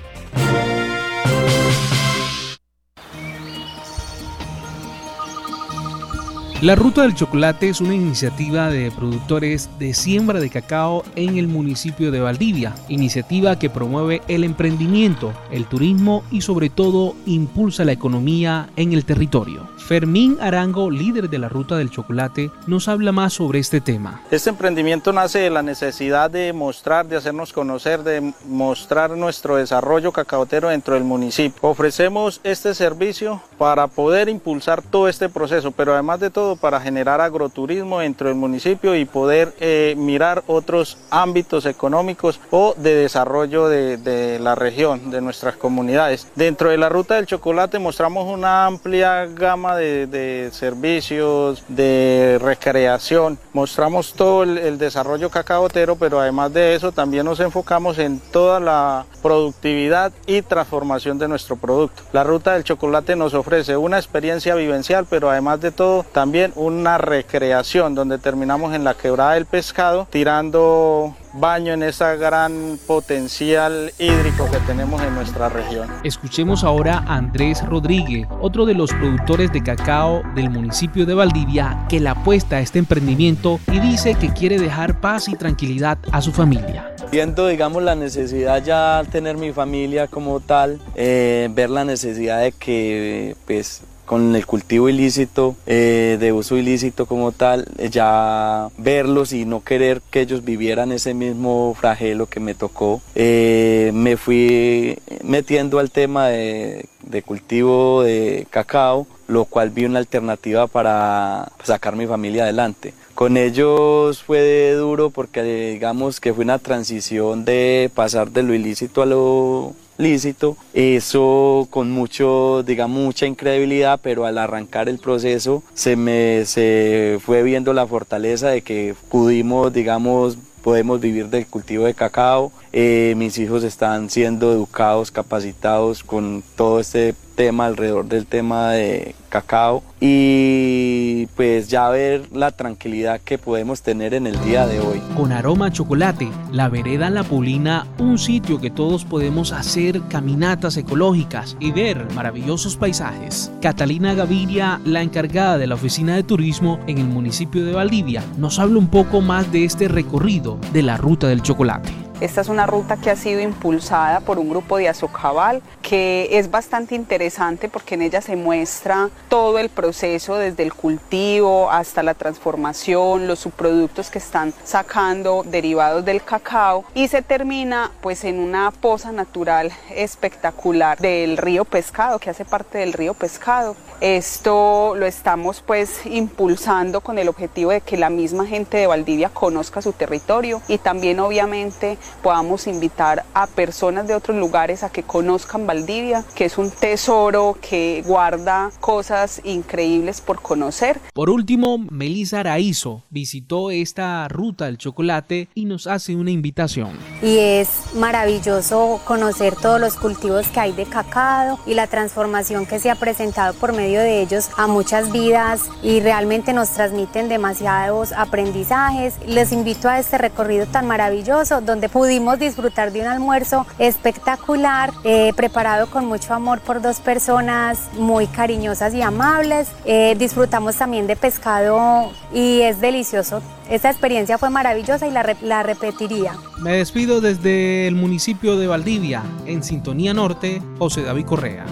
La 6.60 6.74
Ruta 6.74 7.02
del 7.02 7.14
Chocolate 7.14 7.68
es 7.68 7.80
una 7.80 7.94
iniciativa 7.94 8.68
de 8.68 8.90
productores 8.90 9.70
de 9.78 9.94
siembra 9.94 10.40
de 10.40 10.50
cacao 10.50 11.04
en 11.14 11.38
el 11.38 11.46
municipio 11.46 12.10
de 12.10 12.18
Valdivia, 12.18 12.74
iniciativa 12.88 13.60
que 13.60 13.70
promueve 13.70 14.22
el 14.26 14.42
emprendimiento, 14.42 15.32
el 15.52 15.66
turismo 15.66 16.24
y 16.32 16.40
sobre 16.40 16.68
todo 16.68 17.14
impulsa 17.26 17.84
la 17.84 17.92
economía 17.92 18.70
en 18.74 18.92
el 18.92 19.04
territorio. 19.04 19.68
Fermín 19.76 20.36
Arango, 20.40 20.90
líder 20.90 21.30
de 21.30 21.38
la 21.38 21.48
Ruta 21.48 21.76
del 21.76 21.90
Chocolate, 21.90 22.50
nos 22.66 22.88
habla 22.88 23.12
más 23.12 23.34
sobre 23.34 23.60
este 23.60 23.80
tema. 23.80 24.20
Este 24.32 24.50
emprendimiento 24.50 25.12
nace 25.12 25.38
de 25.38 25.50
la 25.50 25.62
necesidad 25.62 26.28
de 26.28 26.52
mostrar, 26.52 27.06
de 27.06 27.16
hacernos 27.16 27.52
conocer, 27.52 28.02
de 28.02 28.34
mostrar 28.48 29.12
nuestro 29.12 29.54
desarrollo 29.54 30.10
cacaotero 30.10 30.70
dentro 30.70 30.94
del 30.94 31.04
municipio. 31.04 31.56
Ofrecemos 31.62 32.40
este 32.42 32.74
servicio 32.74 33.40
para 33.56 33.86
poder 33.86 34.28
impulsar 34.28 34.82
todo 34.82 35.08
este 35.08 35.28
proceso, 35.28 35.70
pero 35.70 35.94
además 35.94 36.18
de 36.18 36.30
todo 36.30 36.47
para 36.56 36.80
generar 36.80 37.20
agroturismo 37.20 38.00
dentro 38.00 38.28
del 38.28 38.36
municipio 38.36 38.94
y 38.94 39.04
poder 39.04 39.54
eh, 39.60 39.94
mirar 39.96 40.42
otros 40.46 40.98
ámbitos 41.10 41.66
económicos 41.66 42.40
o 42.50 42.74
de 42.76 42.94
desarrollo 42.94 43.68
de, 43.68 44.38
la 44.40 44.54
región, 44.54 45.10
de 45.10 45.20
nuestras 45.20 45.56
comunidades. 45.56 46.28
Dentro 46.34 46.70
de 46.70 46.78
la 46.78 46.88
Ruta 46.88 47.16
del 47.16 47.26
Chocolate 47.26 47.78
mostramos 47.78 48.26
una 48.26 48.66
amplia 48.66 49.26
gama 49.26 49.76
de, 49.76 50.06
de 50.06 50.50
servicios, 50.52 51.64
de 51.68 52.38
recreación. 52.40 53.38
Mostramos 53.52 54.14
todo 54.14 54.42
el, 54.42 54.58
el, 54.58 54.78
desarrollo 54.78 55.30
cacaotero, 55.30 55.96
pero 55.96 56.20
además 56.20 56.52
de 56.52 56.74
eso 56.74 56.92
también 56.92 57.24
nos 57.24 57.40
enfocamos 57.40 57.98
en 57.98 58.20
toda 58.20 58.60
la 58.60 59.06
productividad 59.22 60.12
y 60.26 60.42
transformación 60.42 61.18
de 61.18 61.28
nuestro 61.28 61.56
producto. 61.56 62.02
La 62.12 62.24
ruta 62.24 62.54
del 62.54 62.64
chocolate 62.64 63.16
nos 63.16 63.34
ofrece 63.34 63.76
una 63.76 63.98
experiencia 63.98 64.54
vivencial, 64.54 65.06
pero 65.08 65.30
además 65.30 65.60
de 65.60 65.72
todo 65.72 66.04
también 66.12 66.37
una 66.54 66.98
recreación 66.98 67.94
donde 67.94 68.18
terminamos 68.18 68.74
en 68.74 68.84
la 68.84 68.94
quebrada 68.94 69.34
del 69.34 69.46
pescado 69.46 70.06
tirando 70.10 71.14
baño 71.34 71.72
en 71.72 71.82
ese 71.82 72.16
gran 72.16 72.78
potencial 72.86 73.92
hídrico 73.98 74.48
que 74.50 74.58
tenemos 74.66 75.02
en 75.02 75.14
nuestra 75.14 75.48
región. 75.48 75.88
Escuchemos 76.04 76.64
ahora 76.64 77.04
a 77.06 77.16
Andrés 77.16 77.64
Rodríguez, 77.66 78.26
otro 78.40 78.66
de 78.66 78.74
los 78.74 78.92
productores 78.92 79.52
de 79.52 79.62
cacao 79.62 80.22
del 80.34 80.50
municipio 80.50 81.06
de 81.06 81.14
Valdivia, 81.14 81.86
que 81.88 82.00
le 82.00 82.08
apuesta 82.08 82.56
a 82.56 82.60
este 82.60 82.78
emprendimiento 82.78 83.60
y 83.70 83.78
dice 83.80 84.14
que 84.14 84.32
quiere 84.32 84.58
dejar 84.58 85.00
paz 85.00 85.28
y 85.28 85.36
tranquilidad 85.36 85.98
a 86.12 86.20
su 86.20 86.32
familia. 86.32 86.94
Viendo, 87.10 87.46
digamos, 87.46 87.82
la 87.82 87.94
necesidad 87.94 88.62
ya 88.62 89.02
tener 89.10 89.36
mi 89.36 89.52
familia 89.52 90.08
como 90.08 90.40
tal, 90.40 90.78
eh, 90.94 91.48
ver 91.52 91.70
la 91.70 91.84
necesidad 91.84 92.42
de 92.42 92.52
que, 92.52 93.34
pues, 93.46 93.82
con 94.08 94.34
el 94.34 94.46
cultivo 94.46 94.88
ilícito, 94.88 95.54
eh, 95.66 96.16
de 96.18 96.32
uso 96.32 96.56
ilícito 96.56 97.04
como 97.04 97.30
tal, 97.30 97.68
ya 97.90 98.70
verlos 98.78 99.34
y 99.34 99.44
no 99.44 99.62
querer 99.62 100.00
que 100.10 100.22
ellos 100.22 100.46
vivieran 100.46 100.92
ese 100.92 101.12
mismo 101.12 101.76
flagelo 101.78 102.24
que 102.24 102.40
me 102.40 102.54
tocó, 102.54 103.02
eh, 103.14 103.90
me 103.92 104.16
fui 104.16 104.98
metiendo 105.22 105.78
al 105.78 105.90
tema 105.90 106.28
de, 106.28 106.86
de 107.02 107.22
cultivo 107.22 108.02
de 108.02 108.46
cacao, 108.48 109.06
lo 109.26 109.44
cual 109.44 109.68
vi 109.68 109.84
una 109.84 109.98
alternativa 109.98 110.66
para 110.68 111.52
sacar 111.62 111.94
mi 111.94 112.06
familia 112.06 112.44
adelante. 112.44 112.94
Con 113.14 113.36
ellos 113.36 114.22
fue 114.22 114.72
duro 114.72 115.10
porque 115.10 115.42
digamos 115.42 116.18
que 116.18 116.32
fue 116.32 116.44
una 116.44 116.58
transición 116.58 117.44
de 117.44 117.90
pasar 117.94 118.30
de 118.30 118.42
lo 118.42 118.54
ilícito 118.54 119.02
a 119.02 119.06
lo 119.06 119.74
lícito, 119.98 120.56
eso 120.72 121.66
con 121.70 121.90
mucho, 121.90 122.62
digamos, 122.62 123.02
mucha 123.02 123.26
incredibilidad, 123.26 124.00
pero 124.02 124.24
al 124.24 124.38
arrancar 124.38 124.88
el 124.88 124.98
proceso 124.98 125.62
se 125.74 125.96
me 125.96 126.44
se 126.46 127.18
fue 127.24 127.42
viendo 127.42 127.72
la 127.72 127.86
fortaleza 127.86 128.48
de 128.48 128.62
que 128.62 128.94
pudimos, 129.10 129.72
digamos, 129.72 130.38
podemos 130.62 131.00
vivir 131.00 131.28
del 131.28 131.46
cultivo 131.46 131.84
de 131.84 131.94
cacao. 131.94 132.52
Eh, 132.72 133.14
mis 133.16 133.38
hijos 133.38 133.64
están 133.64 134.10
siendo 134.10 134.52
educados, 134.52 135.10
capacitados 135.10 136.02
con 136.04 136.42
todo 136.56 136.80
este 136.80 137.14
tema 137.38 137.66
alrededor 137.66 138.06
del 138.06 138.26
tema 138.26 138.72
de 138.72 139.14
cacao 139.28 139.84
y 140.00 141.26
pues 141.36 141.68
ya 141.68 141.88
ver 141.88 142.24
la 142.32 142.50
tranquilidad 142.50 143.20
que 143.20 143.38
podemos 143.38 143.80
tener 143.80 144.12
en 144.12 144.26
el 144.26 144.38
día 144.44 144.66
de 144.66 144.80
hoy. 144.80 145.00
Con 145.16 145.30
aroma 145.30 145.66
a 145.66 145.72
chocolate, 145.72 146.28
la 146.50 146.68
vereda 146.68 147.10
La 147.10 147.22
Pulina, 147.22 147.86
un 147.98 148.18
sitio 148.18 148.60
que 148.60 148.72
todos 148.72 149.04
podemos 149.04 149.52
hacer 149.52 150.02
caminatas 150.08 150.76
ecológicas 150.76 151.56
y 151.60 151.70
ver 151.70 152.12
maravillosos 152.12 152.76
paisajes. 152.76 153.52
Catalina 153.62 154.14
Gaviria, 154.14 154.80
la 154.84 155.02
encargada 155.02 155.58
de 155.58 155.68
la 155.68 155.76
oficina 155.76 156.16
de 156.16 156.24
turismo 156.24 156.80
en 156.88 156.98
el 156.98 157.06
municipio 157.06 157.64
de 157.64 157.72
Valdivia, 157.72 158.24
nos 158.36 158.58
habla 158.58 158.80
un 158.80 158.88
poco 158.88 159.20
más 159.20 159.52
de 159.52 159.64
este 159.64 159.86
recorrido 159.86 160.58
de 160.72 160.82
la 160.82 160.96
ruta 160.96 161.28
del 161.28 161.42
chocolate. 161.42 162.07
Esta 162.20 162.40
es 162.40 162.48
una 162.48 162.66
ruta 162.66 162.96
que 162.96 163.12
ha 163.12 163.16
sido 163.16 163.40
impulsada 163.40 164.18
por 164.18 164.40
un 164.40 164.48
grupo 164.48 164.76
de 164.76 164.88
Azocabal 164.88 165.62
que 165.82 166.28
es 166.32 166.50
bastante 166.50 166.96
interesante 166.96 167.68
porque 167.68 167.94
en 167.94 168.02
ella 168.02 168.20
se 168.20 168.34
muestra 168.34 169.08
todo 169.28 169.60
el 169.60 169.68
proceso 169.68 170.34
desde 170.34 170.64
el 170.64 170.74
cultivo 170.74 171.70
hasta 171.70 172.02
la 172.02 172.14
transformación, 172.14 173.28
los 173.28 173.38
subproductos 173.38 174.10
que 174.10 174.18
están 174.18 174.52
sacando 174.64 175.44
derivados 175.46 176.04
del 176.04 176.20
cacao 176.24 176.84
y 176.92 177.06
se 177.06 177.22
termina 177.22 177.92
pues 178.00 178.24
en 178.24 178.40
una 178.40 178.72
poza 178.72 179.12
natural 179.12 179.70
espectacular 179.94 180.98
del 180.98 181.36
río 181.36 181.64
Pescado 181.64 182.18
que 182.18 182.30
hace 182.30 182.44
parte 182.44 182.78
del 182.78 182.94
río 182.94 183.14
Pescado. 183.14 183.76
Esto 184.00 184.94
lo 184.96 185.06
estamos 185.06 185.62
pues 185.64 186.04
impulsando 186.04 187.00
con 187.00 187.18
el 187.18 187.28
objetivo 187.28 187.70
de 187.70 187.80
que 187.80 187.96
la 187.96 188.10
misma 188.10 188.46
gente 188.46 188.76
de 188.76 188.86
Valdivia 188.86 189.28
conozca 189.28 189.82
su 189.82 189.92
territorio 189.92 190.62
y 190.68 190.78
también 190.78 191.18
obviamente 191.18 191.98
podamos 192.22 192.66
invitar 192.66 193.24
a 193.34 193.46
personas 193.46 194.06
de 194.06 194.14
otros 194.14 194.36
lugares 194.36 194.82
a 194.82 194.90
que 194.90 195.02
conozcan 195.02 195.66
Valdivia, 195.66 196.24
que 196.34 196.44
es 196.44 196.58
un 196.58 196.70
tesoro 196.70 197.56
que 197.60 198.02
guarda 198.06 198.70
cosas 198.80 199.40
increíbles 199.44 200.20
por 200.20 200.40
conocer. 200.40 201.00
Por 201.12 201.30
último, 201.30 201.78
Melissa 201.90 202.40
Araizo 202.40 203.02
visitó 203.10 203.70
esta 203.70 204.28
ruta 204.28 204.66
del 204.66 204.78
chocolate 204.78 205.48
y 205.54 205.64
nos 205.64 205.86
hace 205.86 206.16
una 206.16 206.30
invitación. 206.30 206.98
Y 207.22 207.38
es 207.38 207.68
maravilloso 207.94 209.00
conocer 209.04 209.56
todos 209.56 209.80
los 209.80 209.94
cultivos 209.94 210.48
que 210.48 210.60
hay 210.60 210.72
de 210.72 210.86
cacao 210.86 211.58
y 211.66 211.74
la 211.74 211.86
transformación 211.86 212.66
que 212.66 212.78
se 212.78 212.90
ha 212.90 212.94
presentado 212.94 213.54
por 213.54 213.72
medio 213.72 214.00
de 214.00 214.20
ellos 214.20 214.50
a 214.56 214.66
muchas 214.66 215.12
vidas 215.12 215.62
y 215.82 216.00
realmente 216.00 216.52
nos 216.52 216.70
transmiten 216.70 217.28
demasiados 217.28 218.12
aprendizajes. 218.12 219.14
Les 219.26 219.52
invito 219.52 219.88
a 219.88 219.98
este 219.98 220.18
recorrido 220.18 220.66
tan 220.66 220.86
maravilloso 220.86 221.60
donde 221.60 221.88
pudimos 221.98 222.38
disfrutar 222.38 222.92
de 222.92 223.00
un 223.00 223.08
almuerzo 223.08 223.66
espectacular, 223.80 224.92
eh, 225.02 225.32
preparado 225.34 225.90
con 225.90 226.06
mucho 226.06 226.32
amor 226.32 226.60
por 226.60 226.80
dos 226.80 227.00
personas 227.00 227.88
muy 227.98 228.28
cariñosas 228.28 228.94
y 228.94 229.02
amables. 229.02 229.66
Eh, 229.84 230.14
disfrutamos 230.16 230.76
también 230.76 231.08
de 231.08 231.16
pescado 231.16 232.12
y 232.32 232.60
es 232.60 232.80
delicioso. 232.80 233.42
Esta 233.68 233.90
experiencia 233.90 234.38
fue 234.38 234.48
maravillosa 234.48 235.08
y 235.08 235.10
la, 235.10 235.36
la 235.42 235.64
repetiría. 235.64 236.36
Me 236.60 236.74
despido 236.74 237.20
desde 237.20 237.88
el 237.88 237.96
municipio 237.96 238.56
de 238.56 238.68
Valdivia, 238.68 239.24
en 239.46 239.64
Sintonía 239.64 240.14
Norte, 240.14 240.62
José 240.78 241.02
David 241.02 241.24
Correa. 241.24 241.66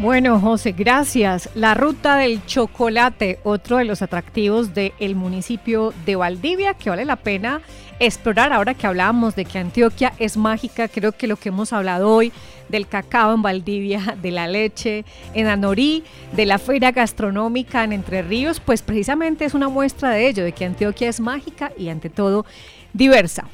Bueno, 0.00 0.40
José, 0.40 0.72
gracias. 0.72 1.50
La 1.54 1.74
ruta 1.74 2.16
del 2.16 2.42
chocolate, 2.46 3.38
otro 3.44 3.76
de 3.76 3.84
los 3.84 4.00
atractivos 4.00 4.72
del 4.72 5.14
municipio 5.14 5.92
de 6.06 6.16
Valdivia, 6.16 6.72
que 6.72 6.88
vale 6.88 7.04
la 7.04 7.16
pena 7.16 7.60
explorar 7.98 8.54
ahora 8.54 8.72
que 8.72 8.86
hablábamos 8.86 9.36
de 9.36 9.44
que 9.44 9.58
Antioquia 9.58 10.14
es 10.18 10.38
mágica. 10.38 10.88
Creo 10.88 11.12
que 11.12 11.26
lo 11.26 11.36
que 11.36 11.50
hemos 11.50 11.74
hablado 11.74 12.08
hoy 12.08 12.32
del 12.70 12.88
cacao 12.88 13.34
en 13.34 13.42
Valdivia, 13.42 14.16
de 14.22 14.30
la 14.30 14.48
leche 14.48 15.04
en 15.34 15.48
Anorí, 15.48 16.02
de 16.32 16.46
la 16.46 16.56
feria 16.56 16.92
gastronómica 16.92 17.84
en 17.84 17.92
Entre 17.92 18.22
Ríos, 18.22 18.58
pues 18.58 18.80
precisamente 18.80 19.44
es 19.44 19.52
una 19.52 19.68
muestra 19.68 20.08
de 20.12 20.28
ello, 20.28 20.44
de 20.44 20.52
que 20.52 20.64
Antioquia 20.64 21.10
es 21.10 21.20
mágica 21.20 21.72
y 21.76 21.90
ante 21.90 22.08
todo 22.08 22.46
diversa. 22.94 23.44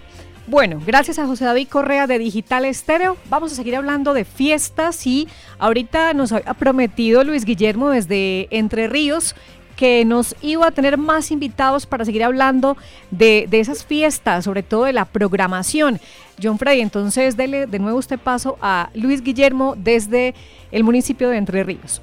Bueno, 0.49 0.81
gracias 0.87 1.19
a 1.19 1.27
José 1.27 1.45
David 1.45 1.67
Correa 1.69 2.07
de 2.07 2.21
Digital 2.21 2.65
Estéreo. 2.67 3.17
Vamos 3.29 3.51
a 3.51 3.57
seguir 3.57 3.75
hablando 3.75 4.15
de 4.15 4.25
fiestas 4.25 5.05
y 5.05 5.27
ahorita 5.59 6.15
nos 6.15 6.31
ha 6.31 6.55
prometido 6.55 7.25
Luis 7.25 7.45
Guillermo 7.45 7.91
desde 7.91 8.47
Entre 8.51 8.87
Ríos 8.87 9.35
que 9.75 10.05
nos 10.05 10.37
iba 10.43 10.69
a 10.69 10.71
tener 10.71 10.99
más 10.99 11.33
invitados 11.33 11.85
para 11.87 12.05
seguir 12.05 12.23
hablando 12.23 12.77
de, 13.11 13.49
esas 13.51 13.85
fiestas, 13.85 14.45
sobre 14.45 14.63
todo 14.63 14.85
de 14.85 14.93
la 14.93 15.05
programación. 15.05 16.01
John 16.41 16.59
Freddy, 16.59 16.81
entonces 16.81 17.37
dele 17.37 17.67
de 17.67 17.79
nuevo 17.81 17.99
usted 17.99 18.19
paso 18.19 18.57
a 18.63 18.91
Luis 18.95 19.23
Guillermo 19.23 19.75
desde 19.77 20.33
el 20.71 20.85
municipio 20.85 21.29
de 21.29 21.39
Entre 21.39 21.65
Ríos. 21.65 22.01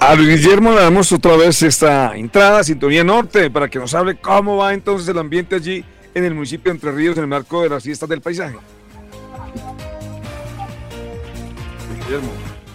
A 0.00 0.14
Luis 0.14 0.28
Guillermo 0.40 0.72
le 0.72 0.80
damos 0.80 1.12
otra 1.12 1.36
vez 1.36 1.62
esta 1.62 2.16
entrada, 2.16 2.64
Sintonía 2.64 3.04
Norte, 3.04 3.50
para 3.50 3.68
que 3.68 3.78
nos 3.78 3.94
hable 3.94 4.16
cómo 4.16 4.56
va 4.56 4.72
entonces 4.72 5.06
el 5.08 5.18
ambiente 5.18 5.56
allí 5.56 5.84
en 6.14 6.24
el 6.24 6.34
municipio 6.34 6.70
de 6.70 6.76
Entre 6.76 6.92
Ríos 6.92 7.16
en 7.16 7.24
el 7.24 7.28
marco 7.28 7.62
de 7.62 7.68
las 7.68 7.82
fiestas 7.82 8.08
del 8.08 8.20
paisaje. 8.20 8.56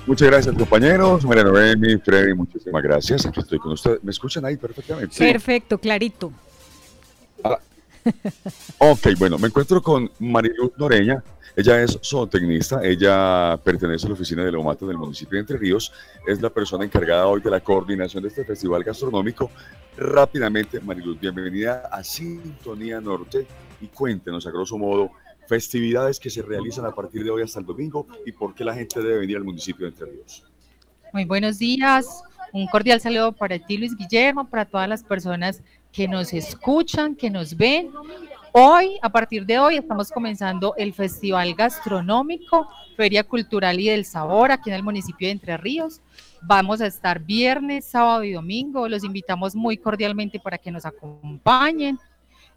Muchas 0.06 0.28
gracias, 0.28 0.56
compañeros. 0.56 1.24
María 1.24 1.44
Noemi, 1.44 1.98
Freddy, 1.98 2.34
muchísimas 2.34 2.82
gracias. 2.82 3.26
Aquí 3.26 3.40
estoy 3.40 3.60
con 3.60 3.74
ustedes. 3.74 4.04
¿Me 4.04 4.12
escuchan 4.12 4.44
ahí 4.46 4.58
perfectamente? 4.58 5.16
Perfecto, 5.18 5.78
clarito. 5.78 6.32
Ah. 7.44 7.60
ok, 8.80 9.08
bueno, 9.18 9.38
me 9.38 9.48
encuentro 9.48 9.82
con 9.82 10.10
Mariluz 10.20 10.72
Noreña. 10.78 11.24
Ella 11.60 11.84
es 11.84 12.00
zootecnista, 12.02 12.82
ella 12.86 13.60
pertenece 13.62 14.06
a 14.06 14.08
la 14.08 14.14
oficina 14.14 14.46
de 14.46 14.52
Lomato 14.54 14.88
del 14.88 14.98
municipio 14.98 15.36
de 15.36 15.42
Entre 15.42 15.58
Ríos, 15.58 15.92
es 16.26 16.42
la 16.42 16.50
persona 16.50 16.86
encargada 16.86 17.28
hoy 17.28 17.42
de 17.42 17.50
la 17.50 17.60
coordinación 17.60 18.24
de 18.24 18.30
este 18.30 18.46
festival 18.46 18.82
gastronómico. 18.82 19.52
Rápidamente, 19.98 20.80
Mariluz, 20.80 21.20
bienvenida 21.20 21.90
a 21.92 22.02
Sintonía 22.02 23.02
Norte 23.02 23.46
y 23.82 23.88
cuéntenos 23.88 24.48
a 24.48 24.52
grosso 24.52 24.78
modo 24.78 25.12
festividades 25.50 26.18
que 26.18 26.30
se 26.30 26.44
realizan 26.44 26.86
a 26.86 26.96
partir 26.96 27.26
de 27.26 27.30
hoy 27.30 27.42
hasta 27.42 27.60
el 27.60 27.66
domingo 27.66 28.08
y 28.26 28.32
por 28.32 28.56
qué 28.56 28.64
la 28.64 28.74
gente 28.74 29.02
debe 29.02 29.20
venir 29.20 29.36
al 29.36 29.44
municipio 29.44 29.86
de 29.86 29.90
Entre 29.90 30.06
Ríos. 30.06 30.46
Muy 31.12 31.26
buenos 31.26 31.60
días, 31.60 32.24
un 32.54 32.68
cordial 32.68 33.02
saludo 33.02 33.34
para 33.34 33.60
ti 33.60 33.78
Luis 33.78 33.98
Guillermo, 33.98 34.50
para 34.50 34.64
todas 34.64 34.88
las 34.88 35.04
personas 35.04 35.62
que 35.92 36.08
nos 36.08 36.34
escuchan, 36.34 37.18
que 37.18 37.30
nos 37.30 37.58
ven. 37.58 37.92
Hoy, 38.52 38.98
a 39.04 39.10
partir 39.10 39.46
de 39.46 39.60
hoy, 39.60 39.78
estamos 39.78 40.10
comenzando 40.12 40.74
el 40.76 40.94
Festival 40.94 41.54
Gastronómico, 41.54 42.68
Feria 42.98 43.24
Cultural 43.24 43.80
y 43.80 43.90
del 43.90 44.06
Sabor 44.06 44.52
aquí 44.52 44.72
en 44.72 44.76
el 44.76 44.82
municipio 44.82 45.28
de 45.28 45.34
Entre 45.34 45.56
Ríos. 45.56 46.02
Vamos 46.42 46.82
a 46.82 46.88
estar 46.88 47.20
viernes, 47.20 47.86
sábado 47.86 48.24
y 48.24 48.32
domingo. 48.32 48.88
Los 48.88 49.04
invitamos 49.04 49.56
muy 49.56 49.78
cordialmente 49.78 50.40
para 50.40 50.58
que 50.58 50.72
nos 50.72 50.86
acompañen 50.88 52.00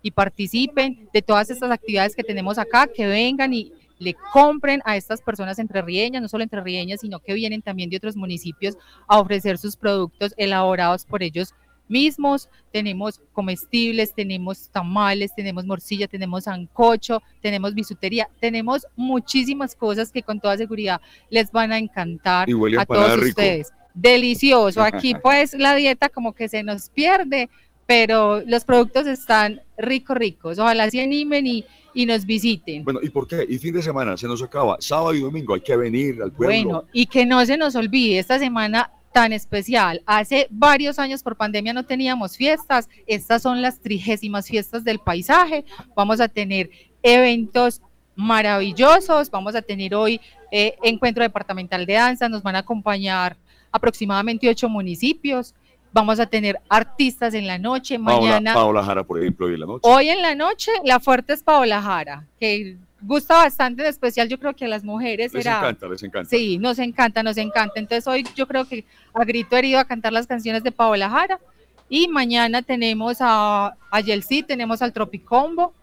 y 0.00 0.10
participen 0.10 1.10
de 1.12 1.20
todas 1.20 1.50
estas 1.50 1.70
actividades 1.70 2.16
que 2.16 2.24
tenemos 2.24 2.58
acá, 2.58 2.86
que 2.86 3.06
vengan 3.06 3.52
y 3.52 3.72
le 3.98 4.14
compren 4.32 4.80
a 4.86 4.96
estas 4.96 5.20
personas 5.20 5.58
entrerrieñas, 5.58 6.22
no 6.22 6.28
solo 6.28 6.42
entrerrieñas, 6.42 7.02
sino 7.02 7.20
que 7.20 7.34
vienen 7.34 7.60
también 7.60 7.90
de 7.90 7.98
otros 7.98 8.16
municipios 8.16 8.76
a 9.06 9.20
ofrecer 9.20 9.58
sus 9.58 9.76
productos 9.76 10.32
elaborados 10.38 11.04
por 11.04 11.22
ellos 11.22 11.54
mismos, 11.92 12.48
tenemos 12.72 13.20
comestibles, 13.32 14.12
tenemos 14.14 14.68
tamales, 14.70 15.32
tenemos 15.34 15.64
morcilla, 15.66 16.08
tenemos 16.08 16.48
ancocho, 16.48 17.22
tenemos 17.40 17.74
bisutería, 17.74 18.28
tenemos 18.40 18.86
muchísimas 18.96 19.76
cosas 19.76 20.10
que 20.10 20.22
con 20.22 20.40
toda 20.40 20.56
seguridad 20.56 21.00
les 21.30 21.52
van 21.52 21.70
a 21.70 21.78
encantar 21.78 22.48
a 22.78 22.86
todos 22.86 23.18
ustedes. 23.18 23.72
Delicioso. 23.94 24.82
Aquí 24.82 25.14
pues 25.22 25.52
la 25.52 25.74
dieta 25.76 26.08
como 26.08 26.32
que 26.32 26.48
se 26.48 26.62
nos 26.62 26.88
pierde, 26.88 27.50
pero 27.86 28.40
los 28.46 28.64
productos 28.64 29.06
están 29.06 29.60
rico 29.76 30.14
ricos. 30.14 30.58
Ojalá 30.58 30.90
se 30.90 31.02
animen 31.02 31.46
y, 31.46 31.64
y 31.92 32.06
nos 32.06 32.24
visiten. 32.24 32.84
Bueno, 32.84 33.00
¿y 33.02 33.10
por 33.10 33.28
qué? 33.28 33.46
Y 33.48 33.58
fin 33.58 33.74
de 33.74 33.82
semana 33.82 34.16
se 34.16 34.26
nos 34.26 34.42
acaba, 34.42 34.78
sábado 34.80 35.14
y 35.14 35.20
domingo 35.20 35.54
hay 35.54 35.60
que 35.60 35.76
venir 35.76 36.22
al 36.22 36.32
pueblo. 36.32 36.54
Bueno, 36.54 36.84
y 36.92 37.06
que 37.06 37.26
no 37.26 37.44
se 37.44 37.58
nos 37.58 37.76
olvide, 37.76 38.18
esta 38.18 38.38
semana 38.38 38.90
tan 39.12 39.32
especial. 39.32 40.02
Hace 40.06 40.46
varios 40.50 40.98
años 40.98 41.22
por 41.22 41.36
pandemia 41.36 41.72
no 41.72 41.84
teníamos 41.84 42.36
fiestas, 42.36 42.88
estas 43.06 43.42
son 43.42 43.62
las 43.62 43.80
trigésimas 43.80 44.46
fiestas 44.46 44.84
del 44.84 44.98
paisaje, 44.98 45.64
vamos 45.94 46.20
a 46.20 46.28
tener 46.28 46.70
eventos 47.02 47.80
maravillosos, 48.14 49.30
vamos 49.30 49.54
a 49.54 49.62
tener 49.62 49.94
hoy 49.94 50.20
eh, 50.50 50.76
encuentro 50.82 51.22
departamental 51.22 51.86
de 51.86 51.94
danza, 51.94 52.28
nos 52.28 52.42
van 52.42 52.56
a 52.56 52.60
acompañar 52.60 53.36
aproximadamente 53.70 54.48
ocho 54.48 54.68
municipios, 54.68 55.54
vamos 55.92 56.20
a 56.20 56.26
tener 56.26 56.58
artistas 56.68 57.34
en 57.34 57.46
la 57.46 57.58
noche, 57.58 57.98
mañana. 57.98 58.54
Paola 58.54 58.82
Jara, 58.82 59.04
por 59.04 59.20
ejemplo, 59.20 59.46
hoy 59.46 59.54
en 59.54 59.60
la 59.60 59.66
noche. 59.66 59.80
Hoy 59.82 60.08
en 60.08 60.22
la 60.22 60.34
noche, 60.34 60.72
la 60.84 61.00
fuerte 61.00 61.32
es 61.32 61.42
Paola 61.42 61.80
Jara, 61.80 62.26
que 62.38 62.76
gusta 63.02 63.34
bastante, 63.34 63.82
en 63.82 63.88
especial 63.88 64.28
yo 64.28 64.38
creo 64.38 64.54
que 64.54 64.64
a 64.64 64.68
las 64.68 64.84
mujeres 64.84 65.32
les 65.34 65.46
encanta, 65.46 65.88
les 65.88 66.02
encanta. 66.02 66.28
Sí, 66.28 66.58
nos 66.58 66.78
encanta, 66.78 67.22
nos 67.22 67.36
encanta. 67.36 67.78
Entonces 67.78 68.06
hoy 68.06 68.24
yo 68.34 68.46
creo 68.46 68.66
que 68.66 68.84
a 69.12 69.24
grito 69.24 69.56
herido 69.56 69.78
a 69.78 69.84
cantar 69.84 70.12
las 70.12 70.26
canciones 70.26 70.62
de 70.62 70.72
Paola 70.72 71.10
Jara 71.10 71.40
y 71.88 72.08
mañana 72.08 72.62
tenemos 72.62 73.18
a, 73.20 73.76
a 73.90 74.00
Yelsi, 74.00 74.42
tenemos 74.42 74.80
al 74.82 74.92
Tropicombo, 74.92 75.74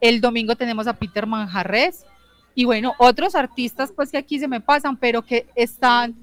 el 0.00 0.20
domingo 0.20 0.56
tenemos 0.56 0.86
a 0.86 0.94
Peter 0.94 1.26
Manjarres 1.26 2.04
y 2.54 2.64
bueno, 2.64 2.94
otros 2.98 3.34
artistas 3.34 3.92
pues 3.94 4.10
que 4.10 4.18
aquí 4.18 4.38
se 4.38 4.48
me 4.48 4.60
pasan, 4.60 4.96
pero 4.96 5.22
que 5.22 5.46
están 5.54 6.14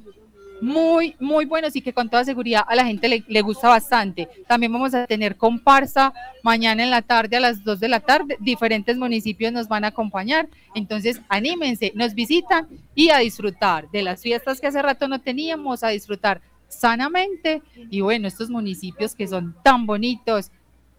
muy, 0.64 1.16
muy 1.20 1.44
buenos 1.46 1.76
y 1.76 1.82
que 1.82 1.94
con 1.94 2.10
toda 2.10 2.24
seguridad 2.24 2.64
a 2.68 2.76
la 2.76 2.86
gente 2.86 3.10
le, 3.10 3.24
le, 3.28 3.42
gusta 3.42 3.68
bastante. 3.68 4.30
También 4.48 4.72
vamos 4.72 4.94
a 4.94 5.06
tener 5.06 5.36
comparsa 5.36 6.14
mañana 6.42 6.84
en 6.84 6.90
la 6.90 7.02
tarde 7.02 7.36
a 7.36 7.42
las 7.42 7.64
2 7.64 7.82
de 7.82 7.90
la 7.90 8.00
tarde. 8.00 8.38
Diferentes 8.40 8.98
municipios 8.98 9.52
nos 9.52 9.68
van 9.68 9.84
a 9.84 9.88
acompañar. 9.88 10.48
Entonces, 10.74 11.22
anímense, 11.28 11.92
nos 11.96 12.14
visitan 12.14 12.68
y 12.96 13.10
a 13.10 13.18
disfrutar 13.18 13.92
de 13.92 14.04
las 14.04 14.22
fiestas 14.22 14.62
que 14.62 14.68
hace 14.68 14.82
rato 14.82 15.08
no 15.10 15.20
teníamos, 15.20 15.84
a 15.84 15.90
disfrutar 15.90 16.42
sanamente. 16.70 17.62
Y 17.90 18.00
bueno, 18.00 18.30
estos 18.30 18.50
municipios 18.50 19.16
que 19.16 19.28
son 19.28 19.56
tan 19.64 19.86
bonitos, 19.86 20.50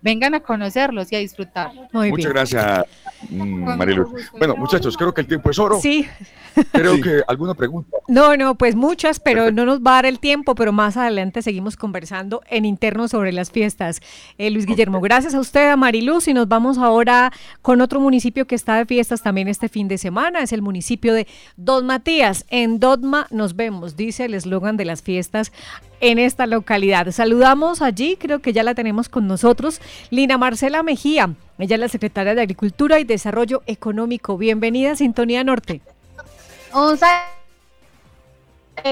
Vengan 0.05 0.35
a 0.35 0.41
conocerlos 0.41 1.11
y 1.13 1.17
a 1.17 1.19
disfrutar. 1.19 1.73
Muchas 1.91 2.31
gracias, 2.31 2.85
mm, 3.31 3.79
Marilu. 3.79 4.15
Bueno, 4.39 4.55
muchachos, 4.55 4.99
creo 4.99 5.15
que 5.15 5.23
el 5.23 5.27
tiempo 5.27 5.49
es 5.49 5.59
oro. 5.59 5.81
Sí. 5.81 6.07
Creo 6.73 7.01
que 7.01 7.23
alguna 7.27 7.55
pregunta. 7.55 7.97
No, 8.07 8.37
no, 8.37 8.55
pues 8.55 8.77
muchas, 8.77 9.19
pero 9.19 9.51
no 9.51 9.65
nos 9.65 9.81
va 9.81 9.93
a 9.93 9.95
dar 9.95 10.07
el 10.07 10.21
tiempo, 10.21 10.55
pero 10.55 10.73
más 10.73 10.99
adelante 10.99 11.41
seguimos 11.41 11.77
conversando 11.77 12.43
en 12.51 12.67
interno 12.67 13.09
sobre 13.09 13.33
las 13.33 13.51
fiestas. 13.51 14.01
Eh, 14.37 14.51
Luis 14.51 14.67
Guillermo, 14.67 15.01
gracias 15.01 15.35
a 15.35 15.41
usted, 15.41 15.71
a 15.71 15.77
Mariluz, 15.77 16.29
y 16.29 16.35
nos 16.35 16.49
vamos 16.49 16.77
ahora 16.77 17.33
con 17.63 17.81
otro 17.81 17.99
municipio 17.99 18.47
que 18.47 18.55
está 18.55 18.77
de 18.77 18.85
fiestas 18.85 19.23
también 19.23 19.49
este 19.49 19.71
fin 19.71 19.89
de 19.89 19.97
semana, 19.97 20.43
es 20.43 20.53
el 20.53 20.61
municipio 20.61 21.15
de 21.15 21.27
Don 21.57 21.87
Matías. 21.87 22.45
En 22.51 22.79
Dodma 22.79 23.27
nos 23.31 23.57
vemos, 23.57 23.97
dice 23.97 24.27
el 24.27 24.35
eslogan 24.35 24.77
de 24.77 24.85
las 24.85 25.01
fiestas 25.01 25.51
en 26.11 26.19
esta 26.19 26.47
localidad. 26.47 27.11
Saludamos 27.13 27.81
allí, 27.81 28.17
creo 28.17 28.41
que 28.41 28.53
ya 28.53 28.63
la 28.63 28.75
tenemos 28.75 29.09
con 29.09 29.27
nosotros, 29.27 29.81
Lina 30.11 30.37
Marcela 30.37 30.83
Mejía. 30.83 31.31
Ella 31.59 31.77
es 31.77 31.81
la 31.81 31.89
secretaria 31.89 32.35
de 32.35 32.43
Agricultura 32.43 33.01
y 33.01 33.05
Desarrollo 33.05 33.63
Económico. 33.67 34.37
Bienvenida 34.37 34.93
a 34.93 34.97
Sintonía 34.97 35.43
Norte. 35.45 35.81
Un 36.75 36.99
saludo 36.99 37.35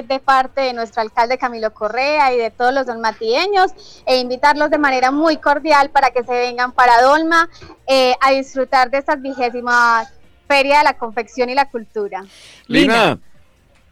de 0.09 0.21
parte 0.21 0.63
de 0.63 0.73
nuestro 0.73 1.03
alcalde 1.03 1.37
Camilo 1.37 1.75
Correa 1.75 2.33
y 2.33 2.39
de 2.39 2.51
todos 2.51 2.73
los 2.73 2.87
dolmatieños 2.87 3.73
e 4.07 4.19
invitarlos 4.19 4.71
de 4.71 4.79
manera 4.79 5.11
muy 5.11 5.37
cordial 5.37 5.91
para 5.91 6.13
que 6.13 6.23
se 6.23 6.33
vengan 6.33 6.73
para 6.73 7.03
Dolma 7.03 7.51
eh, 7.87 8.15
a 8.23 8.31
disfrutar 8.31 8.91
de 8.91 8.99
esta 8.99 9.17
vigésima 9.17 10.07
Feria 10.49 10.79
de 10.79 10.85
la 10.85 10.95
Confección 10.95 11.51
y 11.51 11.55
la 11.55 11.69
Cultura. 11.69 12.25
Lina. 12.69 13.19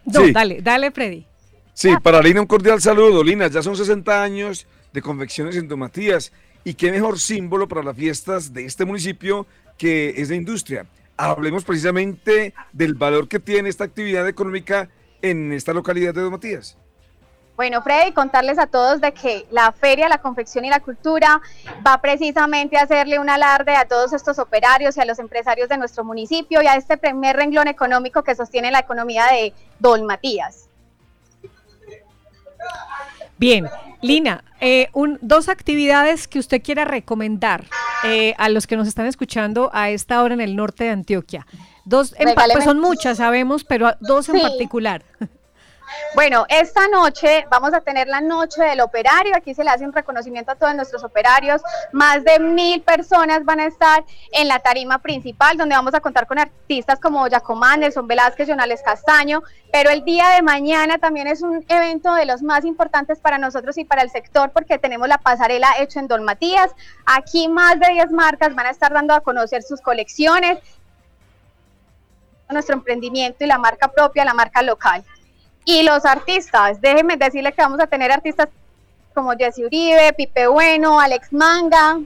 No, 0.05 0.21
dale, 0.33 0.59
dale, 0.63 0.89
Freddy. 0.89 1.27
Sí, 1.81 1.89
para 2.03 2.21
Lina 2.21 2.41
un 2.41 2.45
cordial 2.45 2.79
saludo. 2.79 3.23
Lina, 3.23 3.47
ya 3.47 3.63
son 3.63 3.75
60 3.75 4.21
años 4.21 4.67
de 4.93 5.01
confecciones 5.01 5.55
en 5.55 5.79
Matías 5.79 6.31
y 6.63 6.75
qué 6.75 6.91
mejor 6.91 7.19
símbolo 7.19 7.67
para 7.67 7.81
las 7.81 7.95
fiestas 7.95 8.53
de 8.53 8.65
este 8.65 8.85
municipio 8.85 9.47
que 9.79 10.13
es 10.15 10.29
la 10.29 10.35
industria 10.35 10.85
hablemos 11.17 11.63
precisamente 11.63 12.53
del 12.71 12.93
valor 12.93 13.27
que 13.27 13.39
tiene 13.39 13.69
esta 13.69 13.83
actividad 13.83 14.27
económica 14.27 14.89
en 15.21 15.51
esta 15.53 15.73
localidad 15.73 16.13
de 16.13 16.21
Don 16.21 16.31
Matías. 16.31 16.77
Bueno, 17.55 17.81
Freddy, 17.83 18.11
contarles 18.13 18.57
a 18.57 18.65
todos 18.65 19.01
de 19.01 19.11
que 19.11 19.45
la 19.51 19.71
Feria, 19.71 20.09
la 20.09 20.19
Confección 20.19 20.65
y 20.65 20.69
la 20.69 20.79
Cultura 20.79 21.41
va 21.85 22.01
precisamente 22.01 22.77
a 22.77 22.83
hacerle 22.83 23.19
un 23.19 23.29
alarde 23.29 23.75
a 23.75 23.85
todos 23.85 24.13
estos 24.13 24.39
operarios 24.39 24.97
y 24.97 25.01
a 25.01 25.05
los 25.05 25.19
empresarios 25.19 25.69
de 25.69 25.77
nuestro 25.77 26.03
municipio 26.03 26.61
y 26.61 26.67
a 26.67 26.75
este 26.75 26.97
primer 26.97 27.35
renglón 27.35 27.67
económico 27.67 28.23
que 28.23 28.33
sostiene 28.33 28.71
la 28.71 28.79
economía 28.79 29.25
de 29.27 29.53
Don 29.79 30.05
Matías. 30.05 30.70
Bien, 33.37 33.67
Lina, 34.01 34.43
eh, 34.59 34.89
dos 35.21 35.49
actividades 35.49 36.27
que 36.27 36.39
usted 36.39 36.61
quiera 36.61 36.85
recomendar 36.85 37.65
eh, 38.03 38.35
a 38.37 38.49
los 38.49 38.67
que 38.67 38.77
nos 38.77 38.87
están 38.87 39.07
escuchando 39.07 39.69
a 39.73 39.89
esta 39.89 40.21
hora 40.21 40.33
en 40.33 40.41
el 40.41 40.55
norte 40.55 40.83
de 40.83 40.91
Antioquia. 40.91 41.47
Dos, 41.83 42.13
pues 42.53 42.63
son 42.63 42.79
muchas, 42.79 43.17
sabemos, 43.17 43.63
pero 43.63 43.93
dos 43.99 44.29
en 44.29 44.39
particular. 44.41 45.03
Bueno, 46.13 46.45
esta 46.49 46.87
noche 46.87 47.45
vamos 47.49 47.73
a 47.73 47.81
tener 47.81 48.07
la 48.07 48.21
noche 48.21 48.61
del 48.61 48.81
operario. 48.81 49.35
Aquí 49.35 49.53
se 49.53 49.63
le 49.63 49.69
hace 49.69 49.85
un 49.85 49.93
reconocimiento 49.93 50.51
a 50.51 50.55
todos 50.55 50.75
nuestros 50.75 51.03
operarios. 51.03 51.61
Más 51.91 52.23
de 52.23 52.39
mil 52.39 52.81
personas 52.81 53.45
van 53.45 53.59
a 53.59 53.65
estar 53.65 54.03
en 54.31 54.47
la 54.47 54.59
tarima 54.59 54.99
principal, 54.99 55.57
donde 55.57 55.75
vamos 55.75 55.93
a 55.93 56.01
contar 56.01 56.27
con 56.27 56.39
artistas 56.39 56.99
como 56.99 57.25
Giacomán, 57.27 57.79
Nelson 57.79 58.07
Velázquez, 58.07 58.49
Jonales 58.49 58.81
Castaño. 58.81 59.41
Pero 59.71 59.89
el 59.89 60.03
día 60.03 60.29
de 60.29 60.41
mañana 60.41 60.97
también 60.97 61.27
es 61.27 61.41
un 61.41 61.63
evento 61.67 62.13
de 62.13 62.25
los 62.25 62.41
más 62.41 62.65
importantes 62.65 63.19
para 63.19 63.37
nosotros 63.37 63.77
y 63.77 63.85
para 63.85 64.01
el 64.01 64.09
sector, 64.09 64.51
porque 64.51 64.77
tenemos 64.77 65.07
la 65.07 65.17
pasarela 65.17 65.69
hecho 65.79 65.99
en 65.99 66.07
Don 66.07 66.23
Matías. 66.23 66.71
Aquí 67.05 67.47
más 67.47 67.79
de 67.79 67.87
10 67.87 68.11
marcas 68.11 68.53
van 68.53 68.65
a 68.65 68.71
estar 68.71 68.91
dando 68.91 69.13
a 69.13 69.21
conocer 69.21 69.63
sus 69.63 69.79
colecciones, 69.79 70.59
nuestro 72.49 72.75
emprendimiento 72.75 73.43
y 73.43 73.47
la 73.47 73.57
marca 73.57 73.87
propia, 73.87 74.25
la 74.25 74.33
marca 74.33 74.61
local. 74.61 75.05
Y 75.65 75.83
los 75.83 76.05
artistas, 76.05 76.81
déjenme 76.81 77.17
decirles 77.17 77.53
que 77.53 77.61
vamos 77.61 77.79
a 77.79 77.87
tener 77.87 78.11
artistas 78.11 78.49
como 79.13 79.31
Jesse 79.33 79.59
Uribe, 79.59 80.13
Pipe 80.13 80.47
Bueno, 80.47 80.99
Alex 80.99 81.31
Manga. 81.31 81.99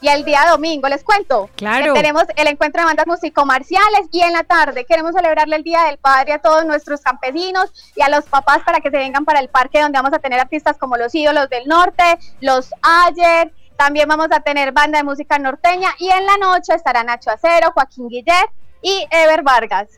Y 0.00 0.08
el 0.08 0.24
día 0.24 0.46
domingo, 0.48 0.88
les 0.88 1.02
cuento, 1.02 1.50
claro. 1.56 1.92
tenemos 1.92 2.22
el 2.36 2.46
encuentro 2.46 2.82
de 2.82 2.86
bandas 2.86 3.06
musicomarciales 3.08 4.06
y 4.12 4.20
en 4.20 4.32
la 4.32 4.44
tarde 4.44 4.84
queremos 4.84 5.12
celebrarle 5.12 5.56
el 5.56 5.64
Día 5.64 5.82
del 5.86 5.98
Padre 5.98 6.34
a 6.34 6.38
todos 6.38 6.64
nuestros 6.64 7.00
campesinos 7.00 7.72
y 7.96 8.02
a 8.02 8.08
los 8.08 8.24
papás 8.26 8.60
para 8.64 8.78
que 8.78 8.92
se 8.92 8.96
vengan 8.96 9.24
para 9.24 9.40
el 9.40 9.48
parque 9.48 9.80
donde 9.80 9.98
vamos 9.98 10.12
a 10.12 10.20
tener 10.20 10.38
artistas 10.38 10.78
como 10.78 10.96
los 10.96 11.12
ídolos 11.16 11.50
del 11.50 11.66
norte, 11.66 12.04
los 12.40 12.72
Ayer, 12.80 13.52
también 13.76 14.08
vamos 14.08 14.28
a 14.30 14.38
tener 14.38 14.70
banda 14.70 14.98
de 14.98 15.04
música 15.04 15.36
norteña 15.36 15.88
y 15.98 16.08
en 16.10 16.26
la 16.26 16.36
noche 16.36 16.74
estará 16.74 17.02
Nacho 17.02 17.32
Acero, 17.32 17.72
Joaquín 17.72 18.08
Guillet 18.08 18.50
y 18.82 19.04
Ever 19.10 19.42
Vargas. 19.42 19.88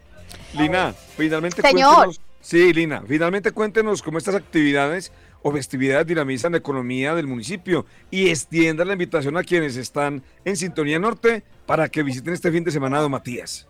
Lina, 0.54 0.94
finalmente 1.14 1.60
Señor. 1.60 2.10
Sí, 2.40 2.72
Lina, 2.72 3.02
finalmente 3.06 3.52
cuéntenos 3.52 4.02
cómo 4.02 4.16
estas 4.16 4.34
actividades 4.34 5.12
o 5.42 5.52
festividades 5.52 6.06
dinamizan 6.06 6.52
la 6.52 6.58
economía 6.58 7.14
del 7.14 7.26
municipio 7.26 7.84
y 8.10 8.30
extienda 8.30 8.84
la 8.84 8.94
invitación 8.94 9.36
a 9.36 9.42
quienes 9.42 9.76
están 9.76 10.22
en 10.44 10.56
Sintonía 10.56 10.98
Norte 10.98 11.42
para 11.66 11.88
que 11.88 12.02
visiten 12.02 12.32
este 12.32 12.50
fin 12.50 12.64
de 12.64 12.70
semana 12.70 13.00
Don 13.00 13.10
Matías. 13.10 13.66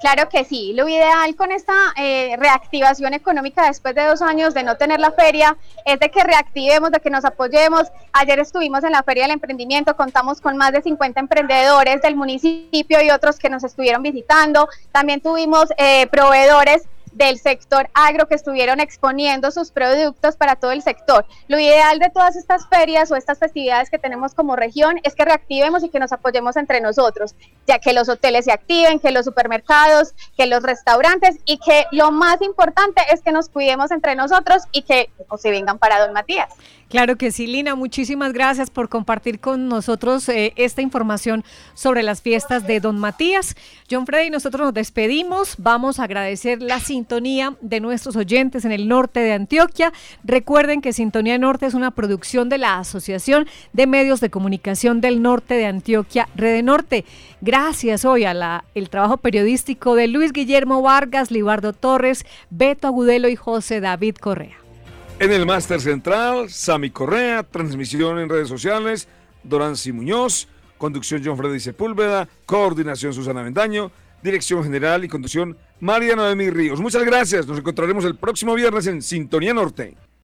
Claro 0.00 0.28
que 0.28 0.44
sí. 0.44 0.72
Lo 0.74 0.88
ideal 0.88 1.34
con 1.34 1.50
esta 1.50 1.74
eh, 1.96 2.36
reactivación 2.38 3.14
económica 3.14 3.66
después 3.66 3.94
de 3.94 4.04
dos 4.04 4.22
años 4.22 4.54
de 4.54 4.62
no 4.62 4.76
tener 4.76 5.00
la 5.00 5.10
feria 5.10 5.56
es 5.84 5.98
de 5.98 6.08
que 6.10 6.22
reactivemos, 6.22 6.92
de 6.92 7.00
que 7.00 7.10
nos 7.10 7.24
apoyemos. 7.24 7.88
Ayer 8.12 8.38
estuvimos 8.38 8.84
en 8.84 8.92
la 8.92 9.02
Feria 9.02 9.24
del 9.24 9.32
Emprendimiento, 9.32 9.96
contamos 9.96 10.40
con 10.40 10.56
más 10.56 10.72
de 10.72 10.82
50 10.82 11.18
emprendedores 11.18 12.00
del 12.00 12.14
municipio 12.14 13.02
y 13.02 13.10
otros 13.10 13.38
que 13.38 13.50
nos 13.50 13.64
estuvieron 13.64 14.02
visitando. 14.02 14.68
También 14.92 15.20
tuvimos 15.20 15.68
eh, 15.78 16.06
proveedores 16.08 16.86
del 17.18 17.38
sector 17.38 17.90
agro 17.94 18.28
que 18.28 18.36
estuvieron 18.36 18.80
exponiendo 18.80 19.50
sus 19.50 19.72
productos 19.72 20.36
para 20.36 20.56
todo 20.56 20.70
el 20.70 20.82
sector. 20.82 21.26
Lo 21.48 21.58
ideal 21.58 21.98
de 21.98 22.10
todas 22.10 22.36
estas 22.36 22.68
ferias 22.68 23.10
o 23.10 23.16
estas 23.16 23.40
festividades 23.40 23.90
que 23.90 23.98
tenemos 23.98 24.34
como 24.34 24.54
región 24.54 25.00
es 25.02 25.16
que 25.16 25.24
reactivemos 25.24 25.82
y 25.82 25.88
que 25.90 25.98
nos 25.98 26.12
apoyemos 26.12 26.56
entre 26.56 26.80
nosotros, 26.80 27.34
ya 27.66 27.80
que 27.80 27.92
los 27.92 28.08
hoteles 28.08 28.44
se 28.44 28.52
activen, 28.52 29.00
que 29.00 29.10
los 29.10 29.24
supermercados, 29.24 30.14
que 30.36 30.46
los 30.46 30.62
restaurantes 30.62 31.38
y 31.44 31.58
que 31.58 31.86
lo 31.90 32.12
más 32.12 32.40
importante 32.40 33.02
es 33.12 33.20
que 33.20 33.32
nos 33.32 33.48
cuidemos 33.48 33.90
entre 33.90 34.14
nosotros 34.14 34.62
y 34.70 34.82
que 34.82 35.10
se 35.38 35.50
vengan 35.50 35.78
para 35.78 35.98
Don 35.98 36.12
Matías. 36.12 36.54
Claro 36.88 37.16
que 37.16 37.30
sí, 37.32 37.46
Lina, 37.46 37.74
muchísimas 37.74 38.32
gracias 38.32 38.70
por 38.70 38.88
compartir 38.88 39.40
con 39.40 39.68
nosotros 39.68 40.26
eh, 40.30 40.54
esta 40.56 40.80
información 40.80 41.44
sobre 41.74 42.02
las 42.02 42.22
fiestas 42.22 42.66
de 42.66 42.80
Don 42.80 42.98
Matías. 42.98 43.56
John 43.90 44.06
Freddy, 44.06 44.30
nosotros 44.30 44.64
nos 44.64 44.74
despedimos. 44.74 45.56
Vamos 45.58 46.00
a 46.00 46.04
agradecer 46.04 46.62
la 46.62 46.80
sintonía 46.80 47.56
de 47.60 47.80
nuestros 47.80 48.16
oyentes 48.16 48.64
en 48.64 48.72
el 48.72 48.88
norte 48.88 49.20
de 49.20 49.34
Antioquia. 49.34 49.92
Recuerden 50.24 50.80
que 50.80 50.94
Sintonía 50.94 51.36
Norte 51.36 51.66
es 51.66 51.74
una 51.74 51.90
producción 51.90 52.48
de 52.48 52.56
la 52.56 52.78
Asociación 52.78 53.46
de 53.74 53.86
Medios 53.86 54.20
de 54.20 54.30
Comunicación 54.30 55.02
del 55.02 55.20
Norte 55.20 55.54
de 55.54 55.66
Antioquia, 55.66 56.30
Rede 56.36 56.62
Norte. 56.62 57.04
Gracias 57.42 58.06
hoy 58.06 58.24
a 58.24 58.32
la, 58.32 58.64
el 58.74 58.88
trabajo 58.88 59.18
periodístico 59.18 59.94
de 59.94 60.08
Luis 60.08 60.32
Guillermo 60.32 60.80
Vargas, 60.80 61.30
Libardo 61.30 61.74
Torres, 61.74 62.24
Beto 62.48 62.86
Agudelo 62.86 63.28
y 63.28 63.36
José 63.36 63.82
David 63.82 64.16
Correa. 64.16 64.67
En 65.20 65.32
el 65.32 65.46
máster 65.46 65.80
central, 65.80 66.48
Sami 66.48 66.90
Correa, 66.90 67.42
transmisión 67.42 68.20
en 68.20 68.28
redes 68.28 68.46
sociales, 68.46 69.08
Dorancy 69.42 69.90
Muñoz, 69.90 70.46
conducción 70.76 71.22
John 71.24 71.36
Freddy 71.36 71.58
Sepúlveda, 71.58 72.28
coordinación 72.46 73.12
Susana 73.12 73.42
Vendaño, 73.42 73.90
dirección 74.22 74.62
general 74.62 75.04
y 75.04 75.08
conducción 75.08 75.56
María 75.80 76.14
Noemí 76.14 76.50
Ríos. 76.50 76.80
Muchas 76.80 77.02
gracias, 77.02 77.48
nos 77.48 77.58
encontraremos 77.58 78.04
el 78.04 78.14
próximo 78.14 78.54
viernes 78.54 78.86
en 78.86 79.02
Sintonía 79.02 79.52
Norte. 79.52 79.96